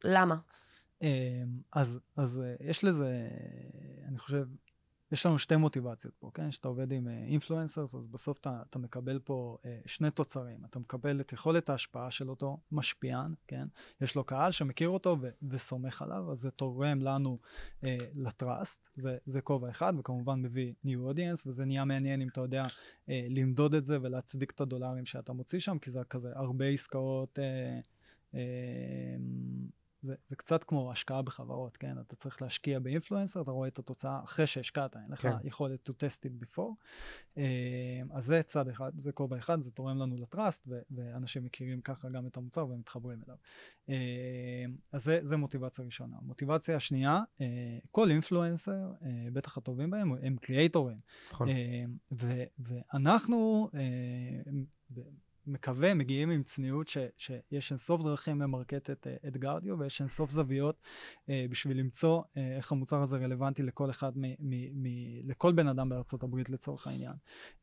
למה? 0.04 0.36
אמ, 1.06 1.10
אז, 1.72 2.00
אז 2.16 2.42
אה, 2.42 2.56
יש 2.70 2.84
לזה, 2.84 3.30
אני 4.08 4.18
חושב, 4.18 4.48
יש 5.12 5.26
לנו 5.26 5.40
שתי 5.40 5.56
מוטיבציות 5.56 6.14
פה, 6.20 6.32
כן? 6.34 6.50
כשאתה 6.50 6.68
עובד 6.68 6.92
עם 6.92 7.08
אינפלואנסרס, 7.08 7.96
אה, 7.96 8.00
אז 8.00 8.08
בסוף 8.08 8.38
אתה, 8.38 8.62
אתה 8.70 8.80
מקבל 8.80 9.20
פה 9.24 9.58
uh, 9.62 9.66
שני 9.86 10.12
תוצרים. 10.12 10.66
אתה 10.66 10.80
מקבל 10.80 11.22
את 11.22 11.34
יכולת 11.34 11.70
ההשפעה 11.70 12.12
של 12.12 12.30
אותו 12.30 12.58
משפיען, 12.72 13.34
כן? 13.48 13.68
יש 14.02 14.16
לו 14.16 14.24
קהל 14.24 14.52
שמכיר 14.52 14.90
אותו 14.90 15.18
ו- 15.22 15.30
וסומך 15.50 16.02
עליו, 16.02 16.32
אז 16.32 16.40
זה 16.40 16.52
תורם 16.52 17.02
לנו 17.02 17.40
uh, 17.82 17.86
לטראסט, 18.16 18.90
זה, 18.96 19.18
זה 19.26 19.42
כובע 19.42 19.70
אחד, 19.70 19.94
וכמובן 20.00 20.42
מביא 20.42 20.74
new 20.86 21.14
audience, 21.14 21.48
וזה 21.48 21.66
נהיה 21.66 21.86
מעניין 21.86 22.22
אם 22.22 22.28
אתה 22.28 22.42
יודע 22.42 22.66
uh, 22.66 23.10
למדוד 23.30 23.74
את 23.74 23.86
זה 23.86 23.98
ולהצדיק 24.02 24.52
את 24.52 24.62
הדולרים 24.62 25.06
שאתה 25.06 25.34
מוציא 25.34 25.60
שם, 25.60 25.80
כי 25.80 25.92
זה 25.92 26.04
כזה 26.10 26.32
הרבה 26.36 26.66
עסקאות... 26.66 27.40
Uh, 27.40 28.32
uh, 28.34 28.38
זה, 30.06 30.16
זה 30.28 30.36
קצת 30.36 30.64
כמו 30.64 30.92
השקעה 30.92 31.22
בחברות, 31.22 31.78
כן? 31.78 32.00
אתה 32.00 32.16
צריך 32.16 32.42
להשקיע 32.42 32.80
באינפלואנסר, 32.80 33.42
אתה 33.42 33.52
רואה 33.52 33.68
את 33.68 33.80
התוצאה 33.80 34.24
אחרי 34.24 34.48
שהשקעת, 34.48 34.96
אין 34.96 35.06
לך 35.10 35.22
כן. 35.22 35.36
יכולת 35.44 35.90
to 35.90 35.94
test 35.94 36.20
it 36.26 36.46
before. 36.46 36.74
אה, 37.38 38.02
אז 38.12 38.26
זה 38.26 38.44
צד 38.44 38.68
אחד, 38.70 38.92
זה 38.98 39.12
כובע 39.12 39.38
אחד, 39.38 39.62
זה 39.62 39.72
תורם 39.72 39.98
לנו 39.98 40.18
לטראסט, 40.18 40.68
ואנשים 40.92 41.44
מכירים 41.44 41.82
ככה 41.82 42.10
גם 42.10 42.28
את 42.28 42.38
המוצר 42.38 42.68
ומתחברים 42.68 43.20
אליו. 43.28 43.38
אה, 43.90 44.66
אז 44.92 45.04
זה, 45.04 45.20
זה 45.24 45.38
מוטיבציה 45.38 45.86
ראשונה. 45.86 46.18
מוטיבציה 46.22 46.76
השנייה, 46.76 47.22
אה, 47.42 47.46
כל 47.92 48.12
אינפלואנסר, 48.12 48.92
בטח 49.34 49.58
הטובים 49.58 49.90
בהם, 49.90 50.12
הם 50.24 50.36
קריאייטורים. 50.38 50.98
נכון. 51.32 51.48
ואנחנו, 52.60 53.70
מקווה, 55.48 55.94
מגיעים 55.94 56.30
עם 56.30 56.44
צניעות 56.44 56.88
ש, 56.88 56.98
שיש 57.18 57.72
אינסוף 57.72 58.04
דרכים 58.04 58.42
למרקט 58.42 58.90
את, 58.90 59.08
את 59.28 59.38
גרדיו 59.38 59.80
ויש 59.80 60.00
אינסוף 60.00 60.32
זוויות 60.32 60.82
אה, 61.30 61.46
בשביל 61.50 61.80
למצוא 61.80 62.22
אה, 62.38 62.58
איך 62.58 62.72
המוצר 62.72 63.02
הזה 63.02 63.18
רלוונטי 63.18 63.64
לכל 63.64 63.90
אחד, 63.90 64.12
מ, 64.16 64.22
מ, 64.40 64.84
מ, 64.84 64.86
לכל 65.30 65.52
בן 65.52 65.68
אדם 65.68 65.90
בארצות 65.90 66.24
הברית 66.24 66.50
לצורך 66.50 66.88
העניין. 66.88 67.14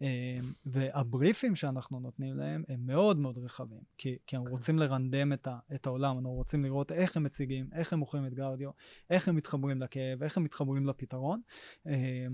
אה, 0.02 0.38
והבריפים 0.66 1.56
שאנחנו 1.56 2.00
נותנים 2.00 2.36
להם 2.36 2.62
הם 2.68 2.86
מאוד 2.86 3.18
מאוד 3.18 3.38
רחבים, 3.38 3.80
כי, 3.98 4.16
כי 4.26 4.36
אנחנו 4.36 4.46
okay. 4.46 4.50
כן. 4.50 4.56
רוצים 4.56 4.78
לרנדם 4.78 5.32
את, 5.32 5.46
ה, 5.46 5.58
את 5.74 5.86
העולם, 5.86 6.16
אנחנו 6.16 6.32
רוצים 6.32 6.64
לראות 6.64 6.92
איך 6.92 7.16
הם 7.16 7.22
מציגים, 7.22 7.68
איך 7.72 7.92
הם 7.92 7.98
מוכרים 7.98 8.26
את 8.26 8.34
גרדיו, 8.34 8.70
איך 9.10 9.28
הם 9.28 9.36
מתחברים 9.36 9.82
לכאב, 9.82 10.22
איך 10.22 10.36
הם 10.36 10.44
מתחברים 10.44 10.86
לפתרון. 10.86 11.40
אה, 11.86 12.26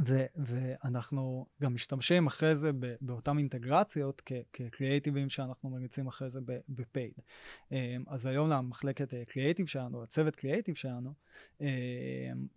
ו- 0.00 0.26
ואנחנו 0.36 1.46
גם 1.62 1.74
משתמשים 1.74 2.26
אחרי 2.26 2.56
זה 2.56 2.70
באותן 3.00 3.38
אינטגרציות 3.38 4.22
כקריאייטיבים 4.52 5.28
שאנחנו 5.28 5.70
מריצים 5.70 6.06
אחרי 6.06 6.30
זה 6.30 6.40
ב 6.68 6.75
paid. 6.75 7.12
אמ, 7.72 8.04
אז 8.06 8.26
היום 8.26 8.50
למחלקת 8.50 9.14
קריאייטיב 9.28 9.66
שלנו, 9.66 10.02
הצוות 10.02 10.36
קריאייטיב 10.36 10.74
שלנו, 10.74 11.12
אמ, 11.60 11.66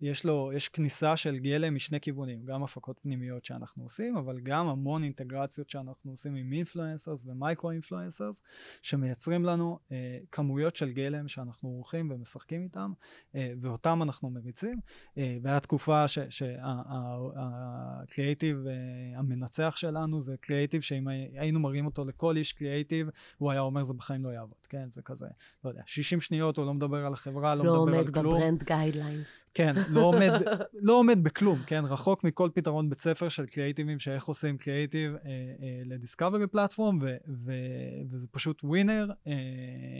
יש 0.01 0.25
לו, 0.25 0.51
יש 0.55 0.69
כניסה 0.69 1.17
של 1.17 1.38
גלם 1.38 1.75
משני 1.75 1.99
כיוונים, 1.99 2.45
גם 2.45 2.63
הפקות 2.63 2.99
פנימיות 2.99 3.45
שאנחנו 3.45 3.83
עושים, 3.83 4.17
אבל 4.17 4.39
גם 4.39 4.67
המון 4.67 5.03
אינטגרציות 5.03 5.69
שאנחנו 5.69 6.11
עושים 6.11 6.35
עם 6.35 6.53
influencers 6.53 7.23
ו 7.25 7.33
micro 7.33 7.71
influencers, 7.71 8.41
שמייצרים 8.81 9.45
לנו 9.45 9.79
אה, 9.91 10.17
כמויות 10.31 10.75
של 10.75 10.91
גלם 10.91 11.27
שאנחנו 11.27 11.69
עורכים 11.69 12.11
ומשחקים 12.11 12.63
איתם, 12.63 12.93
אה, 13.35 13.53
ואותם 13.61 13.99
אנחנו 14.03 14.29
מריצים. 14.29 14.79
אה, 15.17 15.38
והיה 15.41 15.59
תקופה. 15.59 16.07
שה, 16.07 16.25
הקריאייטיב 17.36 18.67
אה, 18.67 19.19
המנצח 19.19 19.73
שלנו 19.75 20.21
זה 20.21 20.36
קריאייטיב 20.41 20.82
שאם 20.82 21.07
היינו 21.07 21.59
מראים 21.59 21.86
אותו 21.86 22.05
לכל 22.05 22.38
איש 22.38 22.53
קריאייטיב, 22.53 23.09
הוא 23.38 23.51
היה 23.51 23.61
אומר 23.61 23.84
זה 23.84 23.93
בחיים 23.93 24.25
לא 24.25 24.30
יעבוד, 24.30 24.65
כן? 24.69 24.89
זה 24.89 25.01
כזה, 25.01 25.28
לא 25.63 25.69
יודע, 25.69 25.82
60 25.86 26.21
שניות 26.21 26.57
הוא 26.57 26.65
לא 26.65 26.73
מדבר 26.73 27.05
על 27.05 27.13
החברה, 27.13 27.55
לא, 27.55 27.65
לא 27.65 27.86
מדבר 27.86 27.97
על 27.97 28.07
כלום. 28.07 28.25
לא 28.25 28.30
עומד 28.30 28.39
ב 28.39 28.43
brand 28.43 28.63
guidelines. 28.63 29.45
כן, 29.53 29.73
לא 29.89 30.01
עומד, 30.09 30.32
לא 30.73 30.93
עומד 30.93 31.23
בכלום, 31.23 31.59
כן? 31.67 31.84
רחוק 31.86 32.23
מכל 32.23 32.49
פתרון 32.53 32.89
בית 32.89 33.01
ספר 33.01 33.30
של 33.30 33.45
קריאייטיבים, 33.45 33.99
שאיך 33.99 34.25
עושים 34.25 34.57
קריאייטיב 34.57 35.15
אה, 35.15 35.19
אה, 35.30 35.82
ל 35.85 35.92
discovery 35.92 36.47
platform, 36.47 36.99
וזה 38.11 38.28
פשוט 38.32 38.63
winner, 38.63 39.11
אה, 39.28 39.34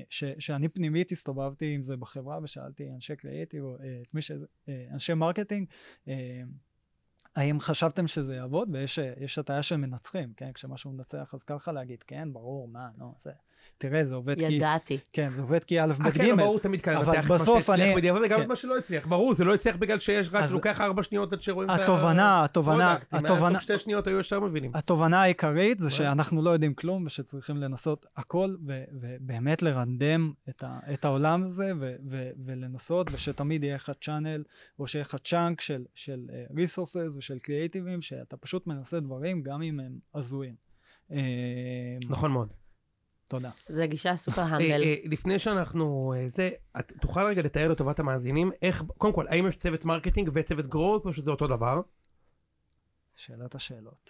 ש, 0.10 0.24
שאני 0.40 0.68
פנימית 0.68 1.12
הסתובבתי 1.12 1.74
עם 1.74 1.84
זה 1.84 1.98
בחברה 1.98 2.40
ושאלתי 2.44 2.90
אנשי 2.92 3.16
קריאייטיב, 3.16 3.64
אה, 3.64 4.00
את 4.02 4.14
מי 4.14 4.22
שזה, 4.22 4.46
אה, 4.70 4.86
אנשי 4.92 5.14
marketing, 5.14 5.68
אה, 6.08 6.42
האם 7.38 7.60
חשבתם 7.60 8.08
שזה 8.08 8.36
יעבוד? 8.36 8.70
ויש 8.72 9.38
הטעיה 9.38 9.64
של 9.64 9.78
מנצחים, 9.78 10.34
כן? 10.38 10.54
כשמשהו 10.54 10.92
מנצח 10.92 11.34
אז 11.34 11.44
קל 11.44 11.56
לך 11.56 11.68
להגיד, 11.68 12.04
כן, 12.04 12.34
ברור, 12.34 12.68
מה, 12.68 12.90
נו, 12.98 13.14
זה... 13.18 13.32
תראה, 13.78 14.06
זה 14.06 14.16
עובד 14.16 14.40
כי... 14.40 14.46
ידעתי. 14.46 14.98
כן, 15.14 15.30
זה 15.30 15.42
עובד 15.42 15.64
כי 15.64 15.82
א', 15.82 15.94
ב', 16.00 16.08
ג', 16.08 16.12
כן, 16.12 16.38
ברור, 16.38 16.60
תמיד 16.60 16.82
קל 16.82 17.00
לנתח 17.00 17.32
מה 17.32 17.38
שהצליח 17.38 17.96
בדיעבד 17.96 18.22
וגם 18.26 18.40
כן. 18.40 18.48
מה 18.48 18.56
שלא 18.56 18.78
הצליח. 18.78 19.08
ברור, 19.08 19.34
זה 19.34 19.44
לא 19.44 19.54
הצליח 19.54 19.76
בגלל 19.76 20.00
שיש 20.00 20.30
רק, 20.32 20.52
לוקח 20.52 20.82
ארבע 20.82 21.04
שניות 21.04 21.34
עד 21.34 21.42
שרואים 21.42 21.70
את 21.70 21.80
ה... 21.80 21.84
התובנה, 21.84 22.44
התובנה, 22.44 22.98
התובנה... 23.12 23.62
שתי 23.62 23.80
שניות 23.80 24.08
היו 24.08 24.20
ישר 24.20 24.40
מבינים. 24.40 24.72
התובנה 24.74 25.22
העיקרית 25.22 25.80
זה 25.80 25.90
שאנחנו 25.90 26.42
לא 26.42 26.50
יודעים 26.50 26.74
כלום 26.74 27.06
ושצריכים 27.06 27.58
לנסות 27.58 28.06
הכל 28.18 28.56
ובאמת 28.92 29.62
לרנדם 29.62 30.32
את 30.94 31.06
העולם 31.06 31.44
הזה 31.44 31.72
ולנסות 32.46 33.08
ושתמיד 33.12 33.64
יהיה 33.64 33.76
לך 33.76 33.92
channel 34.02 34.44
או 34.80 34.88
שיהיה 34.88 35.02
לך 35.02 35.16
chunk 35.24 35.62
של 35.96 36.26
resources 36.56 36.98
אה, 36.98 37.18
ושל 37.18 37.40
קריאייטיבים 37.40 38.02
שאתה 38.02 38.38
פשוט 38.38 38.68
מנסה 38.68 39.00
דברים 39.00 39.42
גם 39.44 39.62
אם 39.62 39.80
הם 39.80 40.00
הזויים. 40.16 40.56
אה, 41.12 41.18
נכון 42.10 42.32
מאוד. 42.32 42.48
תודה. 43.28 43.50
זה 43.68 43.88
גישה 43.88 44.16
super 44.16 44.42
humble. 44.42 44.82
אה, 44.84 44.96
לפני 45.04 45.40
שאנחנו, 45.40 46.14
זה, 46.26 46.50
תוכל 47.02 47.26
רגע 47.26 47.42
לתאר 47.42 47.68
לטובת 47.68 48.00
המאזינים, 48.00 48.52
איך, 48.62 48.84
קודם 48.98 49.14
כל, 49.14 49.28
האם 49.28 49.48
יש 49.48 49.56
צוות 49.56 49.86
marketing 49.86 50.30
וצוות 50.34 50.66
growth 50.66 51.06
או 51.06 51.14
שזה 51.14 51.32
אותו 51.32 51.48
דבר? 51.48 51.82
שאלת 53.18 53.56
השאלות. 53.56 54.10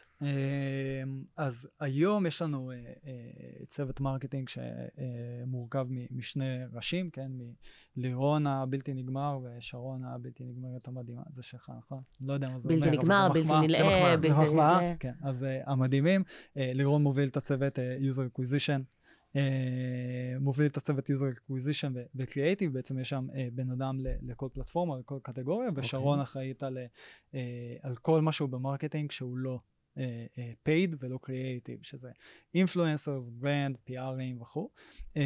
אז 1.37 1.69
היום 1.79 2.25
יש 2.25 2.41
לנו 2.41 2.71
אה, 2.71 2.75
אה, 2.75 3.65
צוות 3.67 3.99
marketing 3.99 4.49
שמורכב 4.49 5.87
משני 6.11 6.57
ראשים, 6.73 7.09
כן? 7.09 7.31
מלירון 7.97 8.47
הבלתי 8.47 8.93
נגמר 8.93 9.39
ושרון 9.43 10.03
הבלתי 10.05 10.43
נגמרת 10.43 10.87
המדהימה. 10.87 11.21
זה 11.29 11.43
שלך, 11.43 11.71
נכון? 11.77 12.01
לא 12.21 12.33
יודע 12.33 12.49
מה 12.49 12.59
זה 12.59 12.69
אומר, 12.69 12.79
בלתי 12.79 12.97
נגמר, 12.97 13.29
בלתי 13.33 13.67
נלאה, 13.67 14.17
בלתי 14.17 14.53
נלאה. 14.53 14.93
כן, 14.99 15.13
אז 15.23 15.45
המדהימים. 15.65 16.23
לירון 16.55 17.03
מוביל 17.03 17.29
את 17.29 17.37
הצוות 17.37 17.79
user 17.79 18.39
acquisition. 18.39 18.96
אה, 19.35 20.39
מוביל 20.39 20.67
את 20.67 20.77
הצוות 20.77 21.09
user 21.09 21.37
acquisition 21.37 21.91
ו-creative, 22.15 22.69
בעצם 22.71 22.99
יש 22.99 23.09
שם 23.09 23.27
אה, 23.29 23.35
בן 23.53 23.71
אדם 23.71 23.97
לכל 24.21 24.49
פלטפורמה, 24.53 24.99
לכל 24.99 25.19
קטגוריה, 25.23 25.69
אוקיי. 25.69 25.83
ושרון 25.83 26.19
אוקיי. 26.19 26.23
אחראית 26.23 26.63
על, 26.63 26.77
אה, 27.31 27.35
על 27.81 27.95
כל 27.95 28.21
משהו 28.21 28.47
ב 28.47 28.54
marketing 28.54 29.11
שהוא 29.11 29.37
לא 29.37 29.59
paid 30.65 30.95
ולא 30.99 31.19
creative, 31.25 31.79
שזה 31.81 32.11
influencers, 32.57 33.43
brand, 33.43 33.89
PR 33.89 34.15
ים 34.15 34.41
וכו'. 34.41 34.69
אה, 35.13 35.19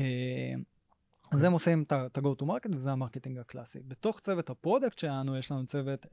אז 1.32 1.43
הם 1.43 1.52
עושים 1.54 1.84
את 1.84 2.18
ה-go 2.18 2.41
to 2.41 2.45
market 2.45 2.76
וזה 2.76 2.91
ה 2.91 2.96
marketing 2.96 3.38
הקלאסי. 3.38 3.80
בתוך 3.88 4.20
צוות 4.20 4.49
ה 4.49 4.56
product 4.56 4.97
שלנו 4.97 5.38
יש 5.38 5.52
לנו 5.52 5.66
צוות 5.66 6.06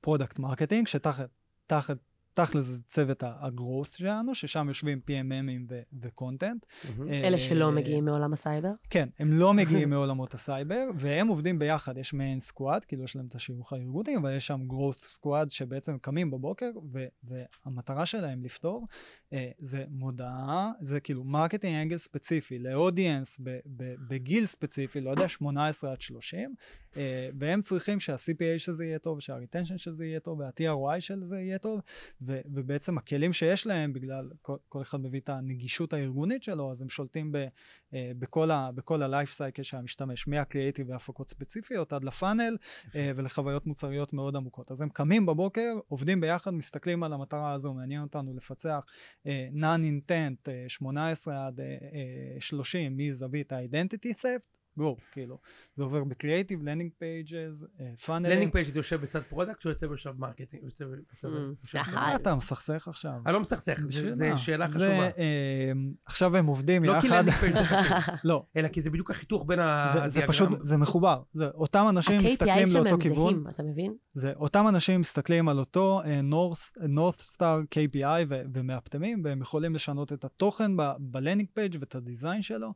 product 0.00 0.38
marketing, 0.38 0.86
שתחת 0.86 1.30
תחת 1.66 1.96
תכל'ס 2.44 2.64
זה 2.64 2.82
צוות 2.82 3.22
ה-growth 3.22 3.96
שלנו, 3.96 4.34
ששם 4.34 4.68
יושבים 4.68 5.00
PMM 5.06 5.46
ים 5.46 5.72
ו-content. 6.00 6.88
מהמם. 6.98 7.12
אלה 7.12 7.38
שלא 7.38 7.72
מגיעים 7.72 8.04
מעולם 8.04 8.32
הסייבר. 8.32 8.70
כן, 8.90 9.08
הם 9.18 9.32
לא 9.32 9.54
מגיעים 9.58 9.90
מעולמות 9.90 10.34
הסייבר, 10.34 10.84
והם 10.94 11.28
עובדים 11.28 11.58
ביחד, 11.58 11.98
יש 11.98 12.14
מעין 12.14 12.40
squad, 12.40 12.84
כאילו 12.84 13.04
יש 13.04 13.16
להם 13.16 13.26
את 13.26 13.34
השיוך 13.34 13.72
הארגוני, 13.72 14.16
אבל 14.16 14.36
יש 14.36 14.46
שם 14.46 14.60
growth 14.70 14.98
squad 14.98 15.50
שבעצם 15.50 15.98
קמים 15.98 16.30
בבוקר, 16.30 16.70
ו- 16.92 17.06
והמטרה 17.24 18.06
שלהם 18.06 18.44
לפתור, 18.44 18.86
אה, 19.32 19.50
זה 19.58 19.84
מודעה, 19.88 20.72
זה 20.80 21.00
כאילו 21.00 21.24
marketing 21.24 21.74
angle 21.82 21.98
ספציפי, 21.98 22.58
ל 22.58 22.67
audience 22.67 23.38
ב- 23.42 23.58
ב- 23.76 23.94
בגיל 24.08 24.46
ספציפי, 24.46 25.00
לא 25.00 25.10
יודע, 25.10 25.28
18 25.28 25.92
עד 25.92 26.00
30, 26.00 26.54
אה, 26.96 27.28
והם 27.38 27.62
צריכים 27.62 28.00
שה-CPA 28.00 28.58
של 28.58 28.72
זה 28.72 28.84
יהיה 28.84 28.98
טוב, 28.98 29.20
שה-retention 29.20 29.78
של 29.78 29.92
זה 29.92 30.06
יהיה 30.06 30.20
טוב, 30.20 30.40
וה-TROI 30.40 31.00
של 31.00 31.24
זה 31.24 31.40
יהיה 31.40 31.58
טוב, 31.58 31.80
ו- 32.28 32.40
ובעצם 32.54 32.98
הכלים 32.98 33.32
שיש 33.32 33.66
להם, 33.66 33.92
בגלל 33.92 34.30
כל, 34.42 34.56
כל 34.68 34.82
אחד 34.82 35.00
מביא 35.00 35.20
את 35.20 35.28
הנגישות 35.28 35.92
הארגונית 35.92 36.42
שלו, 36.42 36.70
אז 36.70 36.82
הם 36.82 36.88
שולטים 36.88 37.32
ב, 37.32 37.36
אה, 37.94 38.12
בכל, 38.18 38.50
ה, 38.50 38.70
בכל 38.74 39.02
ה-life 39.02 39.30
cycle 39.30 39.62
של 39.62 39.76
המשתמש, 39.76 40.28
מהקריאיטיב 40.28 40.90
והפקות 40.90 41.30
ספציפיות 41.30 41.92
עד 41.92 42.04
ל 42.04 42.11
funnel 42.11 42.56
אה, 42.96 43.12
ולחוויות 43.16 43.66
מוצריות 43.66 44.12
מאוד 44.12 44.36
עמוקות. 44.36 44.70
אז 44.70 44.80
הם 44.80 44.88
קמים 44.88 45.26
בבוקר, 45.26 45.78
עובדים 45.88 46.20
ביחד, 46.20 46.50
מסתכלים 46.50 47.02
על 47.02 47.12
המטרה 47.12 47.52
הזו, 47.52 47.74
מעניין 47.74 48.02
אותנו 48.02 48.34
לפצח 48.34 48.84
אה, 49.26 49.48
non-intent 49.52 50.48
אה, 50.48 50.64
18 50.68 51.46
עד 51.46 51.60
אה, 51.60 51.66
אה, 51.66 52.40
30 52.40 52.96
מזווית 52.96 53.52
ה-identity 53.52 54.12
theft. 54.22 54.57
Go, 54.78 54.96
כאילו, 55.12 55.38
זה 55.76 55.82
עובר 55.84 56.04
ב 56.04 56.10
creative, 56.10 56.62
landing 56.62 56.90
pages, 56.98 57.64
פאנלים. 58.06 58.32
landing 58.32 58.52
page 58.52 58.68
זה 58.70 58.78
יושב 58.78 59.00
בצד 59.00 59.20
product 59.22 59.64
או 59.64 59.70
יוצא 59.70 59.86
בשלב 59.86 60.20
marketing? 60.20 60.62
יוצא. 60.64 60.84
Mm, 60.84 60.88
יושב- 61.64 61.78
אחד. 61.78 61.94
מה 61.96 62.16
אתה 62.16 62.34
מסכסך 62.34 62.88
עכשיו? 62.88 63.12
אני 63.26 63.34
לא 63.34 63.40
מסכסך, 63.40 63.78
זה- 63.80 63.88
בשביל 63.88 64.12
זה 64.12 64.30
מה? 64.30 64.38
שאלה 64.38 64.68
חשובה. 64.68 64.86
אה, 65.18 65.72
עכשיו 66.06 66.36
הם 66.36 66.46
עובדים 66.46 66.84
לא 66.84 67.00
כי 67.00 67.06
יחד. 67.06 67.16
landing 67.16 67.36
page 67.36 67.54
זה 67.54 67.64
חשוב, 67.64 67.98
לא, 68.24 68.44
אלא 68.56 68.68
כי 68.68 68.80
זה 68.80 68.90
בדיוק 68.90 69.10
החיתוך 69.10 69.44
בין 69.46 69.58
זה, 69.58 69.92
זה 69.98 70.04
ה 70.04 70.07
diagram. 70.07 70.28
פשוט, 70.28 70.48
זה 70.60 70.76
מחובר. 70.76 71.22
זה, 71.34 71.48
אותם 71.48 71.86
אנשים 71.90 72.20
מסתכלים 72.24 72.52
ה-KPI 72.54 72.66
שלהם 72.70 72.84
לאותו 72.86 73.02
כיוון. 73.02 73.32
זהים, 73.34 73.48
אתה 73.48 73.62
מבין? 73.62 73.94
זה 74.14 74.32
אותם 74.36 74.64
אנשים 74.68 75.00
מסתכלים 75.00 75.48
על 75.48 75.58
אותו 75.58 76.00
אה, 76.04 76.20
North, 76.20 76.78
North 76.82 77.20
Star 77.36 77.42
KPI 77.74 78.04
ו- 78.28 78.42
ומאפטמים, 78.54 79.20
והם 79.24 79.40
יכולים 79.42 79.74
לשנות 79.74 80.12
את 80.12 80.24
התוכן 80.24 80.76
ב-landing 80.76 81.58
page 81.58 81.76
ואת 81.80 81.94
ה 81.94 82.01
design 82.01 82.42
שלו, 82.42 82.72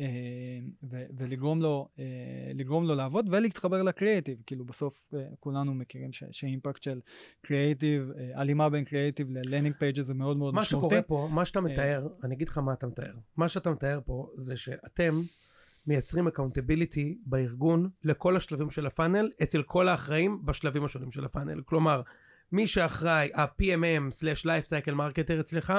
אה, 0.00 0.06
ולגרום 1.46 1.62
לו, 1.62 1.88
אה, 1.98 2.04
לגרום 2.54 2.84
לו 2.86 2.94
לעבוד 2.94 3.28
ולהתחבר 3.30 3.82
לקריאיטיב. 3.82 4.38
כאילו 4.46 4.64
בסוף 4.64 5.14
אה, 5.14 5.26
כולנו 5.40 5.74
מכירים 5.74 6.12
ש- 6.12 6.24
ש 6.30 6.43
impact 6.43 6.82
של 6.82 7.00
קריאיטיב, 7.40 8.10
אה, 8.18 8.40
הלימה 8.40 8.68
בין 8.70 8.84
קריאיטיב 8.84 9.30
ל-landing 9.30 9.72
page 9.82 10.00
זה 10.00 10.14
מאוד 10.14 10.36
מאוד 10.36 10.54
מה 10.54 10.60
משמעותי. 10.60 10.86
שקורה 10.86 11.02
פה, 11.02 11.28
מה 11.32 11.44
שאתה 11.44 11.58
אה. 11.58 11.64
מתאר, 11.64 12.08
אני 12.24 12.34
אגיד 12.34 12.48
לך 12.48 12.58
מה 12.58 12.72
אתה 12.72 12.86
מתאר. 12.86 13.14
מה 13.36 13.48
שאתה 13.48 13.70
מתאר 13.70 14.00
פה 14.04 14.30
זה 14.38 14.56
שאתם 14.56 15.22
מייצרים 15.86 16.26
accountability 16.26 17.18
בארגון 17.26 17.88
לכל 18.04 18.36
השלבים 18.36 18.70
של 18.70 18.86
ה 18.86 18.91
funnel, 18.91 19.30
אצל 19.42 19.62
כל 19.62 19.88
האחראים 19.88 20.40
בשלבים 20.44 20.84
השונים 20.84 21.10
של 21.10 21.24
ה 21.24 21.28
funnel. 21.28 21.60
כלומר, 21.64 22.02
מי 22.52 22.66
שאחראי, 22.66 23.28
ה-PMM/Lifecycle 23.34 24.92
Marketer 24.94 25.40
אצלך, 25.40 25.72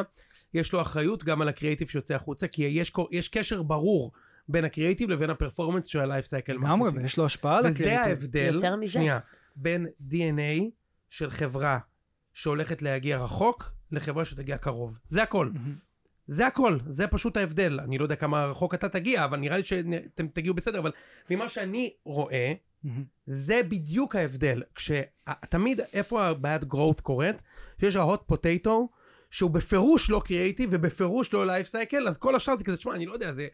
יש 0.53 0.73
לו 0.73 0.81
אחריות 0.81 1.23
גם 1.23 1.41
על 1.41 1.47
הקריאיטיב 1.47 1.87
שיוצא 1.87 2.15
החוצה, 2.15 2.47
כי 2.47 2.63
יש, 2.63 2.91
יש 3.11 3.29
קשר 3.29 3.63
ברור 3.63 4.11
בין 4.49 4.65
הקריאיטיב 4.65 5.09
לבין 5.09 5.29
הפרפורמנס 5.29 5.85
של 5.85 6.11
ה-Lifecycle 6.11 6.53
לגמרי, 6.53 6.89
Marketing. 6.89 7.01
ויש 7.01 7.17
לו 7.17 7.25
השפעה 7.25 7.57
על 7.57 7.65
וזה 7.65 7.75
הקריאיטיב. 7.75 8.07
ההבדל, 8.07 8.53
יותר 8.53 8.75
מזה. 8.75 8.91
שנייה, 8.91 9.19
בין 9.55 9.87
DNA 10.09 10.63
של 11.09 11.31
חברה 11.31 11.79
שהולכת 12.33 12.81
להגיע 12.81 13.17
רחוק, 13.17 13.71
לחברה 13.91 14.25
שתגיע 14.25 14.57
קרוב. 14.57 14.97
זה 15.07 15.23
הכל. 15.23 15.49
מהמם. 15.53 15.73
זה 16.27 16.47
הכל, 16.47 16.77
זה 16.89 17.07
פשוט 17.07 17.37
ההבדל. 17.37 17.79
אני 17.79 17.97
לא 17.97 18.03
יודע 18.03 18.15
כמה 18.15 18.45
רחוק 18.45 18.73
אתה 18.73 18.89
תגיע, 18.89 19.25
אבל 19.25 19.37
נראה 19.37 19.57
לי 19.57 19.63
שאתם 19.63 20.27
תגיעו 20.27 20.55
בסדר, 20.55 20.79
אבל 20.79 20.91
ממה 21.29 21.49
שאני 21.49 21.93
רואה, 22.03 22.53
מהמם. 22.83 23.03
זה 23.25 23.61
בדיוק 23.69 24.15
ההבדל. 24.15 24.63
כשתמיד, 24.75 25.81
איפה 25.93 26.25
הבעיית 26.25 26.63
growth 26.63 27.01
קורית? 27.01 27.43
שיש 27.81 27.95
ה-hot 27.95 28.33
potato, 28.33 28.69
שהוא 29.31 29.51
בפירוש 29.51 30.09
לא 30.09 30.21
קריאייטיב 30.25 30.69
ובפירוש 30.73 31.33
לא 31.33 31.47
life 31.47 31.67
cycle, 31.67 32.07
אז 32.07 32.17
כל 32.17 32.35
השאר 32.35 32.55
זה 32.55 32.63
כזה, 32.63 32.77
תשמע, 32.77 32.95
אני 32.95 33.05
לא 33.05 33.13
יודע, 33.13 33.33
זה 33.33 33.47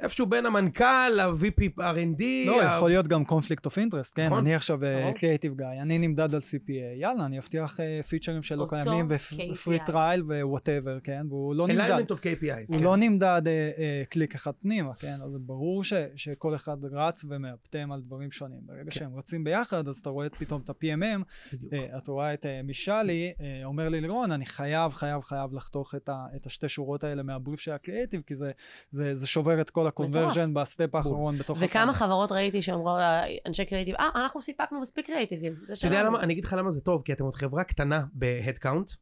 איפשהו 0.00 0.26
בין 0.26 0.46
המנכ"ל, 0.46 1.08
ל-VP 1.14 1.80
R&D, 1.80 2.22
לא, 2.46 2.62
ה- 2.62 2.76
יכול 2.76 2.88
להיות 2.88 3.06
גם 3.08 3.24
conflict 3.24 3.64
of 3.64 3.78
interest, 3.78 4.16
כן, 4.16 4.26
נכון. 4.26 4.38
אני 4.38 4.54
עכשיו. 4.54 4.78
creative 5.14 5.54
guy, 5.56 5.66
אני 5.82 5.98
נמדד 5.98 6.34
על 6.34 6.40
CPA, 6.40 6.70
יאללה, 7.00 7.26
אני 7.26 7.38
אבטיח 7.38 7.78
פיצ'רים 8.08 8.42
שלא 8.42 8.66
קיימים. 8.68 9.06
ו 9.08 9.22
free 9.22 9.78
trial 9.86 10.22
ו 10.22 10.30
whatever, 10.30 10.98
כן, 11.00 11.26
והוא 11.28 11.54
לא 11.54 11.68
נמדד. 11.68 11.90
alignment 11.90 12.10
of 12.10 12.18
KPIs. 12.18 12.68
הוא 12.68 12.78
כן. 12.78 12.84
לא 12.84 12.96
נמדד 12.96 13.42
אה, 13.46 13.70
אה, 13.78 14.02
קליק 14.08 14.34
אחד 14.34 14.52
פנימה, 14.62 14.94
כן? 14.94 15.18
אז 15.24 15.36
ברור 15.40 15.84
ש, 15.84 15.92
שכל 16.16 16.54
אחד 16.54 16.76
רץ 16.92 17.24
ומאפטם 17.28 17.92
על 17.92 18.00
דברים 18.00 18.30
שונים. 18.30 18.60
ברגע 18.62 18.82
כן. 18.84 18.90
שהם 18.90 19.16
רצים 19.16 19.44
ביחד, 19.44 19.88
אז 19.88 19.98
אתה 19.98 20.10
רואה 20.10 20.26
פתאום 20.38 20.60
את 20.64 20.70
ה-PMM. 20.70 21.22
אה, 21.72 21.98
אתה 21.98 22.12
רואה 22.12 22.34
את 22.34 22.46
אה, 22.46 22.60
מישלי, 22.64 23.32
אה, 23.40 23.60
אומר 23.64 23.88
לי 23.88 24.00
לירון, 24.00 24.32
אני 24.32 24.46
חייב, 24.46 24.92
חייב, 24.92 25.22
חייב 25.22 25.54
לחתוך 25.54 25.94
את, 25.94 26.08
ה, 26.08 26.26
את 26.36 26.46
השתי 26.46 26.68
שורות 26.68 27.04
האלה 27.04 27.22
מהבריף 27.22 27.60
של 27.60 27.72
הקריאיטיב, 27.72 28.20
כי 28.26 28.34
זה, 28.34 28.50
זה, 28.90 29.14
זה 29.14 29.26
שובר 29.26 29.60
את 29.60 29.70
כל 29.70 29.83
ה 29.86 29.92
conversion 29.92 30.54
ב 30.54 30.62
step 30.62 30.94
האחרון 30.94 31.38
בתוך 31.38 31.58
וכמה. 31.60 31.92
חברות 31.92 32.32
ראיתי 32.32 32.62
שאומרות, 32.62 32.98
אה, 32.98 33.22
אנשי 33.46 33.64
קריאיטיב, 33.64 33.94
אה, 33.94 34.08
אנחנו 34.14 34.40
סיפקנו 34.40 34.80
מספיק 34.80 35.06
קריאיטיבים. 35.06 35.52
זה 35.52 35.72
אתה 35.72 35.86
יודע 35.86 35.98
שלנו." 35.98 36.10
למה? 36.10 36.20
אני 36.20 36.32
אגיד 36.32 36.44
לך 36.44 36.52
למה 36.58 36.70
זה 36.70 36.80
טוב, 36.80 37.02
כי 37.04 37.12
אתם 37.12 37.24
עוד 37.24 37.34
חברה 37.34 37.64
קטנה 37.64 38.04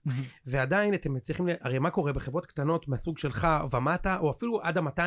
מהמם. 0.05 0.22
ועדיין 0.47 0.95
אתם 0.95 1.18
צריכים, 1.18 1.47
הרי 1.61 1.78
מה 1.78 1.91
קורה 1.91 2.12
בחברות 2.12 2.47
קטנות 2.47 2.89
מהסוג 2.89 3.18
שלך 3.18 3.49
ומטה, 3.70 4.18
או 4.18 4.30
אפילו 4.30 4.61
עד 4.62 4.78
ה-200, 4.78 5.01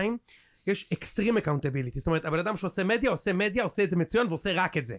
יש 0.68 0.90
extreme 0.94 1.38
accountability, 1.46 1.98
זאת 1.98 2.08
אומרת, 2.08 2.26
הבן 2.26 2.40
אדם 2.40 2.58
שעושה 2.58 2.84
מדיה, 2.84 3.10
עושה 3.10 3.34
מדיה, 3.34 3.64
עושה 3.64 3.84
את 3.84 3.90
זה 3.90 3.96
מצוין 3.96 4.28
ועושה 4.28 4.54
רק 4.54 4.78
את 4.78 4.86
זה. 4.86 4.96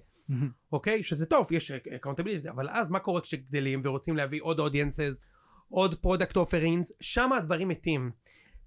אוקיי? 0.73 1.03
שזה 1.03 1.27
טוב, 1.27 1.53
יש 1.53 1.73
accountability, 1.73 2.51
אבל 2.51 2.69
אז 2.71 2.89
מה 2.89 2.99
קורה 2.99 3.21
כשגדלים 3.21 3.81
ורוצים 3.85 4.17
להביא 4.17 4.41
עוד 4.43 4.61
audiences, 4.61 5.21
עוד 5.69 5.95
product 6.07 6.35
offerings, 6.35 6.93
שם 7.01 7.33
הדברים 7.33 7.69
מתים. 7.69 8.11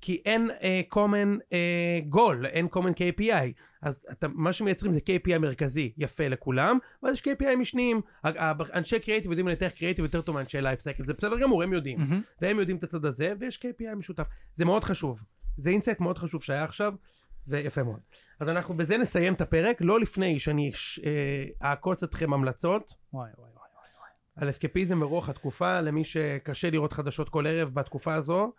כי 0.02 0.22
אין 0.26 0.50
uh, 0.50 0.94
common 0.94 1.40
uh, 1.40 2.16
goal, 2.16 2.46
אין 2.46 2.68
common 2.74 3.20
KPI. 3.20 3.54
אז 3.82 4.06
אתה, 4.12 4.28
מה 4.28 4.54
שמייצרים 4.54 4.94
זה 4.94 5.00
KPI 5.00 5.38
מרכזי, 5.38 5.94
יפה 5.98 6.28
לכולם, 6.28 6.78
ואז 7.04 7.14
יש 7.14 7.22
KPI 7.22 7.56
משניים. 7.56 8.02
אנשי 8.74 9.00
קריאיטיב 9.00 9.32
יודעים 9.32 9.48
לנתח 9.48 9.70
קריאיטיב 9.78 10.06
יותר 10.06 10.22
טוב 10.22 10.36
מאנשי 10.36 10.62
life 10.62 10.82
cycle, 10.82 11.06
זה 11.06 11.14
בסדר 11.14 11.40
גמור, 11.40 11.64
הם 11.64 11.74
יודעים. 11.74 12.00
מהמם. 12.00 12.22
והם 12.42 12.60
יודעים 12.60 12.78
את 12.78 12.84
הצד 12.84 13.06
הזה, 13.06 13.34
ויש 13.40 13.60
KPI 13.66 13.96
משותף. 13.96 14.28
זה 14.54 14.66
מאוד 14.66 14.84
חשוב. 14.84 15.24
זה 15.58 15.70
insight 15.70 16.00
מאוד 16.00 16.18
חשוב 16.18 16.44
שהיה 16.44 16.64
עכשיו, 16.64 16.94
ויפה 17.48 17.84
מאוד. 17.84 18.00
אז 18.40 18.50
אנחנו 18.50 18.74
בזה 18.78 18.98
נסיים 18.98 19.34
את 19.34 19.42
הפרק, 19.42 19.78
לא 19.82 20.00
לפני 20.00 20.40
שאני 20.40 20.72
אה, 21.06 21.70
אעקוץ 21.70 22.04
אתכם 22.04 22.34
המלצות 22.34 22.94
וואי, 23.14 23.30
וואי, 23.38 23.50
וואי. 23.56 23.60
על 24.36 24.50
אסקפיזם 24.50 25.00
ברוח 25.00 25.30
התקופה, 25.30 25.82
למי 25.82 26.06
שקשה 26.06 26.70
לראות 26.70 26.94
חדשות 26.94 27.30
כל 27.30 27.48
ערב 27.48 27.74
בתקופה 27.74 28.14
הזו, 28.14 28.44
אה, 28.44 28.50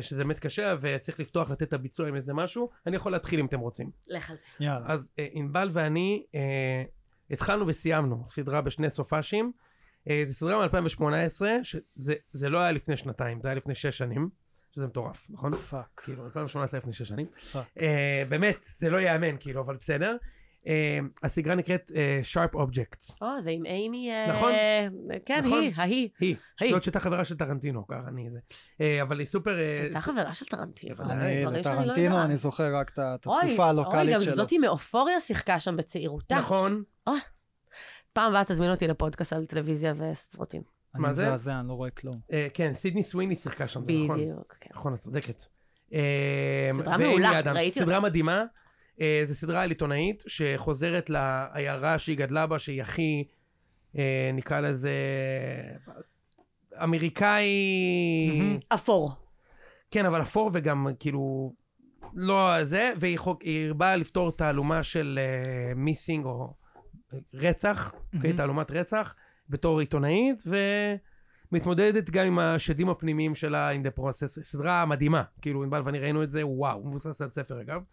שזה 0.00 0.24
באמת 0.24 0.38
קשה 0.38 0.74
וצריך 0.80 1.20
לפתוח 1.20 1.50
לתת 1.50 1.62
את 1.62 1.72
הביצוע 1.72 2.08
עם 2.08 2.16
איזה 2.16 2.34
משהו, 2.34 2.70
אני 2.86 2.96
יכול 2.96 3.12
להתחיל 3.12 3.40
אם 3.40 3.46
אתם 3.46 3.60
רוצים. 3.60 3.90
לך 4.06 4.30
על 4.30 4.36
זה. 4.36 4.42
יאללה. 4.60 4.86
אז 4.88 5.12
אה, 5.18 5.26
ענבל 5.32 5.70
ואני 5.72 6.26
אה, 6.34 6.82
התחלנו 7.30 7.66
וסיימנו 7.66 8.24
סדרה 8.28 8.60
בשני 8.60 8.90
סופאשים. 8.90 9.52
אה, 10.10 10.22
זו 10.26 10.34
סדרה 10.34 10.66
מ-2018, 10.66 11.42
שזה 11.62 12.14
זה 12.32 12.48
לא 12.48 12.58
היה 12.58 12.72
לפני 12.72 12.96
שנתיים, 12.96 13.40
זה 13.40 13.48
היה 13.48 13.54
לפני 13.54 13.74
שש 13.74 13.98
שנים, 13.98 14.28
שזה 14.74 14.86
מטורף, 14.86 15.26
נכון? 15.30 15.56
Fuck. 15.56 16.02
כאילו, 16.04 16.24
2018 16.24 16.80
לפני 16.80 16.92
שש 16.92 17.08
שנים. 17.08 17.26
Fuck. 17.52 17.66
אה, 17.80 18.22
באמת, 18.28 18.66
זה 18.76 18.90
לא 18.90 18.96
ייאמן, 18.98 19.36
כאילו, 19.40 19.60
אבל 19.60 19.76
בסדר. 19.76 20.16
אה, 20.66 20.98
הסדרה 21.22 21.54
נקראת 21.54 21.92
אה, 21.94 22.20
Sharp 22.34 22.54
Objects. 22.54 23.14
או, 23.22 23.26
ועם 23.44 23.66
אימי... 23.66 24.10
אה, 24.12 24.26
נכון. 24.28 24.52
כן, 25.26 25.40
נכון. 25.44 25.60
היא, 25.60 25.72
ההיא. 25.76 26.08
היא, 26.20 26.36
היא. 26.60 26.72
זאת 26.72 26.82
שהייתה 26.82 27.00
חברה 27.00 27.24
של 27.24 27.36
טרנטינו, 27.36 27.86
ככה 27.86 28.08
אני 28.08 28.30
זה. 28.30 28.38
אה, 28.80 29.02
אבל 29.02 29.18
היא 29.18 29.26
סופר... 29.26 29.58
אה, 29.60 29.80
הייתה 29.82 30.00
ס- 30.00 30.04
חברה 30.04 30.34
של 30.34 30.46
טרנטינו. 30.46 30.94
אני 31.10 31.44
לא 31.44 31.50
לטרנטינו, 31.50 32.04
יודעת. 32.04 32.24
אני 32.24 32.36
זוכר 32.36 32.76
רק 32.76 32.90
את 32.90 32.98
ה- 32.98 33.14
את 33.14 33.26
אוי, 33.26 33.36
התקופה 33.44 33.62
אוי, 33.62 33.70
הלוקאלית 33.70 34.14
גם 34.14 34.20
שלו. 34.20 34.34
זאתי 34.36 34.58
מאופוריה 34.58 35.20
שיחקה 35.20 35.60
שם 35.60 35.76
בצעירותה. 35.76 36.34
נכון, 36.38 36.82
פעם 38.12 38.30
הבאה 38.30 38.44
תזמין 38.44 38.70
אותי 38.70 38.86
לפודקאסט 38.86 39.32
על 39.32 39.46
טלוויזיה 39.46 39.94
וסרטים. 39.98 40.62
אני 40.94 41.02
מה 41.02 41.14
זה? 41.14 41.26
מזעזע, 41.26 41.60
אני 41.60 41.68
לא 41.68 41.72
רואה 41.72 41.90
כלום. 41.90 42.14
אה, 42.32 42.46
כן, 42.54 42.74
סידני 42.74 43.02
סוויני 43.02 43.34
שיחקה 43.34 43.68
שם, 43.68 43.84
זה 43.84 43.92
נכון. 44.04 44.20
בדיוק, 44.20 44.56
כן. 44.60 44.70
נכון, 44.74 44.94
את 44.94 44.98
צודקת. 44.98 45.42
אה, 45.94 46.70
סדרה 46.72 46.96
מעולה, 46.98 47.40
ראיתי 47.52 47.80
סדרה 47.80 47.96
אותה. 47.96 48.06
מדהימה. 48.06 48.44
אה, 49.00 49.22
זו 49.24 49.34
סדרה 49.34 49.62
על 49.62 49.68
עיתונאית 49.68 50.24
שחוזרת 50.26 51.10
לעיירה 51.10 51.98
שהיא 51.98 52.18
גדלה 52.18 52.46
בה, 52.46 52.58
שהיא 52.58 52.82
הכי, 52.82 53.24
אה, 53.98 54.30
נקרא 54.34 54.60
לזה, 54.60 54.92
אמריקאי... 56.82 57.48
מהמם. 58.38 58.58
אפור. 58.74 59.12
כן, 59.90 60.06
אבל 60.06 60.22
אפור 60.22 60.50
וגם 60.52 60.86
כאילו 60.98 61.52
לא 62.14 62.64
זה, 62.64 62.92
והיא 63.00 63.18
חוק, 63.18 63.42
באה 63.76 63.96
לפתור 63.96 64.32
תעלומה 64.32 64.82
של 64.82 65.18
מיסינג 65.76 66.24
או 66.24 66.54
אה, 67.14 67.18
רצח, 67.34 67.92
אוקיי? 67.94 68.20
מהמם. 68.22 68.36
תעלומת 68.36 68.70
רצח, 68.70 69.14
בתור 69.48 69.80
עיתונאית, 69.80 70.42
ומתמודדת 71.52 72.10
גם 72.10 72.26
עם 72.26 72.38
השדים 72.38 72.88
הפנימיים 72.88 73.34
שלה 73.34 73.72
in 73.72 73.86
the 73.86 74.00
process. 74.00 74.42
סדרה 74.42 74.86
מדהימה, 74.86 75.22
כאילו, 75.40 75.62
ענבל 75.62 75.82
ואני 75.84 75.98
ראינו 75.98 76.22
את 76.22 76.30
זה, 76.30 76.46
וואו, 76.46 76.84
מבוסס 76.84 77.22
על 77.22 77.28
ספר 77.28 77.60
אגב. 77.60 77.84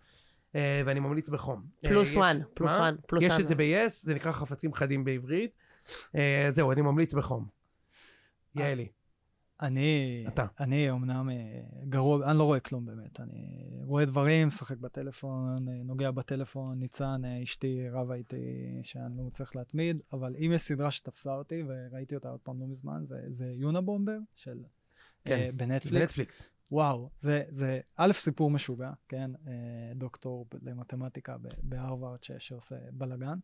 אה, 0.56 0.82
ואני 0.86 1.00
ממליץ 1.00 1.30
בחום. 1.30 1.64
אה, 1.86 1.89
פלוס 1.89 2.10
יש- 2.10 2.16
וואן, 2.16 2.39
פלוס? 2.54 2.72
וואן, 2.76 2.95
פלוס 3.08 3.24
יש 3.24 3.30
וואן. 3.30 3.41
את 3.41 3.47
זה 3.47 3.56
ב-yes, 3.56 3.89
זה 3.89 4.14
נקרא 4.14 4.32
חפצים 4.32 4.74
חדים 4.74 5.04
בעברית. 5.04 5.52
אה, 6.16 6.47
זהו, 6.50 6.72
אני 6.72 6.82
ממליץ 6.82 7.14
בחום. 7.14 7.47
יעלי. 8.56 8.88
אני, 9.62 10.26
אתה. 10.28 10.45
אני 10.60 10.91
אמנם 10.91 11.30
גרוע, 11.89 12.32
אני 12.32 12.38
לא 12.38 12.43
רואה 12.43 12.60
כלום 12.60 12.86
באמת. 12.86 13.20
אני 13.20 13.58
רואה 13.84 14.06
דברים, 14.06 14.47
משחק 14.47 14.78
בטלפון, 14.78 15.66
נוגע 15.86 16.12
בטלפון, 16.12 16.80
ניצן, 16.80 17.22
אשתי 17.43 17.89
רבה 17.91 18.16
איתי 18.16 18.38
שאני 18.84 19.18
לא 19.18 19.24
מצליח 19.24 19.56
להתמיד, 19.56 20.02
אבל 20.14 20.36
אם 20.36 20.52
יש 20.56 20.62
סדרה 20.62 20.91
שתפסה 20.91 21.34
אותי, 21.34 21.64
וראיתי 21.68 22.16
אותה 22.16 22.30
עוד 22.30 22.39
פעם 22.39 22.60
לא 22.60 22.68
מזמן, 22.68 23.06
זה, 23.06 23.18
זה 23.28 23.45
יונה 23.56 23.82
בומבר 23.82 24.18
של... 24.36 24.58
כן, 25.26 25.36
אה, 25.39 25.50
בנטפליקס. 25.54 25.91
בנטפליקס. 26.02 26.41
וואו, 26.72 27.09
זה, 27.17 27.43
זה 27.49 27.80
א', 27.95 28.11
סיפור 28.13 28.51
משוגע, 28.51 28.91
כן? 29.07 29.32
אה, 29.47 29.51
דוקטור 29.95 30.47
למתמטיקה 30.61 31.36
בהרווארד 31.63 32.24
ש- 32.24 32.32
שעושה 32.32 32.76
בלאגן, 32.91 33.38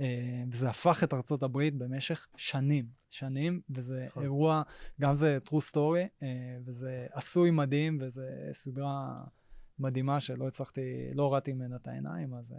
אה, 0.00 0.42
וזה 0.52 0.70
הפך 0.70 1.04
את 1.04 1.14
ארצות 1.14 1.42
הברית 1.42 1.74
במשך 1.74 2.28
שנים, 2.36 2.86
שנים, 3.10 3.60
וזה 3.70 4.04
נכון. 4.06 4.22
אירוע, 4.22 4.62
גם 5.00 5.14
זה 5.14 5.38
true 5.46 5.72
story, 5.72 6.22
אה, 6.22 6.28
וזה 6.64 7.06
עשוי 7.12 7.50
מדהים, 7.50 7.98
וזה 8.00 8.48
סדרה 8.52 9.14
מדהימה 9.78 10.20
שלא 10.20 10.48
הצלחתי, 10.48 11.14
לא 11.14 11.22
הורדתי 11.22 11.52
ממנה 11.52 11.76
את 11.76 11.88
העיניים, 11.88 12.34
אז 12.34 12.54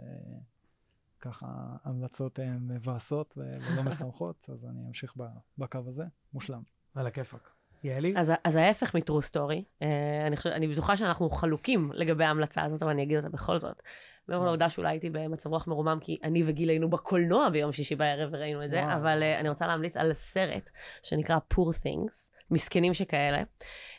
ככה 1.20 1.76
המלצות 1.84 2.40
אה, 2.40 2.58
מבאסות 2.58 3.38
ולא 3.38 3.82
משמחות, 3.88 4.50
אז 4.52 4.64
אני 4.64 4.86
אמשיך 4.86 5.14
בקו 5.58 5.78
הזה, 5.86 6.04
מושלם. 6.32 6.62
על 6.94 7.06
הכיפאק. 7.06 7.51
יעלי? 7.84 8.14
אז, 8.16 8.32
אז 8.44 8.56
ההפך 8.56 8.96
מ-true 8.96 9.30
story, 9.30 9.62
אה, 9.82 10.26
אני, 10.26 10.36
חושב, 10.36 10.50
אני 10.50 10.68
בטוחה 10.68 10.96
שאנחנו 10.96 11.30
חלוקים 11.30 11.90
לגבי 11.94 12.24
ההמלצה 12.24 12.62
הזאת, 12.62 12.82
אבל 12.82 12.90
אני 12.90 13.02
אגיד 13.02 13.16
אותה 13.16 13.28
בכל 13.28 13.58
זאת. 13.58 13.82
מעבר 14.28 14.44
לעובדה 14.44 14.68
שאולי 14.68 14.90
הייתי 14.90 15.10
במצב 15.10 15.50
רוח 15.50 15.66
מרומם, 15.66 15.98
כי 16.00 16.18
אני 16.24 16.42
וגיל 16.44 16.68
היינו 16.68 16.90
בקולנוע 16.90 17.48
ביום 17.48 17.72
שישי 17.72 17.96
בערב 17.96 18.28
וראינו 18.32 18.64
את 18.64 18.70
זה, 18.70 18.82
וואו. 18.82 18.96
אבל 18.96 19.22
אה, 19.22 19.40
אני 19.40 19.48
רוצה 19.48 19.66
להמליץ 19.66 19.96
על 19.96 20.12
סרט 20.12 20.70
שנקרא 21.02 21.36
Poor 21.54 21.72
Things, 21.84 22.30
מסכנים 22.50 22.94
שכאלה. 22.94 23.42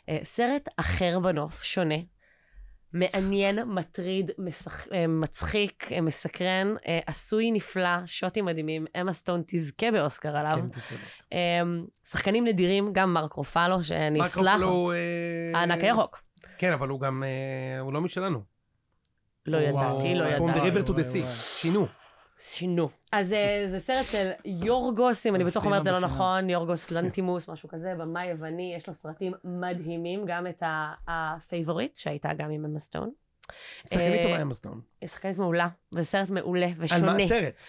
אה, 0.08 0.18
סרט 0.22 0.68
אחר 0.76 1.18
בנוף, 1.18 1.62
שונה. 1.62 2.13
מעניין, 2.94 3.58
מטריד, 3.62 4.30
משח... 4.38 4.86
אה, 4.92 5.06
מצחיק, 5.06 5.92
אה, 5.92 6.00
מסקרן, 6.00 6.74
אה, 6.88 6.98
עשוי 7.06 7.50
נפלא, 7.50 8.06
שוטים 8.06 8.44
מדהימים, 8.44 8.84
אמה 9.00 9.12
סטון 9.12 9.42
תזכה 9.46 9.90
באוסקר 9.90 10.36
עליו. 10.36 10.56
כן, 10.56 10.68
תזכור. 10.68 10.98
אמ, 11.32 11.84
שחקנים 12.08 12.44
נדירים, 12.46 12.92
גם 12.92 13.14
מרק 13.14 13.32
רופלו, 13.32 13.82
שאני 13.82 14.18
מרק 14.18 14.26
אסלח, 14.26 14.52
רופלו, 14.52 14.92
אה, 14.92 15.58
הענק 15.60 15.84
הירוק. 15.84 16.22
כן, 16.58 16.72
אבל 16.72 16.88
הוא 16.88 17.00
גם, 17.00 17.22
אה, 17.26 17.80
הוא 17.80 17.92
לא 17.92 18.00
משלנו. 18.00 18.42
לא 19.46 19.56
ידעתי, 19.56 20.14
לא 20.14 20.24
הוא- 20.36 20.50
From 20.50 20.54
the 20.54 20.66
ידעתי. 20.66 20.80
river 20.80 20.94
to 20.94 20.98
the 20.98 21.12
sea. 21.14 21.24
שינו. 21.36 21.86
שינו. 22.38 22.88
אז 23.12 23.32
אה, 23.32 23.64
זה 23.70 23.80
סרט 23.80 24.06
של 24.06 24.30
יורגוס, 24.44 25.26
אם 25.26 25.34
אני 25.34 25.44
בטוח 25.44 25.64
אומרת 25.64 25.78
את 25.78 25.84
זה 25.84 25.92
לא 25.92 26.00
נכון, 26.00 26.50
יורגוס 26.50 26.90
לנטימוס, 26.94 27.48
משהו 27.48 27.68
כזה, 27.68 27.94
במאי 27.98 28.26
יווני, 28.26 28.74
יש 28.76 28.88
לו 28.88 28.94
סרטים 28.94 29.32
מדהימים, 29.44 30.24
גם 30.26 30.46
את 30.46 30.62
הפייבוריט, 31.08 31.96
שהייתה 31.96 32.32
גם 32.32 32.50
עם 32.50 32.64
אמה 32.64 32.78
סטון. 32.78 33.10
שחקנית 33.84 34.12
אה, 34.12 34.22
טובה 34.22 34.42
אמה 34.42 34.54
סטון. 34.54 34.80
היא 35.00 35.08
שחקנית 35.08 35.38
מעולה, 35.38 35.68
וסרט 35.94 36.30
מעולה 36.30 36.66
על 36.66 36.72
מה 36.76 36.84
ושונה. 36.84 37.24
הסרט? 37.24 37.62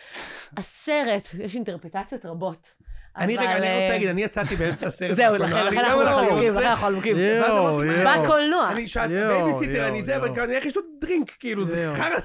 הסרט, 0.57 1.24
יש 1.39 1.55
אינטרפטציות 1.55 2.26
רבות. 2.26 2.74
אני 3.18 3.38
רגע, 3.38 3.57
אני 3.57 3.68
אה, 3.68 3.82
רוצה 3.82 3.89
להגיד, 3.93 4.09
אני 4.09 4.24
יצאתי 4.24 4.55
באמצע 4.55 4.88
הסרט. 4.88 5.16
זהו, 5.16 5.36
לכן 5.36 5.80
אנחנו 5.80 6.03
לא 6.03 6.09
חלוקים, 6.09 6.53
לכן 6.53 6.68
אנחנו 6.68 6.86
חלוקים. 6.86 7.18
אמרתי, 7.18 8.03
מה? 8.03 8.18
בקולנוע. 8.24 8.72
אני 8.72 8.88
שאלתי, 8.88 9.13
בייביסיטר, 9.13 9.88
אני 9.88 10.03
זה. 10.03 10.16
אבל 10.16 10.39
אני 10.39 10.55
איך 10.55 10.66
יש 10.66 10.76
לו 10.76 10.82
דרינק, 11.01 11.32
כאילו, 11.39 11.66
זה. 11.66 11.89
חרא, 11.93 12.16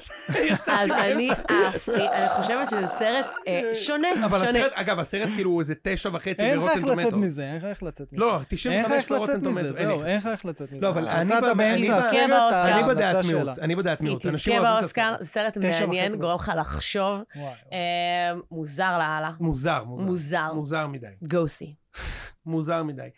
אז 0.67 0.91
אני. 0.91 1.31
אהבתי, 1.51 2.09
אני 2.13 2.29
חושבת 2.29 2.71
שזה 2.71 2.87
סרט 2.87 3.27
אה, 3.49 3.71
שונה, 3.75 4.09
אבל 4.25 4.39
שונה. 4.39 4.59
הסרט, 4.59 4.73
אגב, 4.75 4.99
הסרט 4.99 5.29
כאילו 5.35 5.61
איזה 5.61 5.75
תשע 5.83 6.11
וחצי 6.13 6.43
אין 6.43 6.59
לך 6.59 6.71
איך 6.71 6.85
ברוטן 6.85 7.01
לצאת. 7.01 7.13
מזה, 7.13 7.45
אין 7.45 7.57
לך 7.57 7.65
איך 7.65 7.83
לצאת 7.83 8.13
מזה. 8.13 8.21
לא, 8.21 8.33
אין 8.33 8.41
לך 8.41 8.47
95 8.49 8.93
איך 8.93 9.11
לצאת 9.11 9.19
ברוטן 9.19 9.49
מזה, 9.49 9.63
טומטו. 9.63 9.99
זהו. 9.99 10.05
אין 10.05 10.17
לך 10.17 10.27
איך 10.27 10.47
לצאת 10.47 10.73
מזה. 10.73 10.81
לא, 10.81 10.89
אבל 10.89 11.09
אני 11.09 11.31
בדעת. 12.89 13.25
מיעוט, 13.27 13.59
אני 13.59 13.77
בדעת 13.77 14.01
מיעוט. 14.01 14.25
היא 14.25 14.33
תזכה 14.33 14.61
באוסקר. 14.61 15.15
סרט 15.23 15.57
מעניין, 15.57 16.15
גורם 16.15 16.37
לך 16.37 16.53
לחשוב. 16.57 17.21
אה, 17.73 17.79
מוזר 18.51 18.99
לאללה. 18.99 19.31
מוזר, 19.41 19.85
מוזר. 19.85 20.80
מוזר. 20.87 21.07
מדי. 21.07 21.27
גוסי. 21.37 21.75
מוזר 22.47 22.83
מדי. 22.83 23.09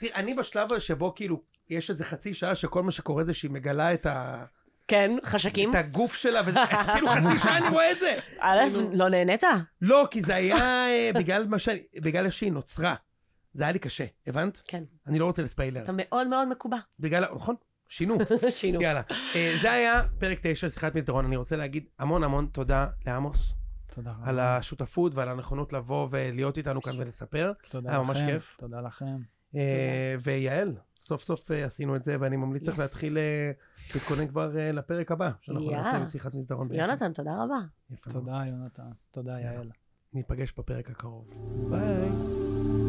תראה, 0.00 0.14
אני 0.14 0.34
בשלב 0.34 0.72
הזה 0.72 0.80
שבו 0.80 1.14
כאילו, 1.14 1.42
יש 1.70 1.90
איזה 1.90 2.04
חצי 2.04 2.34
שעה 2.34 2.54
שכל 2.54 2.82
מה 2.82 2.92
שקורה 2.92 3.24
זה 3.24 3.34
שהיא 3.34 3.50
מגלה 3.50 3.94
את 3.94 4.06
ה- 4.06 4.44
כן, 4.88 5.10
חשקים. 5.24 5.70
את 5.70 5.74
הגוף 5.74 6.14
שלה, 6.14 6.40
וזה 6.46 6.60
כאילו 6.94 7.08
חצי 7.08 7.38
שעה 7.38 7.56
אני 7.58 7.68
רואה 7.68 7.92
את 7.92 7.98
זה. 7.98 8.18
א', 8.38 8.58
כאילו- 8.72 8.90
לא 8.92 9.08
נהנית? 9.08 9.42
לא, 9.82 10.08
כי 10.10 10.22
זה 10.22 10.34
היה 10.34 10.56
אה, 10.88 11.10
בגלל 11.14 11.46
מה 11.46 11.58
ש... 11.58 11.68
בגלל 12.02 12.30
שהיא 12.30 12.52
נוצרה. 12.52 12.94
זה 13.54 13.62
היה 13.64 13.72
לי 13.72 13.78
קשה, 13.78 14.04
הבנת? 14.26 14.62
כן. 14.68 14.84
אני 15.06 15.18
לא 15.18 15.24
רוצה 15.24 15.42
לספיילר. 15.42 15.82
אתה 15.82 15.92
מאוד 15.94 16.26
מאוד 16.28 16.48
מקובע. 16.48 16.76
בגלל, 17.00 17.24
נכון? 17.34 17.54
שינו. 17.88 18.18
שינו. 18.50 18.82
יאללה. 18.82 19.02
אה, 19.34 19.56
זה 19.62 19.72
היה 19.72 20.02
פרק 20.18 20.38
9, 20.42 20.70
שיחת 20.70 20.94
מסדרון. 20.94 21.24
אני 21.24 21.36
רוצה 21.36 21.56
להגיד 21.56 21.84
המון 21.98 22.24
המון 22.24 22.46
תודה 22.52 22.86
לעמוס 23.06 23.54
תודה 23.96 24.10
רבה. 24.12 24.28
על 24.28 24.38
השותפות 24.38 25.14
ועל 25.14 25.28
הנכונות 25.28 25.72
לבוא 25.72 26.08
ולהיות 26.10 26.58
איתנו 26.58 26.82
כאן 26.82 26.98
ולספר. 26.98 27.52
תודה 27.70 27.90
היה 27.90 27.98
ממש 27.98 28.16
לכם, 28.16 28.26
כיף. 28.26 28.56
תודה 28.58 28.80
לכם. 28.80 29.16
אה, 29.56 30.14
ויעל, 30.22 30.74
סוף 31.00 31.22
סוף 31.22 31.50
אה, 31.50 31.64
עשינו 31.64 31.96
את 31.96 32.02
זה, 32.02 32.16
ואני 32.20 32.36
ממליץ 32.36 32.68
לך 32.68 32.74
Yes. 32.76 32.80
להתחיל 32.80 33.18
אה, 33.18 33.50
להתכונן 33.94 34.28
כבר 34.28 34.58
אה, 34.58 34.72
לפרק 34.72 35.12
הבא, 35.12 35.30
שאנחנו 35.40 35.70
יאללה. 35.70 35.92
נעשה 35.92 36.04
בשיחת 36.04 36.34
מסדרון. 36.34 36.68
יונתן, 36.74 37.12
תודה 37.12 37.44
רבה. 37.44 37.58
יפה. 37.90 38.10
תודה, 38.10 38.42
יונתן. 38.46 38.82
תודה. 39.10 39.40
יעל. 39.40 39.70
ניפגש 40.12 40.52
בפרק 40.58 40.90
הקרוב. 40.90 41.30
ביי. 41.70 42.85